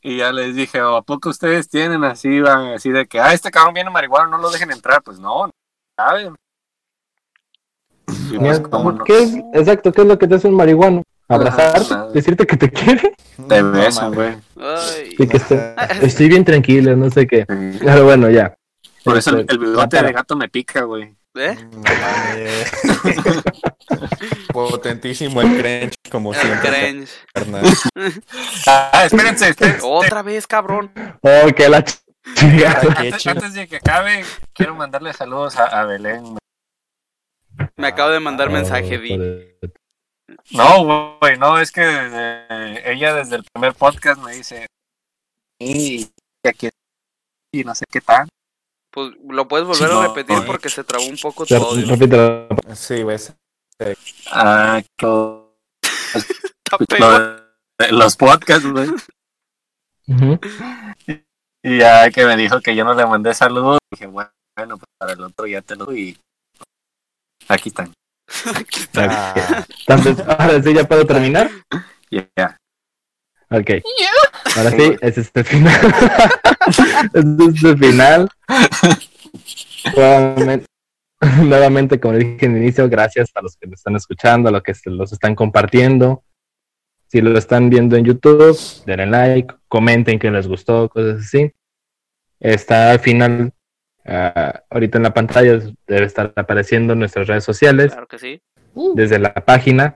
y 0.01 0.17
ya 0.17 0.31
les 0.31 0.53
dije, 0.55 0.81
"¿O 0.81 0.97
¿a 0.97 1.01
poco 1.01 1.29
ustedes 1.29 1.67
tienen 1.69 2.03
así, 2.03 2.39
van, 2.39 2.67
así 2.73 2.91
de 2.91 3.07
que, 3.07 3.19
ah, 3.19 3.33
este 3.33 3.49
cabrón 3.49 3.73
viene 3.73 3.89
marihuana, 3.89 4.27
no 4.29 4.38
lo 4.38 4.51
dejen 4.51 4.71
entrar? 4.71 5.01
Pues 5.01 5.17
no, 5.19 5.47
no 5.47 5.51
saben. 5.97 6.36
Y 8.31 8.38
pues, 8.38 8.59
¿cómo 8.59 8.91
no? 8.91 9.03
¿Qué 9.03 9.17
es? 9.23 9.33
Exacto, 9.53 9.91
¿qué 9.91 10.01
es 10.01 10.07
lo 10.07 10.19
que 10.19 10.27
te 10.27 10.36
hace 10.36 10.47
un 10.47 10.55
marihuano? 10.55 11.01
¿Abrazarte? 11.28 12.13
¿Decirte 12.13 12.45
que 12.45 12.57
te 12.57 12.69
quiere? 12.71 13.13
Beso, 13.38 14.09
mames. 14.11 14.38
güey. 14.55 15.15
Que 15.28 15.41
estoy 16.05 16.30
bien 16.30 16.45
tranquilo, 16.45 16.95
no 16.95 17.09
sé 17.09 17.26
qué. 17.28 17.45
Pero 17.45 18.05
bueno, 18.05 18.30
ya. 18.30 18.55
Por 19.03 19.17
eso 19.17 19.32
el, 19.32 19.41
Este, 19.41 19.53
el 19.53 19.59
bigote 19.59 20.01
de 20.03 20.11
gato 20.11 20.36
me 20.36 20.49
pica, 20.49 20.82
güey. 20.84 21.15
¿eh? 21.36 21.57
Potentísimo 24.53 25.41
el 25.41 25.59
crunch, 25.61 25.93
como 26.11 26.34
El 26.34 26.39
siempre. 26.39 26.71
cringe. 26.71 27.11
Ah, 28.67 29.03
espérense, 29.05 29.49
espérense. 29.49 29.82
Otra 29.84 30.21
vez, 30.21 30.47
cabrón. 30.47 30.91
Oh, 31.21 31.47
que 31.55 31.69
la 31.69 31.84
ch- 31.84 31.99
Antes, 33.28 33.53
de 33.53 33.67
que 33.67 33.78
acabe, 33.78 34.23
quiero 34.53 34.76
mandarle 34.76 35.13
saludos 35.13 35.55
a, 35.57 35.65
a 35.65 35.86
Belén. 35.86 36.38
Me 37.78 37.88
acabo 37.88 38.09
de 38.09 38.19
mandar 38.19 38.49
mensaje, 38.49 38.97
Oh, 38.97 39.01
Di. 39.01 39.17
No, 40.52 41.18
güey, 41.20 41.38
no, 41.38 41.60
es 41.60 41.72
que 41.72 41.82
desde- 41.82 42.91
ella 42.91 43.14
desde 43.16 43.38
el 43.38 43.43
primer 43.52 43.74
podcast 43.74 44.22
me 44.22 44.34
dice, 44.36 44.68
y 45.60 46.08
aquí 46.48 46.70
y 47.54 47.64
no 47.64 47.74
sé 47.74 47.86
qué 47.91 48.02
tal. 48.02 48.28
Pues 48.91 49.14
lo 49.28 49.48
puedes 49.48 49.66
volver 49.68 49.89
Sí, 49.89 49.96
a 49.98 50.08
repetir 50.08 50.38
no. 50.38 50.46
porque 50.46 50.70
se 50.70 50.84
trabó 50.84 51.06
un 51.06 51.18
poco 51.18 51.46
todo. 51.46 51.76
Repítelo. 51.76 52.48
Sí, 52.76 53.02
güey. 53.02 53.18
Ah, 54.32 54.82
de- 57.80 57.91
los 57.91 58.16
podcasts, 58.16 58.66
güey. 58.70 58.89
Y 61.64 61.80
ya 61.80 62.10
que 62.12 62.26
me 62.26 62.38
dijo 62.38 62.62
que 62.62 62.76
yo 62.76 62.86
no 62.86 62.93
le 62.93 63.06
mandé 63.06 63.34
saludos, 63.34 63.80
dije, 63.91 64.06
bueno, 64.08 64.30
pues 64.56 64.84
para 64.98 65.14
el 65.14 65.22
otro 65.22 65.48
ya 65.48 65.62
te 65.62 65.76
lo 65.76 65.86
doy. 65.86 66.10
y 66.10 66.18
aquí 67.50 67.70
están. 67.70 67.91
Ah, 68.97 69.65
Entonces, 69.88 70.26
ahora 70.28 70.61
sí 70.63 70.73
ya 70.73 70.88
puedo 70.88 71.05
terminar. 71.05 71.49
Ya, 72.09 72.28
ya. 72.36 72.57
Ok. 73.49 73.71
Ahora 74.55 74.71
sí, 74.71 74.95
ese 75.01 75.21
es 75.21 75.32
el 75.34 75.43
final. 75.43 75.82
ese 77.13 77.57
es 77.57 77.63
el 77.63 77.78
final. 77.78 78.30
Nuevamente, 79.95 80.65
nuevamente, 81.43 81.99
como 81.99 82.15
dije 82.15 82.45
en 82.45 82.55
el 82.55 82.63
inicio, 82.63 82.89
gracias 82.89 83.30
a 83.36 83.41
los 83.41 83.55
que 83.57 83.67
lo 83.67 83.73
están 83.73 83.95
escuchando, 83.95 84.49
a 84.49 84.51
los 84.51 84.63
que 84.63 84.73
se 84.73 84.89
los 84.89 85.11
están 85.11 85.36
compartiendo. 85.36 86.23
Si 87.07 87.21
lo 87.21 87.38
están 87.38 87.69
viendo 87.69 87.95
en 87.95 88.05
YouTube, 88.05 88.57
denle 88.86 89.05
like, 89.05 89.53
comenten 89.67 90.19
que 90.19 90.32
les 90.32 90.47
gustó, 90.47 90.89
cosas 90.89 91.21
así. 91.21 91.51
Está 92.39 92.91
al 92.91 92.99
final, 92.99 93.53
ah, 94.06 94.62
ahorita 94.70 94.97
en 94.97 95.03
la 95.03 95.14
pantalla, 95.14 95.60
debe 95.88 96.06
estar 96.06 96.34
apareciendo 96.36 96.93
en 96.93 96.99
nuestras 96.99 97.28
redes 97.28 97.43
sociales 97.43 97.91
Claro 97.91 98.08
que 98.08 98.20
sí. 98.20 98.41
desde 98.95 99.20
la 99.20 99.34
página 99.34 99.95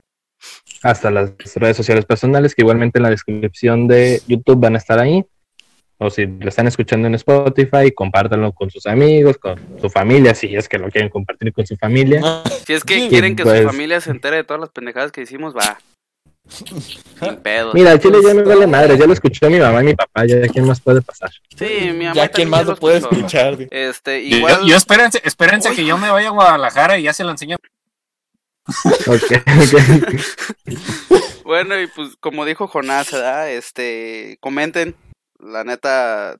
hasta 0.82 1.10
las 1.10 1.32
redes 1.56 1.76
sociales 1.76 2.06
personales, 2.06 2.54
que 2.54 2.62
igualmente 2.62 2.98
en 2.98 3.02
la 3.02 3.10
descripción 3.10 3.86
de 3.86 4.22
YouTube 4.26 4.60
van 4.60 4.74
a 4.74 4.78
estar 4.78 4.98
ahí. 4.98 5.24
O 6.02 6.08
si 6.08 6.24
lo 6.24 6.48
están 6.48 6.66
escuchando 6.66 7.06
en 7.08 7.14
Spotify, 7.14 7.92
compártanlo 7.94 8.52
con 8.54 8.70
sus 8.70 8.86
amigos, 8.86 9.36
con 9.36 9.60
su 9.78 9.90
familia, 9.90 10.34
si 10.34 10.56
es 10.56 10.66
que 10.66 10.78
lo 10.78 10.88
quieren 10.88 11.10
compartir 11.10 11.52
con 11.52 11.66
su 11.66 11.76
familia. 11.76 12.22
Si 12.64 12.72
es 12.72 12.84
que 12.84 13.06
quieren 13.10 13.36
que 13.36 13.42
pues- 13.42 13.60
su 13.62 13.68
familia 13.68 14.00
se 14.00 14.10
entere 14.10 14.36
de 14.36 14.44
todas 14.44 14.60
las 14.62 14.70
pendejadas 14.70 15.12
que 15.12 15.20
hicimos, 15.20 15.54
va. 15.54 15.78
Sin 16.50 17.36
pedos. 17.42 17.74
Mira, 17.74 17.92
el 17.92 18.00
chile 18.00 18.18
ya 18.22 18.34
me 18.34 18.42
vale 18.42 18.66
madre, 18.66 18.98
ya 18.98 19.06
lo 19.06 19.12
escuchó 19.12 19.48
mi 19.48 19.58
mamá 19.58 19.82
y 19.82 19.86
mi 19.86 19.94
papá, 19.94 20.26
ya 20.26 20.40
quién 20.48 20.66
más 20.66 20.80
puede 20.80 21.00
pasar. 21.02 21.30
Sí, 21.56 21.90
mi 21.92 22.04
mamá 22.04 22.14
ya 22.14 22.28
quién 22.28 22.48
más 22.50 22.66
lo 22.66 22.76
puede 22.76 22.98
escuchó. 22.98 23.16
escuchar. 23.16 23.56
Este, 23.70 24.28
Yo, 24.28 24.36
igual. 24.38 24.64
yo 24.66 24.76
espérense, 24.76 25.20
espérense 25.24 25.74
que 25.74 25.84
yo 25.84 25.96
me 25.98 26.10
vaya 26.10 26.28
a 26.28 26.32
Guadalajara 26.32 26.98
y 26.98 27.04
ya 27.04 27.12
se 27.12 27.24
lo 27.24 27.30
enseño. 27.30 27.56
Ok, 29.06 29.32
ok. 29.64 30.74
Bueno, 31.44 31.80
y 31.80 31.86
pues 31.88 32.16
como 32.20 32.44
dijo 32.44 32.68
Jonás, 32.68 33.10
¿verdad? 33.10 33.50
Este, 33.50 34.38
comenten, 34.40 34.94
la 35.40 35.64
neta, 35.64 36.36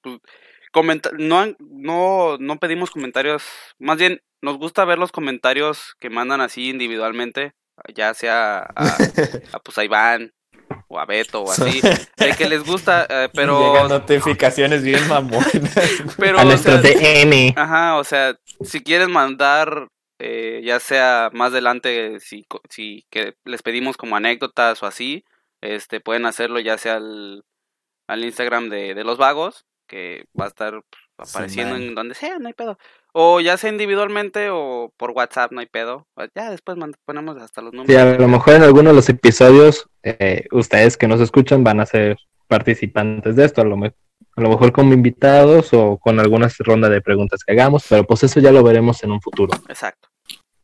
pues, 0.00 0.18
comenta 0.72 1.10
no, 1.16 1.54
no, 1.60 2.36
no 2.38 2.58
pedimos 2.58 2.90
comentarios, 2.90 3.44
más 3.78 3.98
bien 3.98 4.20
nos 4.42 4.58
gusta 4.58 4.84
ver 4.84 4.98
los 4.98 5.12
comentarios 5.12 5.94
que 6.00 6.10
mandan 6.10 6.40
así 6.40 6.68
individualmente, 6.68 7.52
ya 7.94 8.14
sea 8.14 8.68
a, 8.74 8.86
a, 9.52 9.58
pues 9.60 9.78
a 9.78 9.84
Iván 9.84 10.32
o 10.88 10.98
a 10.98 11.06
Beto 11.06 11.42
o 11.42 11.50
así, 11.50 11.80
de 12.16 12.34
que 12.36 12.48
les 12.48 12.64
gusta, 12.64 13.06
eh, 13.08 13.28
pero, 13.34 13.72
Llegan 13.72 13.88
notificaciones 13.88 14.82
bien 14.82 15.06
mamonas. 15.08 15.50
pero, 16.18 16.38
A 16.38 16.42
o 16.42 16.44
nuestro 16.44 16.80
sea, 16.80 16.92
DM. 16.92 17.54
Ajá, 17.56 17.96
o 17.96 18.04
sea, 18.04 18.38
si 18.62 18.82
quieren 18.82 19.10
mandar, 19.10 19.88
eh, 20.18 20.60
ya 20.64 20.80
sea 20.80 21.30
más 21.32 21.52
adelante, 21.52 22.20
si, 22.20 22.46
si 22.70 23.06
que 23.10 23.34
les 23.44 23.62
pedimos 23.62 23.96
como 23.96 24.16
anécdotas 24.16 24.82
o 24.82 24.86
así, 24.86 25.24
este, 25.60 26.00
pueden 26.00 26.26
hacerlo 26.26 26.60
ya 26.60 26.78
sea 26.78 26.96
al, 26.96 27.44
al 28.06 28.24
Instagram 28.24 28.68
de, 28.68 28.94
de 28.94 29.04
los 29.04 29.18
vagos, 29.18 29.66
que 29.86 30.26
va 30.38 30.46
a 30.46 30.48
estar 30.48 30.80
pues, 31.16 31.34
apareciendo 31.34 31.76
en 31.76 31.94
donde 31.94 32.14
sea, 32.14 32.38
no 32.38 32.48
hay 32.48 32.54
pedo. 32.54 32.78
O 33.12 33.40
ya 33.40 33.56
sea 33.56 33.70
individualmente 33.70 34.50
o 34.50 34.92
por 34.96 35.10
WhatsApp, 35.12 35.50
no 35.52 35.60
hay 35.60 35.66
pedo. 35.66 36.06
Ya 36.34 36.50
después 36.50 36.76
ponemos 37.04 37.36
hasta 37.38 37.62
los 37.62 37.72
números. 37.72 37.90
Sí, 37.90 37.96
a 37.96 38.16
lo 38.18 38.28
mejor 38.28 38.54
en 38.54 38.62
alguno 38.62 38.90
de 38.90 38.96
los 38.96 39.08
episodios, 39.08 39.88
eh, 40.02 40.46
ustedes 40.52 40.96
que 40.96 41.08
nos 41.08 41.20
escuchan 41.20 41.64
van 41.64 41.80
a 41.80 41.86
ser 41.86 42.18
participantes 42.46 43.34
de 43.36 43.44
esto, 43.44 43.62
a 43.62 43.64
lo, 43.64 43.76
me- 43.76 43.94
a 44.36 44.40
lo 44.40 44.50
mejor 44.50 44.72
como 44.72 44.92
invitados 44.92 45.72
o 45.72 45.96
con 45.98 46.20
alguna 46.20 46.48
ronda 46.60 46.88
de 46.88 47.00
preguntas 47.00 47.42
que 47.44 47.52
hagamos, 47.52 47.84
pero 47.88 48.04
pues 48.04 48.22
eso 48.24 48.40
ya 48.40 48.52
lo 48.52 48.62
veremos 48.62 49.02
en 49.02 49.10
un 49.12 49.20
futuro. 49.20 49.56
Exacto. 49.68 50.08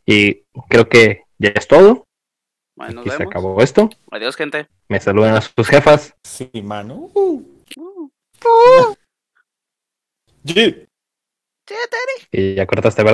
Y 0.07 0.43
creo 0.69 0.89
que 0.89 1.23
ya 1.39 1.49
es 1.55 1.67
todo. 1.67 2.05
Bueno, 2.77 3.03
se 3.05 3.23
acabó 3.23 3.61
esto. 3.63 3.89
Adiós, 4.11 4.37
gente. 4.37 4.69
Me 4.89 5.01
saludan 5.01 5.37
a 5.37 5.41
sus 5.41 5.67
jefas. 5.69 6.15
Sí, 6.25 6.51
mano. 6.63 7.11
Uh. 7.15 7.43
Uh. 7.77 8.95
Yeah. 10.45 10.75
Y 12.33 12.55
ya 12.55 12.67
cortaste, 12.67 13.03
¿verdad? 13.03 13.13